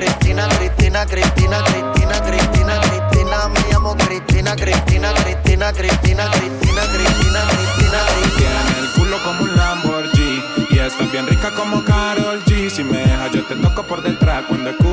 Cristina, 0.00 0.48
Cristina, 0.48 1.04
Cristina, 1.04 1.62
Cristina, 1.62 2.20
Cristina, 2.22 2.80
Cristina. 2.80 3.48
Me 3.48 3.60
llamo 3.70 3.94
Cristina, 3.96 4.56
Cristina, 4.56 5.12
Cristina, 5.12 5.72
Cristina, 5.72 6.30
Cristina, 6.30 6.30
Cristina, 6.30 6.82
Cristina, 6.88 7.40
Cristina. 7.50 7.98
Tiene 8.38 8.78
el 8.80 8.92
culo 8.94 9.22
como 9.22 9.42
un 9.44 9.54
Lamborghini 9.54 10.42
y 10.70 10.78
estás 10.78 11.12
bien 11.12 11.26
rica 11.26 11.50
como 11.50 11.84
Carol 11.84 12.42
G. 12.46 12.70
Si 12.70 12.82
me 12.82 12.96
dejas 12.96 13.32
yo 13.32 13.44
te 13.44 13.56
toco 13.56 13.82
por 13.82 14.02
detrás 14.02 14.44
cuando 14.48 14.70
escucho 14.70 14.89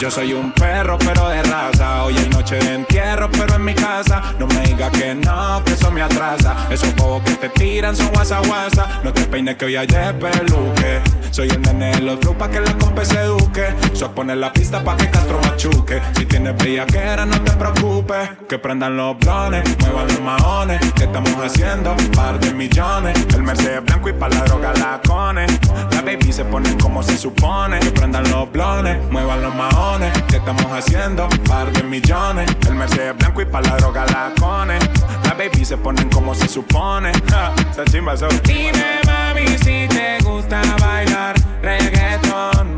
yo 0.00 0.12
soy 0.12 0.32
un 0.32 0.52
perro, 0.52 0.96
pero 0.96 1.28
de 1.28 1.42
raza. 1.42 2.04
Hoy 2.04 2.16
hay 2.16 2.28
noche 2.28 2.54
de 2.56 2.74
entierro, 2.74 3.28
pero 3.32 3.56
en 3.56 3.64
mi 3.64 3.74
casa. 3.74 4.22
No 4.38 4.46
me 4.46 4.60
digas 4.60 4.92
que 4.92 5.12
no, 5.16 5.60
que 5.64 5.72
eso 5.72 5.90
me 5.90 6.02
atrasa. 6.02 6.54
Esos 6.70 6.94
bobos 6.94 7.22
que 7.22 7.34
te 7.34 7.48
tiran 7.48 7.96
son 7.96 8.08
guasa 8.12 8.38
guasa. 8.46 9.00
No 9.02 9.12
te 9.12 9.24
peines 9.24 9.56
que 9.56 9.64
hoy 9.64 9.74
hay 9.74 9.88
de 9.88 10.14
peluque. 10.14 11.00
Soy 11.32 11.48
el 11.48 11.60
nene 11.62 11.90
de 11.90 12.00
los 12.02 12.18
pa' 12.18 12.48
que 12.48 12.60
la 12.60 12.72
compa 12.78 13.04
se 13.04 13.20
eduque. 13.20 13.74
Soy 13.92 14.08
poner 14.10 14.36
la 14.36 14.52
pista 14.52 14.82
pa' 14.84 14.96
que 14.96 15.10
Castro 15.10 15.40
machuque. 15.42 16.00
Si 16.16 16.26
tienes 16.26 16.56
bellaquera, 16.56 17.26
no 17.26 17.40
te 17.42 17.52
preocupes. 17.52 18.30
Que 18.48 18.58
prendan 18.58 18.96
los 18.96 19.18
blones, 19.18 19.64
muevan 19.80 20.06
los 20.06 20.20
maones. 20.20 20.80
¿Qué 20.94 21.04
estamos 21.04 21.34
haciendo? 21.44 21.96
Par 22.14 22.38
de 22.38 22.54
millones. 22.54 23.18
El 23.34 23.42
Mercedes 23.42 23.84
blanco 23.84 24.08
y 24.08 24.12
pa' 24.12 24.28
la 24.28 24.42
droga 24.44 24.72
la 24.74 25.00
cone. 25.04 25.46
La 25.90 26.02
baby 26.02 26.32
se 26.32 26.44
ponen 26.44 26.78
como 26.78 27.02
se 27.02 27.18
supone. 27.18 27.80
Que 27.80 27.90
prendan 27.90 28.30
los 28.30 28.50
blones, 28.52 28.98
muevan 29.10 29.42
los 29.42 29.54
maones. 29.56 29.87
¿Qué 30.28 30.36
estamos 30.36 30.66
haciendo? 30.66 31.28
Par 31.48 31.72
de 31.72 31.82
millones. 31.82 32.50
El 32.68 32.74
Mercedes 32.74 33.16
blanco 33.16 33.40
y 33.40 33.46
pa' 33.46 33.62
la 33.62 33.76
droga 33.76 34.04
la 34.06 34.32
cone. 34.38 34.78
La 35.24 35.32
baby 35.32 35.64
se 35.64 35.78
ponen 35.78 36.10
como 36.10 36.34
se 36.34 36.46
supone. 36.46 37.10
se 37.74 37.84
chimba 37.84 38.14
Dime, 38.44 39.00
mami, 39.06 39.46
si 39.58 39.88
te 39.88 40.18
gusta 40.22 40.60
bailar 40.78 41.36
reggaeton. 41.62 42.77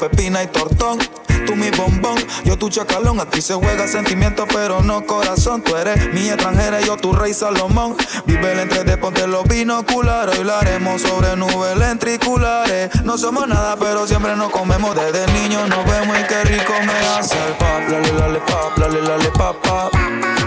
pepina 0.00 0.42
y 0.42 0.46
tortón. 0.46 0.98
Tú 1.46 1.56
mi 1.56 1.70
bombón, 1.70 2.16
yo 2.44 2.56
tu 2.56 2.68
chacalón. 2.68 3.20
Aquí 3.20 3.40
se 3.40 3.54
juega 3.54 3.86
sentimiento, 3.86 4.46
pero 4.46 4.82
no 4.82 5.04
corazón. 5.04 5.62
Tú 5.62 5.76
eres 5.76 6.12
mi 6.12 6.28
extranjera 6.28 6.80
y 6.80 6.86
yo 6.86 6.96
tu 6.96 7.12
rey 7.12 7.34
Salomón. 7.34 7.96
Vive 8.24 8.52
el 8.52 8.60
entre 8.60 8.84
de 8.84 8.96
ponte 8.96 9.26
los 9.26 9.44
binoculares. 9.44 10.38
Hoy 10.38 10.98
sobre 10.98 11.36
nubes 11.36 11.76
lentriculares. 11.76 13.02
No 13.04 13.18
somos 13.18 13.46
nada, 13.48 13.76
pero 13.76 14.06
siempre 14.06 14.36
nos 14.36 14.50
comemos. 14.50 14.94
Desde 14.94 15.26
niños 15.32 15.68
nos 15.68 15.84
vemos 15.84 16.18
y 16.18 16.24
qué 16.24 16.44
rico 16.44 16.72
me 16.84 17.08
hace 17.18 17.36
el 17.46 17.54
pop. 17.54 17.68
Lale, 17.88 18.12
lale, 18.12 18.40
pop, 18.40 18.78
lale, 18.78 19.02
lale, 19.02 19.30
pop, 19.30 19.56
pop. 19.62 19.92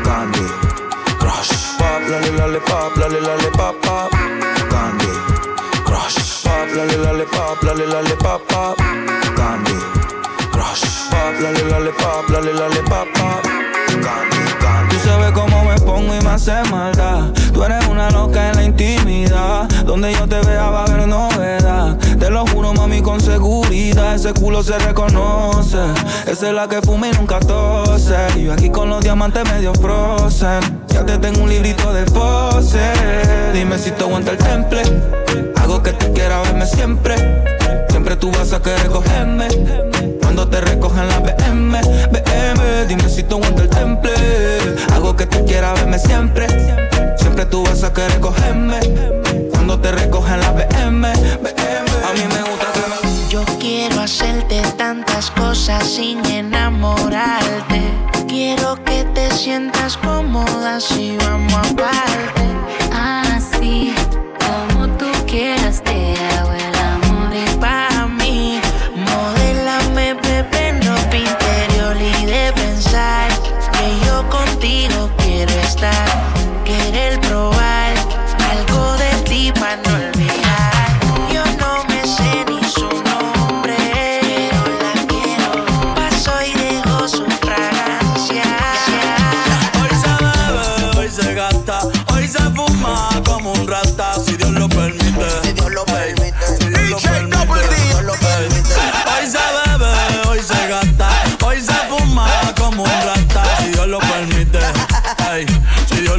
Candy, 0.04 0.48
crush. 1.20 1.52
Pop, 1.78 2.10
lale, 2.10 2.32
lale, 2.32 2.60
pop, 2.62 2.98
lale, 2.98 3.22
lale, 3.22 3.48
pop, 3.52 3.76
pop. 3.82 4.12
Candy, 4.12 4.13
lollipop, 7.24 7.64
lolly 7.64 7.86
lollipop 7.86 8.48
pop. 8.48 8.78
Candy 8.78 9.80
crush. 10.52 11.10
Pop, 11.10 11.40
lolly 11.42 11.64
lollipop, 11.64 12.30
lolly 12.30 12.54
lollipop 12.54 13.08
pop. 13.14 13.44
Gandhi. 14.04 14.33
Tú 14.94 15.00
sabes 15.10 15.32
cómo 15.32 15.66
me 15.66 15.74
pongo 15.80 16.14
y 16.14 16.24
me 16.24 16.30
hace 16.30 16.54
maldad. 16.70 17.32
Tú 17.52 17.64
eres 17.64 17.84
una 17.88 18.12
loca 18.12 18.50
en 18.50 18.56
la 18.56 18.64
intimidad. 18.64 19.68
Donde 19.88 20.14
yo 20.14 20.28
te 20.28 20.40
vea 20.42 20.70
va 20.70 20.82
a 20.82 20.84
haber 20.84 21.08
novedad. 21.08 21.98
Te 22.20 22.30
lo 22.30 22.46
juro, 22.46 22.74
mami, 22.74 23.02
con 23.02 23.20
seguridad. 23.20 24.14
Ese 24.14 24.34
culo 24.34 24.62
se 24.62 24.78
reconoce. 24.78 25.80
Esa 26.28 26.48
es 26.48 26.54
la 26.54 26.68
que 26.68 26.80
fuma 26.82 27.08
y 27.08 27.12
nunca 27.14 27.40
tose. 27.40 28.16
Y 28.36 28.44
yo 28.44 28.54
aquí 28.54 28.70
con 28.70 28.88
los 28.88 29.04
diamantes 29.04 29.44
medio 29.52 29.74
frozen. 29.74 30.84
Ya 30.90 31.04
te 31.04 31.18
tengo 31.18 31.42
un 31.42 31.50
librito 31.50 31.92
de 31.92 32.06
pose. 32.06 32.80
Dime 33.52 33.80
si 33.80 33.90
te 33.90 34.04
aguanta 34.04 34.34
el 34.34 34.38
temple. 34.38 34.84
Hago 35.56 35.82
que 35.82 35.94
tú 35.94 36.14
quieras 36.14 36.44
verme 36.44 36.68
siempre. 36.68 37.53
Siempre 38.04 38.18
tú 38.18 38.38
vas 38.38 38.52
a 38.52 38.62
querer 38.62 38.88
cogerme. 38.88 39.48
Cuando 40.20 40.46
te 40.50 40.60
recogen 40.60 41.08
la 41.08 41.20
BM, 41.20 41.80
BM, 42.12 42.86
dime 42.86 43.08
si 43.08 43.24
te 43.24 43.34
aguanta 43.34 43.62
el 43.62 43.70
temple. 43.70 44.12
Hago 44.94 45.16
que 45.16 45.26
tú 45.26 45.46
quieras 45.46 45.76
verme 45.76 45.98
siempre. 45.98 46.46
Siempre 47.18 47.46
tú 47.46 47.64
vas 47.64 47.82
a 47.86 47.94
querer 47.94 48.20
cogerme. 48.20 48.82
Cuando 49.52 49.80
te 49.80 49.94
recogen 49.94 50.38
la 50.42 50.52
BM, 50.52 51.14
BM. 51.44 51.90
A 52.04 52.14
mí 52.14 52.24
me 52.28 52.42
gusta 52.42 52.68
que 52.74 53.08
me. 53.08 53.30
Yo 53.30 53.46
quiero 53.58 54.02
hacerte 54.02 54.62
tantas 54.76 55.32
cosas 55.32 55.88
sin 55.88 56.26
enamorarte. 56.26 57.84
Quiero 58.28 58.84
que 58.84 59.06
te 59.16 59.32
sientas 59.32 59.96
cómoda 59.96 60.82
si 60.82 61.16
vamos 61.16 61.54
aparte. 61.54 62.44
Así 62.82 62.83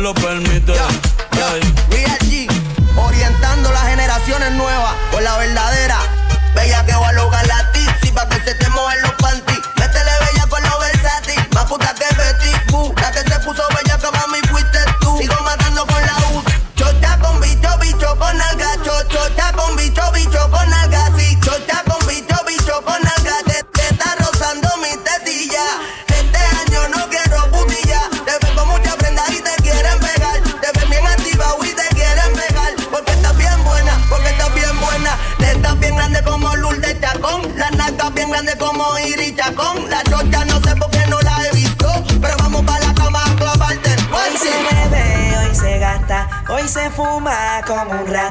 lo 0.05 0.13
permite. 0.13 1.04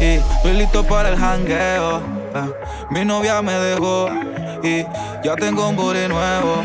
y 0.00 0.20
estoy 0.34 0.52
listo 0.54 0.84
para 0.84 1.10
el 1.10 1.16
jangueo. 1.16 2.00
Ah, 2.34 2.46
mi 2.90 3.04
novia 3.04 3.42
me 3.42 3.52
dejó 3.52 4.08
y 4.62 4.84
ya 5.24 5.34
tengo 5.36 5.68
un 5.68 5.76
body 5.76 6.08
nuevo. 6.08 6.62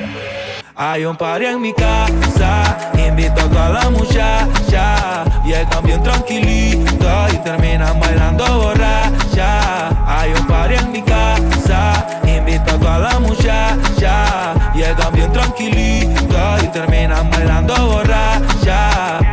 Hay 0.76 1.06
un 1.06 1.16
party 1.16 1.46
en 1.46 1.62
mi 1.62 1.74
casa, 1.74 2.92
invito 2.98 3.42
a 3.42 3.50
toda 3.50 3.70
la 3.70 3.90
muchacha. 3.90 5.24
Llegan 5.46 5.84
bien 5.84 6.02
tranquilito 6.02 7.08
y 7.32 7.38
terminan 7.38 8.00
bailando 8.00 8.46
borracha. 8.46 9.90
Hay 10.08 10.32
un 10.32 10.48
party 10.48 10.76
en 10.76 10.92
mi 10.92 11.02
casa, 11.02 12.22
invito 12.26 12.76
a 12.76 12.80
toda 12.80 13.00
la 13.00 13.20
muchacha. 13.20 14.54
Llegan 14.74 15.14
bien 15.14 15.32
tranquilito 15.32 16.38
y 16.64 16.68
terminan 16.68 17.30
bailando 17.30 17.76
borracha. 17.88 19.33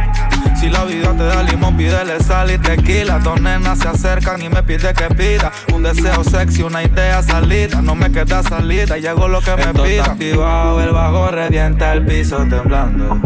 Si 0.61 0.69
la 0.69 0.85
vida 0.85 1.15
te 1.17 1.25
da 1.25 1.43
limón, 1.43 1.75
pídele 1.79 2.21
sal 2.21 2.51
y 2.51 2.59
tequila. 2.59 3.19
Dos 3.19 3.41
nenas 3.41 3.79
se 3.79 3.89
acercan 3.89 4.43
y 4.43 4.51
me 4.51 4.63
pide 4.63 4.93
que 4.93 5.07
pida. 5.15 5.51
Un 5.73 5.83
deseo 5.83 6.23
sexy, 6.23 6.63
una 6.63 6.83
idea 6.83 7.23
salida. 7.23 7.81
No 7.81 7.95
me 7.95 8.13
queda 8.13 8.43
salida, 8.43 8.99
y 8.99 9.07
hago 9.07 9.27
lo 9.27 9.41
que 9.41 9.57
me 9.57 9.73
pida. 9.73 10.05
activado, 10.05 10.83
el 10.83 10.91
bajo 10.91 11.31
revienta 11.31 11.95
el 11.95 12.05
piso 12.05 12.45
temblando. 12.51 13.19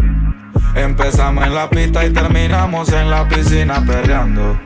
Empezamos 0.76 1.44
en 1.44 1.54
la 1.56 1.68
pista 1.68 2.04
y 2.04 2.10
terminamos 2.10 2.92
en 2.92 3.10
la 3.10 3.26
piscina 3.28 3.82
perreando. 3.84 4.56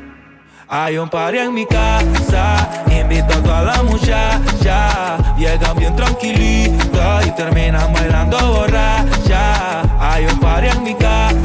Hay 0.71 0.99
un 0.99 1.09
party 1.09 1.39
en 1.39 1.55
mi 1.55 1.65
casa, 1.65 2.85
invito 2.91 3.33
a 3.33 3.43
toda 3.43 3.63
la 3.63 3.83
muchacha. 3.83 5.17
Llegan 5.39 5.75
bien 5.79 5.97
tranquilito 5.97 7.01
y 7.27 7.31
terminan 7.31 7.95
bailando 7.95 8.39
borracha. 8.53 9.81
Hay 9.99 10.27
un 10.27 10.39
party 10.39 10.69
en 10.69 10.83
mi 10.83 10.95
casa, 10.95 11.37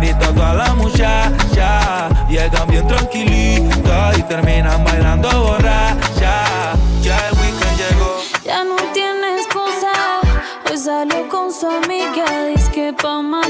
invito 0.00 0.42
a 0.42 0.54
la 0.54 0.74
muchacha. 0.74 2.08
Llegan 2.28 2.68
bien 2.68 2.86
tranquilito 2.86 3.92
y 4.16 4.22
terminan 4.22 4.82
bailando 4.84 5.28
borracha. 5.42 6.74
Ya 7.02 7.16
el 7.28 7.34
weekend 7.34 7.76
llegó. 7.76 8.16
Ya 8.44 8.64
no 8.64 8.76
tiene 8.94 9.36
excusa. 9.36 9.92
Hoy 10.68 10.78
salió 10.78 11.28
con 11.28 11.52
su 11.52 11.66
amiga. 11.66 12.46
Dice 12.48 12.70
que 12.72 12.92
pa' 12.92 13.20
matar 13.22 13.49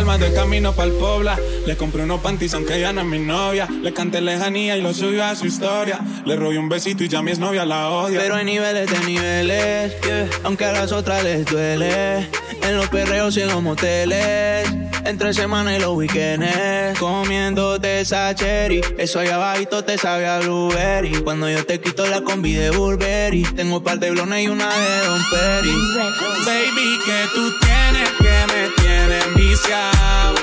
palmas 0.00 0.18
de 0.18 0.32
camino 0.32 0.72
pa'l 0.72 0.92
pobla. 0.92 1.38
Le 1.66 1.76
compré 1.76 2.04
unos 2.04 2.20
panties 2.20 2.54
aunque 2.54 2.80
ya 2.80 2.90
no 2.90 3.02
es 3.02 3.06
mi 3.06 3.18
novia. 3.18 3.68
Le 3.82 3.92
canté 3.92 4.22
lejanía 4.22 4.78
y 4.78 4.80
lo 4.80 4.94
subió 4.94 5.24
a 5.24 5.36
su 5.36 5.46
historia. 5.46 6.00
Le 6.24 6.36
robé 6.36 6.58
un 6.58 6.70
besito 6.70 7.04
y 7.04 7.08
ya 7.08 7.20
mi 7.20 7.32
novia 7.34 7.66
la 7.66 7.90
odia. 7.90 8.18
Pero 8.18 8.36
hay 8.36 8.46
niveles 8.46 8.90
de 8.90 8.98
niveles, 9.00 10.00
yeah. 10.00 10.28
aunque 10.44 10.64
a 10.64 10.72
las 10.72 10.92
otras 10.92 11.22
les 11.22 11.44
duele. 11.44 12.28
En 12.62 12.76
los 12.76 12.88
perreos 12.88 13.36
y 13.36 13.42
en 13.42 13.48
los 13.48 13.62
moteles, 13.62 14.68
entre 15.04 15.34
semana 15.34 15.76
y 15.76 15.80
los 15.80 15.94
weekends. 15.94 16.98
Comiéndote 16.98 18.00
esa 18.00 18.34
cherry, 18.34 18.80
eso 18.96 19.18
allá 19.18 19.34
abajito 19.34 19.84
te 19.84 19.98
sabe 19.98 20.26
a 20.26 20.38
blueberry. 20.38 21.12
Cuando 21.22 21.50
yo 21.50 21.64
te 21.66 21.78
quito 21.80 22.06
la 22.06 22.22
combi 22.22 22.54
de 22.54 22.70
Burberry, 22.70 23.42
tengo 23.54 23.78
un 23.78 23.84
par 23.84 23.98
de 23.98 24.10
blones 24.12 24.44
y 24.44 24.48
una 24.48 24.68
de 24.68 25.06
Don 25.06 25.22
Perry. 25.30 25.74
Baby, 26.46 26.98
que 27.04 27.28
tú 27.34 27.50
tienes 27.58 27.60
que 27.60 27.69
me 29.10 29.18
tienes 29.18 29.34
viciado. 29.34 30.34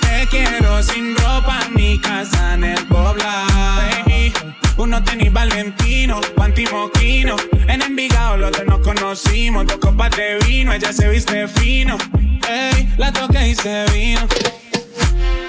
Te 0.00 0.26
quiero 0.28 0.82
sin 0.82 1.16
ropa 1.16 1.60
en 1.66 1.74
mi 1.74 1.98
casa 1.98 2.54
en 2.54 2.64
el 2.64 2.86
poblado. 2.86 3.46
Baby, 4.04 4.32
uno 4.76 5.02
tenis 5.02 5.32
Valentino, 5.32 6.20
panty 6.36 6.66
moquino. 6.66 7.36
En 7.66 7.80
Envigado 7.80 8.36
los 8.36 8.52
dos 8.52 8.66
nos 8.66 8.80
conocimos, 8.80 9.66
dos 9.66 9.78
copas 9.78 10.10
de 10.16 10.38
vino, 10.46 10.72
ella 10.72 10.92
se 10.92 11.08
viste 11.08 11.48
fino. 11.48 11.96
Ey, 12.48 12.88
la 12.98 13.10
toqué 13.12 13.48
y 13.48 13.54
se 13.54 13.86
vino. 13.92 14.20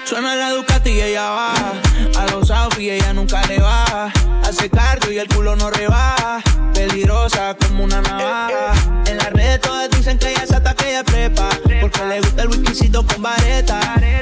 Suena 0.05 0.35
la 0.35 0.51
Ducati 0.51 0.91
y 0.91 1.01
ella 1.01 1.29
baja. 1.31 1.73
A 2.15 2.25
los 2.27 2.51
y 2.77 2.91
ella 2.91 3.11
nunca 3.13 3.41
le 3.47 3.59
baja. 3.59 4.13
Hace 4.43 4.69
cardio 4.69 5.11
y 5.11 5.17
el 5.17 5.27
culo 5.27 5.55
no 5.55 5.71
rebaja. 5.71 6.41
Peligrosa 6.75 7.55
como 7.55 7.85
una 7.85 8.01
navaja. 8.01 8.73
En 9.07 9.17
las 9.17 9.33
redes 9.33 9.61
todas 9.61 9.89
dicen 9.89 10.19
que 10.19 10.29
ella 10.29 10.45
se 10.45 10.55
ataca 10.55 10.85
y 10.87 11.03
prepa. 11.03 11.49
Porque 11.81 12.05
le 12.05 12.21
gusta 12.21 12.43
el 12.43 12.49
whiskycito 12.49 13.03
con 13.05 13.23
vareta. 13.23 13.79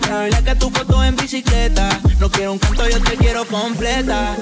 No 0.09 0.43
que 0.45 0.55
tu 0.55 0.69
foto 0.69 1.03
en 1.03 1.17
bicicleta. 1.17 1.89
No 2.17 2.31
quiero 2.31 2.53
un 2.53 2.59
canto, 2.59 2.87
yo 2.87 3.01
te 3.01 3.17
quiero 3.17 3.45
completa. 3.45 4.37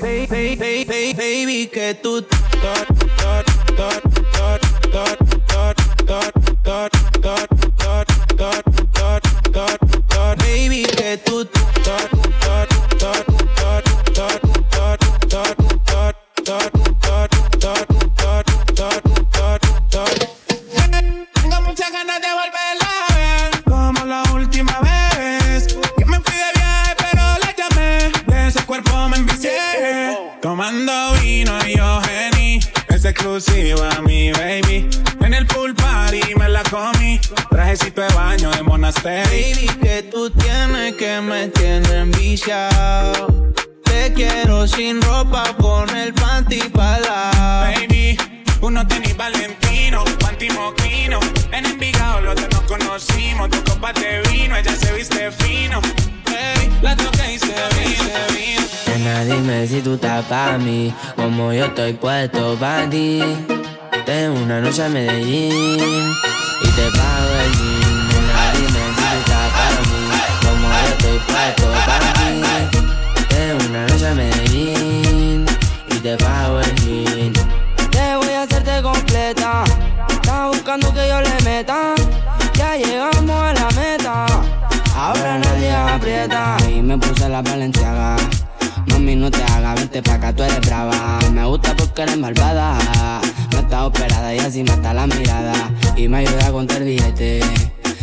Baby, 0.00 1.70
Tengo 4.94 5.10
muchas 21.62 21.90
ganas 21.90 22.20
de 22.20 22.28
volverla 22.30 22.86
Como 23.64 24.04
la 24.04 24.22
última 24.32 24.78
vez. 24.80 25.76
Me 26.06 26.20
fui 26.20 26.36
de 26.36 26.52
viaje 26.54 26.94
pero 26.98 27.22
la 27.40 27.52
llamé. 27.56 28.12
De 28.26 28.52
cuerpo 28.62 29.08
me 29.08 29.16
Tomando 30.40 31.14
vino 31.20 31.52
y 31.66 31.76
yo 31.76 32.00
geni 32.02 32.60
Es 32.90 33.04
exclusiva 33.04 34.03
Trajecito 37.74 38.02
de 38.02 38.14
baño 38.14 38.50
de 38.52 38.62
monasterio 38.62 39.24
Baby, 39.24 39.66
que 39.82 40.02
tú 40.04 40.30
tienes 40.30 40.94
que 40.94 41.20
me 41.20 41.48
tienes 41.48 41.90
enviciado 41.90 43.52
Te 43.82 44.12
quiero 44.12 44.68
sin 44.68 45.02
ropa, 45.02 45.42
pon 45.58 45.88
el 45.96 46.14
panty 46.14 46.60
para 46.68 47.00
la 47.00 47.74
Baby, 47.74 48.16
uno 48.60 48.86
tenis 48.86 49.16
Valentino, 49.16 50.04
panty 50.20 50.50
moquino. 50.50 51.18
En 51.50 51.66
Envigado 51.66 52.20
los 52.20 52.36
dos 52.36 52.48
nos 52.52 52.60
conocimos, 52.60 53.50
dos 53.50 53.60
copas 53.62 53.94
de 53.94 54.22
vino, 54.30 54.56
ella 54.56 54.76
se 54.76 54.92
viste 54.92 55.32
fino. 55.32 55.80
Ey, 56.28 56.70
la 56.80 56.94
toqué 56.94 57.34
y 57.34 57.38
se 57.40 57.46
vino, 57.46 58.04
se 58.04 58.34
vino. 58.36 58.62
Nena, 58.86 59.24
dime 59.24 59.66
si 59.66 59.80
tú 59.80 59.94
estás 59.94 60.24
pa' 60.26 60.58
mí, 60.58 60.94
como 61.16 61.52
yo 61.52 61.64
estoy 61.64 61.94
puesto 61.94 62.56
pa' 62.56 62.88
ti. 62.88 63.20
Tengo 64.06 64.38
una 64.38 64.60
noche 64.60 64.84
a 64.84 64.88
Medellín 64.88 66.14
te 66.76 66.90
pago 66.90 67.32
el 67.44 67.52
jean. 67.52 68.08
Nena, 68.08 68.52
dime 68.54 68.82
si 68.96 69.02
tú 69.10 69.16
estás 69.20 69.48
pa' 69.56 69.70
mí, 69.88 70.02
como 70.42 70.68
yo 70.68 70.88
estoy 70.94 71.18
puesto 71.28 71.66
pa' 71.86 71.98
ti. 72.18 72.32
Tengo 73.28 73.64
una 73.68 73.86
noche 73.86 74.08
a 74.08 74.14
Medellín 74.14 75.46
y 75.88 75.94
te 75.98 76.16
pago 76.16 76.60
el 76.60 76.74
jean. 76.76 77.32
Te 77.90 78.16
voy 78.16 78.34
a 78.34 78.42
hacerte 78.42 78.82
completa. 78.82 79.64
Estás 80.08 80.48
buscando 80.48 80.92
que 80.92 81.08
yo 81.08 81.20
le 81.20 81.44
meta. 81.44 81.94
Ya 82.54 82.76
llegamos 82.76 83.30
a 83.30 83.52
la 83.52 83.68
meta. 83.80 84.26
Ahora 84.96 85.38
nadie 85.38 85.72
aprieta. 85.72 86.56
Y 86.68 86.82
me 86.82 86.98
puse 86.98 87.28
la 87.28 87.42
valenciaga. 87.42 88.16
Mami, 88.88 89.16
no 89.16 89.30
te 89.30 89.42
hagas, 89.42 89.74
vente 89.76 90.02
pa' 90.02 90.14
acá, 90.14 90.34
tú 90.34 90.42
eres 90.42 90.60
brava. 90.60 91.18
Me 91.32 91.44
gusta 91.44 91.74
porque 91.76 92.02
eres 92.02 92.16
malvada. 92.16 92.78
No 93.52 93.58
está 93.60 93.86
operada 93.86 94.34
y 94.34 94.38
así 94.38 94.62
mata 94.62 94.92
la 94.94 95.06
mirada. 95.06 95.54
Y 95.96 96.08
me 96.08 96.18
ayuda 96.18 96.46
a 96.46 96.52
contar 96.52 96.82
billete. 96.82 97.40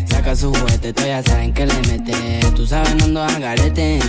Saca 0.09 0.35
su 0.35 0.53
juguete, 0.53 0.93
tú 0.93 1.03
ya 1.03 1.21
saben 1.23 1.53
que 1.53 1.65
le 1.65 1.73
mete. 1.87 2.39
Tú 2.55 2.65
sabes, 2.65 2.95
no 2.95 3.05
ando 3.05 3.23
al 3.23 3.39
garete. 3.39 3.99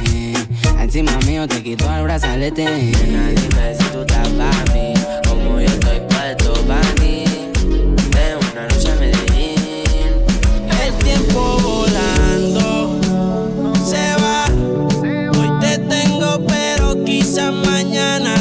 Encima 0.80 1.16
mío 1.26 1.46
te 1.46 1.62
quito 1.62 1.92
el 1.94 2.02
brazalete. 2.02 2.64
Nena, 2.64 3.28
dime 3.28 3.74
si 3.78 3.84
tú 3.92 4.00
estás 4.00 4.28
pa' 4.28 4.72
mí. 4.72 4.94
Como 5.28 5.60
yo 5.60 5.66
estoy 5.66 6.00
puesto 6.08 6.52
pa' 6.66 6.80
ti. 7.00 7.24
De 8.10 8.36
una 8.36 8.66
noche 8.68 8.90
a 8.90 8.96
Medellín. 8.96 9.56
El 10.84 10.94
tiempo 11.04 11.58
volando 11.62 12.11
quizás 17.22 17.52
mañana 17.52 18.34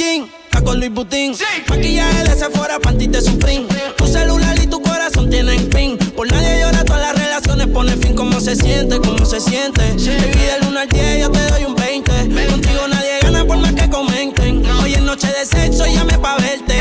Está 0.00 0.62
con 0.62 0.78
Luis 0.78 0.92
Butín. 0.92 1.34
Maquillaje 1.68 2.22
de 2.22 2.36
Sephora, 2.36 2.78
panty 2.78 3.08
de 3.08 3.20
Supreme. 3.20 3.66
Tu 3.96 4.06
celular 4.06 4.56
y 4.62 4.68
tu 4.68 4.80
corazón 4.80 5.28
tienen 5.28 5.68
pin. 5.70 5.98
Por 6.14 6.30
nadie 6.30 6.60
llora, 6.60 6.84
todas 6.84 7.02
las 7.02 7.20
relaciones 7.20 7.66
pone 7.66 7.96
fin. 7.96 8.14
¿Cómo 8.14 8.38
se 8.40 8.54
siente? 8.54 8.98
¿Cómo 9.00 9.26
se 9.26 9.40
siente? 9.40 9.80
Baby, 9.80 10.38
del 10.38 10.68
1 10.68 10.78
al 10.78 10.88
10 10.88 11.20
yo 11.20 11.30
te 11.32 11.40
doy 11.50 11.64
un 11.64 11.74
20. 11.74 12.12
Contigo 12.48 12.86
nadie 12.88 13.18
gana 13.22 13.44
por 13.44 13.58
más 13.58 13.72
que 13.72 13.90
comenten. 13.90 14.64
Hoy 14.80 14.94
es 14.94 15.02
noche 15.02 15.26
de 15.26 15.44
sexo, 15.44 15.84
llame 15.84 16.16
pa' 16.16 16.36
verte. 16.36 16.78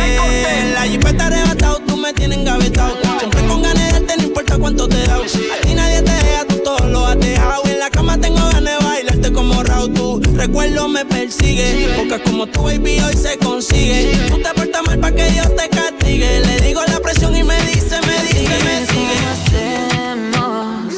La 0.76 0.81
jipeta 0.84 1.26
arrebatado, 1.26 1.80
tú 1.88 1.98
me 1.98 2.14
tienes 2.14 2.38
engavetado. 2.38 2.99
Siempre 3.18 3.41
con 3.48 3.64
ganas 3.64 3.94
de 3.94 4.18
no 4.18 4.23
importa 4.26 4.60
cuánto 4.60 4.88
te 4.88 5.07
da. 5.07 5.15
A 5.15 5.61
ti 5.64 5.73
nadie 5.73 6.03
te 6.03 6.16
recuerdo 10.38 10.88
me 10.88 11.04
persigue. 11.06 11.94
Porque 11.98 12.22
como 12.24 12.48
tu 12.48 12.64
baby 12.64 13.00
hoy 13.00 13.16
se 13.16 13.38
consigue. 13.38 14.12
Tú 14.30 14.38
te 14.42 14.54
portas 14.54 14.84
mal 14.86 15.00
pa' 15.00 15.12
que 15.12 15.26
Dios 15.32 15.54
te 15.56 15.68
castigue. 15.70 16.40
Le 16.42 16.62
digo 16.62 16.82
la 16.88 17.00
presión 17.00 17.36
y 17.36 17.44
me 17.44 17.58
dice, 17.64 18.00
me 18.08 18.18
dice, 18.22 18.58
me 18.64 18.86
sigue. 18.86 19.18
hacemos? 19.34 20.94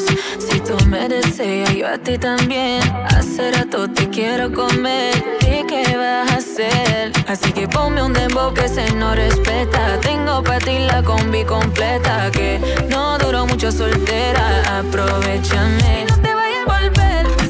Si 0.48 0.60
tú 0.60 0.86
me 0.86 1.08
deseas, 1.08 1.74
yo 1.74 1.88
a 1.88 1.98
ti 1.98 2.18
también. 2.18 2.82
Hace 3.16 3.52
rato 3.52 3.90
te 3.90 4.10
quiero 4.10 4.52
comer. 4.54 5.16
¿Y 5.42 5.66
qué 5.68 5.98
vas 5.98 6.32
a 6.32 6.36
hacer? 6.36 7.12
Así 7.28 7.52
que 7.52 7.68
ponme 7.68 8.04
un 8.04 8.14
dembow 8.14 8.54
que 8.54 8.68
se 8.68 8.92
no 8.94 9.16
respeta. 9.16 10.00
Tengo 10.02 10.44
para 10.44 10.60
ti 10.60 10.78
la 10.80 11.02
combi 11.04 11.44
completa. 11.46 12.30
Que 12.32 12.60
no 12.90 13.18
duró 13.18 13.48
mucho 13.48 13.72
soltera. 13.72 14.80
Aprovechame. 14.80 16.06
No 16.10 16.16
te 16.22 16.34
vayas 16.34 16.68
a 16.68 16.80
volver. 16.80 17.49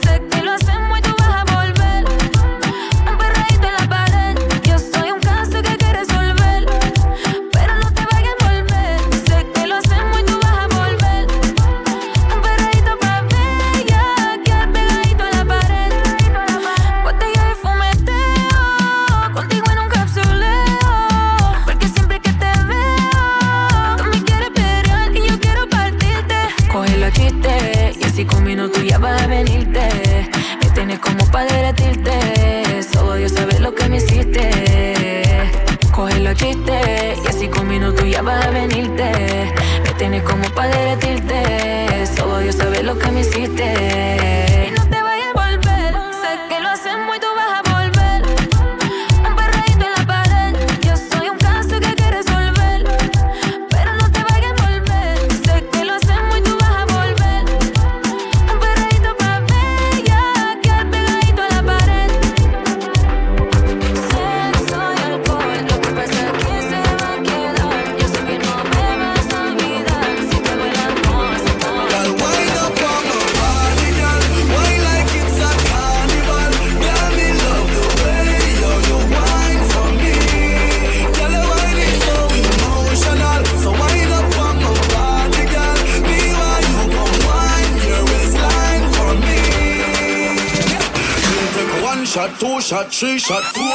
Шатфу 93.30 93.69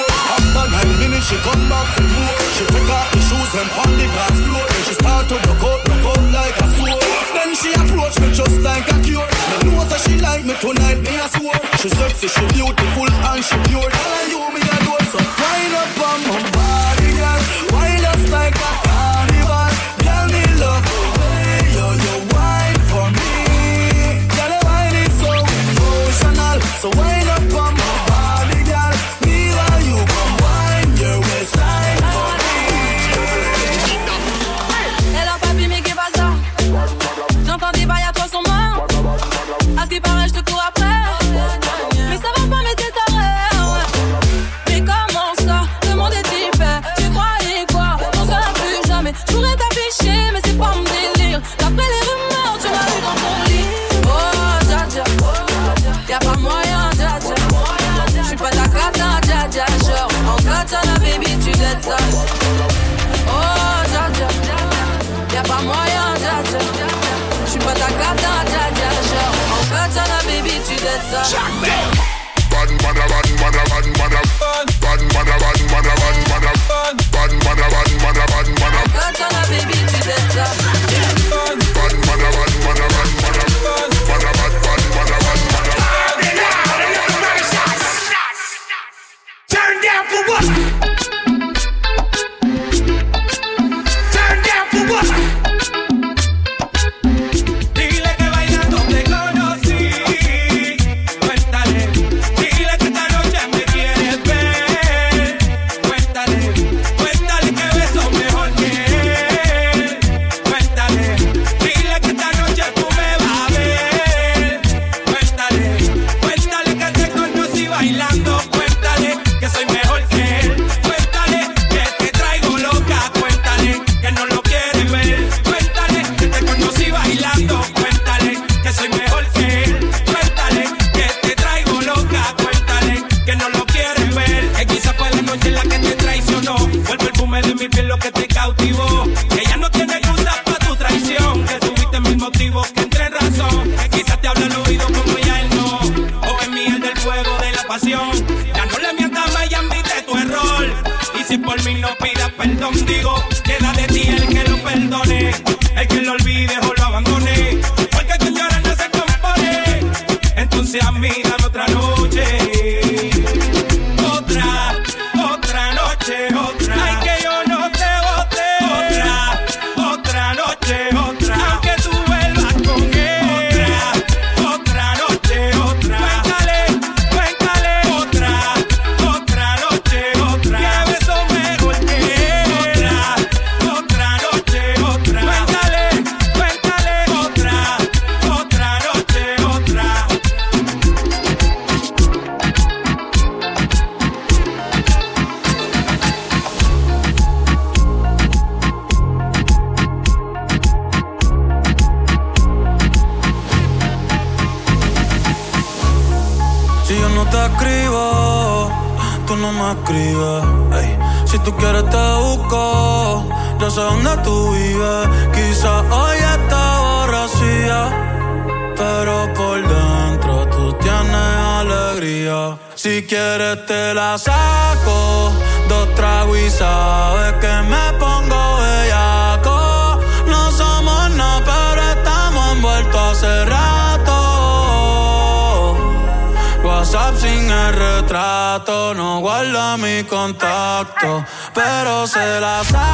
said 242.15 242.45
I'll 242.45 242.94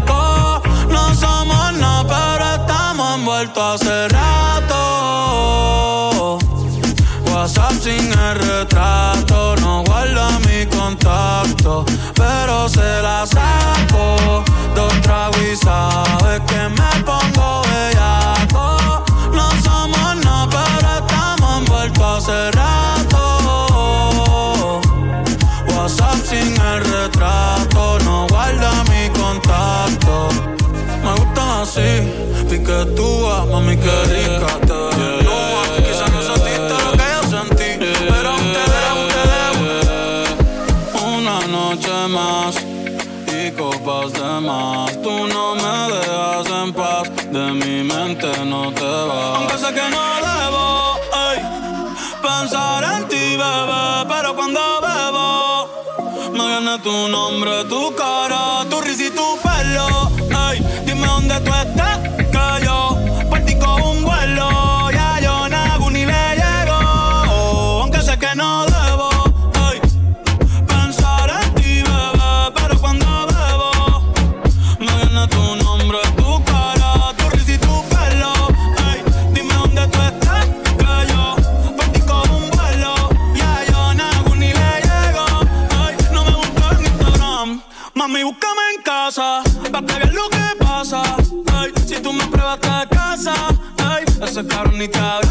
Envueltos 3.41 3.81
hace 3.81 4.07
rato. 4.09 4.77
WhatsApp 7.31 7.73
sin 7.81 8.11
el 8.11 8.35
retrato, 8.35 9.55
no 9.61 9.83
guarda 9.83 10.39
mi 10.39 10.65
contacto, 10.67 11.85
pero 12.13 12.69
se 12.69 13.01
la 13.01 13.25
saco. 13.25 14.43
Dos 14.75 14.93
tragos 15.01 15.41
y 15.41 15.55
sabes 15.55 16.41
que 16.47 16.69
me 16.69 17.03
pongo 17.03 17.63
bellaco. 17.63 18.77
No 19.33 19.49
somos 19.63 20.15
nada, 20.23 20.47
pero 20.49 20.89
estamos 20.99 21.59
envueltos 21.59 22.29
hace 22.29 22.51
rato. 22.51 23.21
WhatsApp 25.75 26.19
sin 26.29 26.61
el 26.61 26.83
retrato, 26.83 27.99
no 28.05 28.27
guarda 28.27 28.71
mi 28.83 29.09
contacto. 29.19 30.29
Me 31.03 31.11
gustan 31.13 31.49
así, 31.61 31.89
piquetúa, 32.51 33.45
mami 33.45 33.77
que 33.77 33.95
rica 34.11 34.51
te 34.67 34.79
desnuda. 34.99 35.63
Quizás 35.87 36.11
no 36.11 36.21
sentiste 36.29 36.75
lo 36.85 36.91
que 36.99 37.07
yo 37.15 37.21
sentí, 37.35 37.69
pero 38.11 38.29
ustedes, 38.43 38.91
ustedes. 39.05 40.29
Una 41.15 41.37
noche 41.47 41.95
más 42.09 42.55
y 43.37 43.51
copas 43.51 44.11
de 44.19 44.31
más. 44.47 44.91
Tú 45.01 45.27
no 45.33 45.55
me 45.55 45.75
dejas 45.93 46.47
en 46.61 46.73
paz, 46.73 47.03
de 47.31 47.45
mi 47.59 47.83
mente 47.91 48.29
no 48.45 48.61
te 48.73 48.91
vas. 49.09 49.37
Aunque 49.37 49.57
sé 49.57 49.69
que 49.77 49.85
no 49.95 50.03
debo, 50.27 50.65
ey, 51.27 51.39
pensar 52.21 52.83
en 52.95 53.07
ti, 53.07 53.25
bebé, 53.43 53.85
pero 54.09 54.35
cuando 54.35 54.61
bebo 54.87 55.27
me 56.33 56.43
viene 56.51 56.79
tu 56.79 57.07
nombre, 57.07 57.63
tu 57.69 57.95
cara, 57.95 58.65
tu 58.69 58.81
risa 58.81 59.05
y 59.05 59.11
tu 59.11 59.27
pelo. 59.41 60.20
Dime 60.85 61.07
dónde 61.07 61.39
tú 61.41 61.51
estás, 61.53 61.99
que 62.31 62.65
yo 62.65 62.97
partí 63.29 63.55
con 63.55 63.81
un 63.81 64.03
vuelo. 64.03 64.60
única 94.81 95.30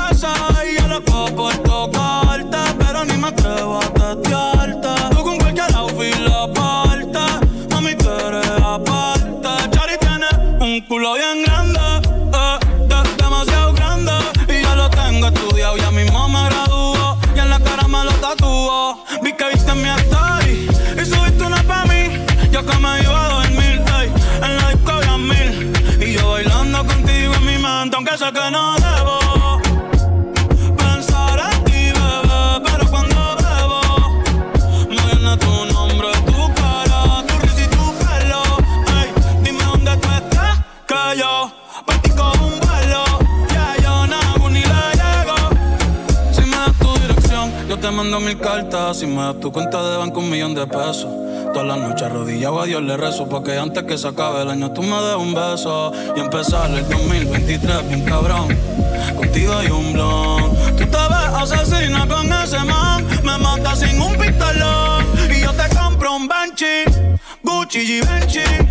mando 48.11 48.27
mil 48.27 48.39
cartas. 48.39 48.99
Si 48.99 49.07
me 49.07 49.23
das 49.23 49.39
tu 49.39 49.53
cuenta 49.53 49.89
de 49.89 49.97
banco, 49.97 50.19
un 50.19 50.31
millón 50.31 50.53
de 50.55 50.67
pesos. 50.67 51.07
Todas 51.53 51.67
las 51.67 51.79
noches 51.79 52.03
arrodillado 52.03 52.61
a 52.61 52.67
Dios 52.67 52.83
le 52.83 52.97
rezo 52.97 53.29
Porque 53.29 53.59
antes 53.59 53.83
que 53.83 53.99
se 53.99 54.07
acabe 54.07 54.43
el 54.43 54.51
año 54.51 54.73
tú 54.73 54.83
me 54.83 55.01
des 55.01 55.17
un 55.17 55.33
beso. 55.33 55.93
Y 56.17 56.21
empezar 56.21 56.71
el 56.71 56.89
2023 56.89 57.89
bien 57.89 58.05
cabrón. 58.05 58.49
Contigo 59.17 59.55
hay 59.55 59.69
un 59.69 59.93
blon. 59.93 60.57
Tú 60.77 60.85
te 60.87 60.87
ves 60.87 61.53
asesina 61.53 62.07
con 62.09 62.33
ese 62.33 62.59
man. 62.65 63.07
Me 63.23 63.39
mata 63.39 63.77
sin 63.77 64.01
un 64.01 64.17
pistolón. 64.17 65.05
Y 65.33 65.43
yo 65.43 65.53
te 65.53 65.77
compro 65.77 66.17
un 66.17 66.27
Banshee 66.27 66.85
Gucci 67.45 68.01
Un 68.01 68.70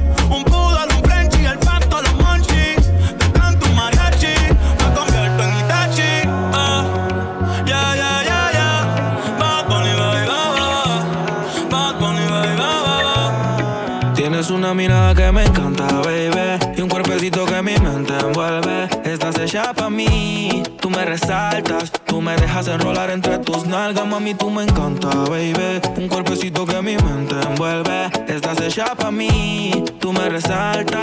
tú 20.80 20.90
me 20.90 21.06
resaltas. 21.06 21.92
Tú 22.06 22.22
me 22.22 22.36
dejas 22.36 22.68
enrolar 22.68 23.10
entre 23.10 23.38
tus 23.40 23.66
nalgas, 23.66 24.06
mami, 24.06 24.34
tú 24.34 24.50
me 24.50 24.64
encanta, 24.64 25.10
baby. 25.30 25.82
Un 25.98 26.08
cuerpecito 26.08 26.66
que 26.66 26.82
mi 26.82 26.96
mente 26.98 27.36
envuelve. 27.48 28.10
Estás 28.28 28.60
hecha 28.62 28.96
pa' 28.96 29.12
mí, 29.12 29.84
tú 30.00 30.12
me 30.12 30.30
resaltas. 30.30 31.02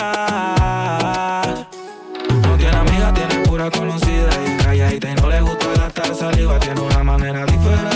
No 2.43 2.56
tiene 2.56 2.77
amiga, 2.77 3.12
tiene 3.14 3.47
pura 3.47 3.70
conocida 3.70 4.31
y 4.47 4.62
calladita 4.62 5.10
y 5.10 5.14
no 5.14 5.28
le 5.28 5.40
gusta 5.40 5.66
gastar 5.77 6.14
saliva. 6.14 6.59
Tiene 6.59 6.81
una 6.81 7.05
manera 7.05 7.44
diferente 7.47 7.95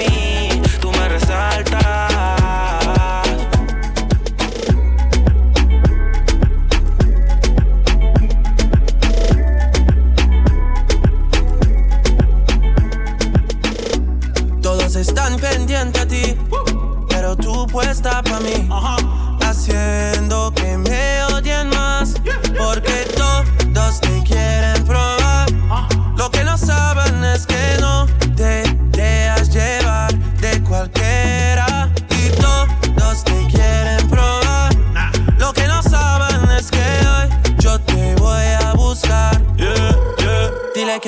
mí, 0.00 0.62
tú 0.80 0.90
me 0.92 1.08
resaltas. 1.08 1.80
Todos 14.62 14.96
están 14.96 15.36
pendientes 15.38 16.02
a 16.02 16.06
ti, 16.06 16.36
pero 17.08 17.36
tú 17.36 17.66
puesta 17.66 18.22
para 18.22 18.40
mí. 18.40 18.68
Haciendo 19.42 20.19
que 20.19 20.19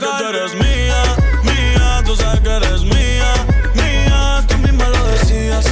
Que 0.00 0.06
tú 0.06 0.24
eres 0.28 0.54
mía, 0.54 1.02
mía. 1.42 2.02
Tú 2.06 2.16
sabes 2.16 2.40
que 2.40 2.48
eres 2.48 2.82
mía, 2.82 3.32
mía. 3.74 4.44
Tú 4.48 4.56
misma 4.58 4.88
lo 4.88 5.04
decías. 5.08 5.66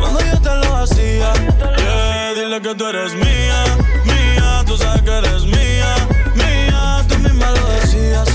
Cuando 0.00 0.20
yo 0.20 0.40
te 0.40 0.54
lo 0.56 0.76
hacía. 0.76 1.32
Yeah, 1.78 2.34
dile 2.34 2.60
que 2.60 2.74
tú 2.74 2.86
eres 2.86 3.14
mía, 3.14 3.64
mía. 4.04 4.64
Tú 4.66 4.76
sabes 4.76 5.02
que 5.02 5.18
eres 5.18 5.44
mía, 5.44 5.94
mía. 6.34 7.04
Tú 7.08 7.18
misma 7.18 7.50
lo 7.50 7.66
decías. 7.78 8.28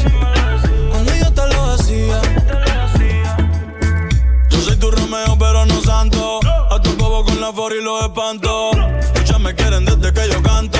Cuando 0.90 1.14
yo 1.16 1.34
te 1.34 1.48
lo 1.54 1.64
hacía. 1.74 2.22
Yo 4.50 4.62
soy 4.62 4.78
tu 4.78 4.90
Romeo, 4.90 5.38
pero 5.38 5.66
no 5.66 5.82
santo. 5.82 6.40
A 6.72 6.82
tu 6.82 6.96
bobo 6.96 7.26
con 7.26 7.42
la 7.42 7.52
for 7.52 7.74
y 7.74 7.84
los 7.84 8.04
espanto. 8.04 8.72
Muchas 9.16 9.40
me 9.40 9.54
quieren 9.54 9.84
desde 9.84 10.14
que 10.14 10.30
yo 10.30 10.42
canto. 10.42 10.73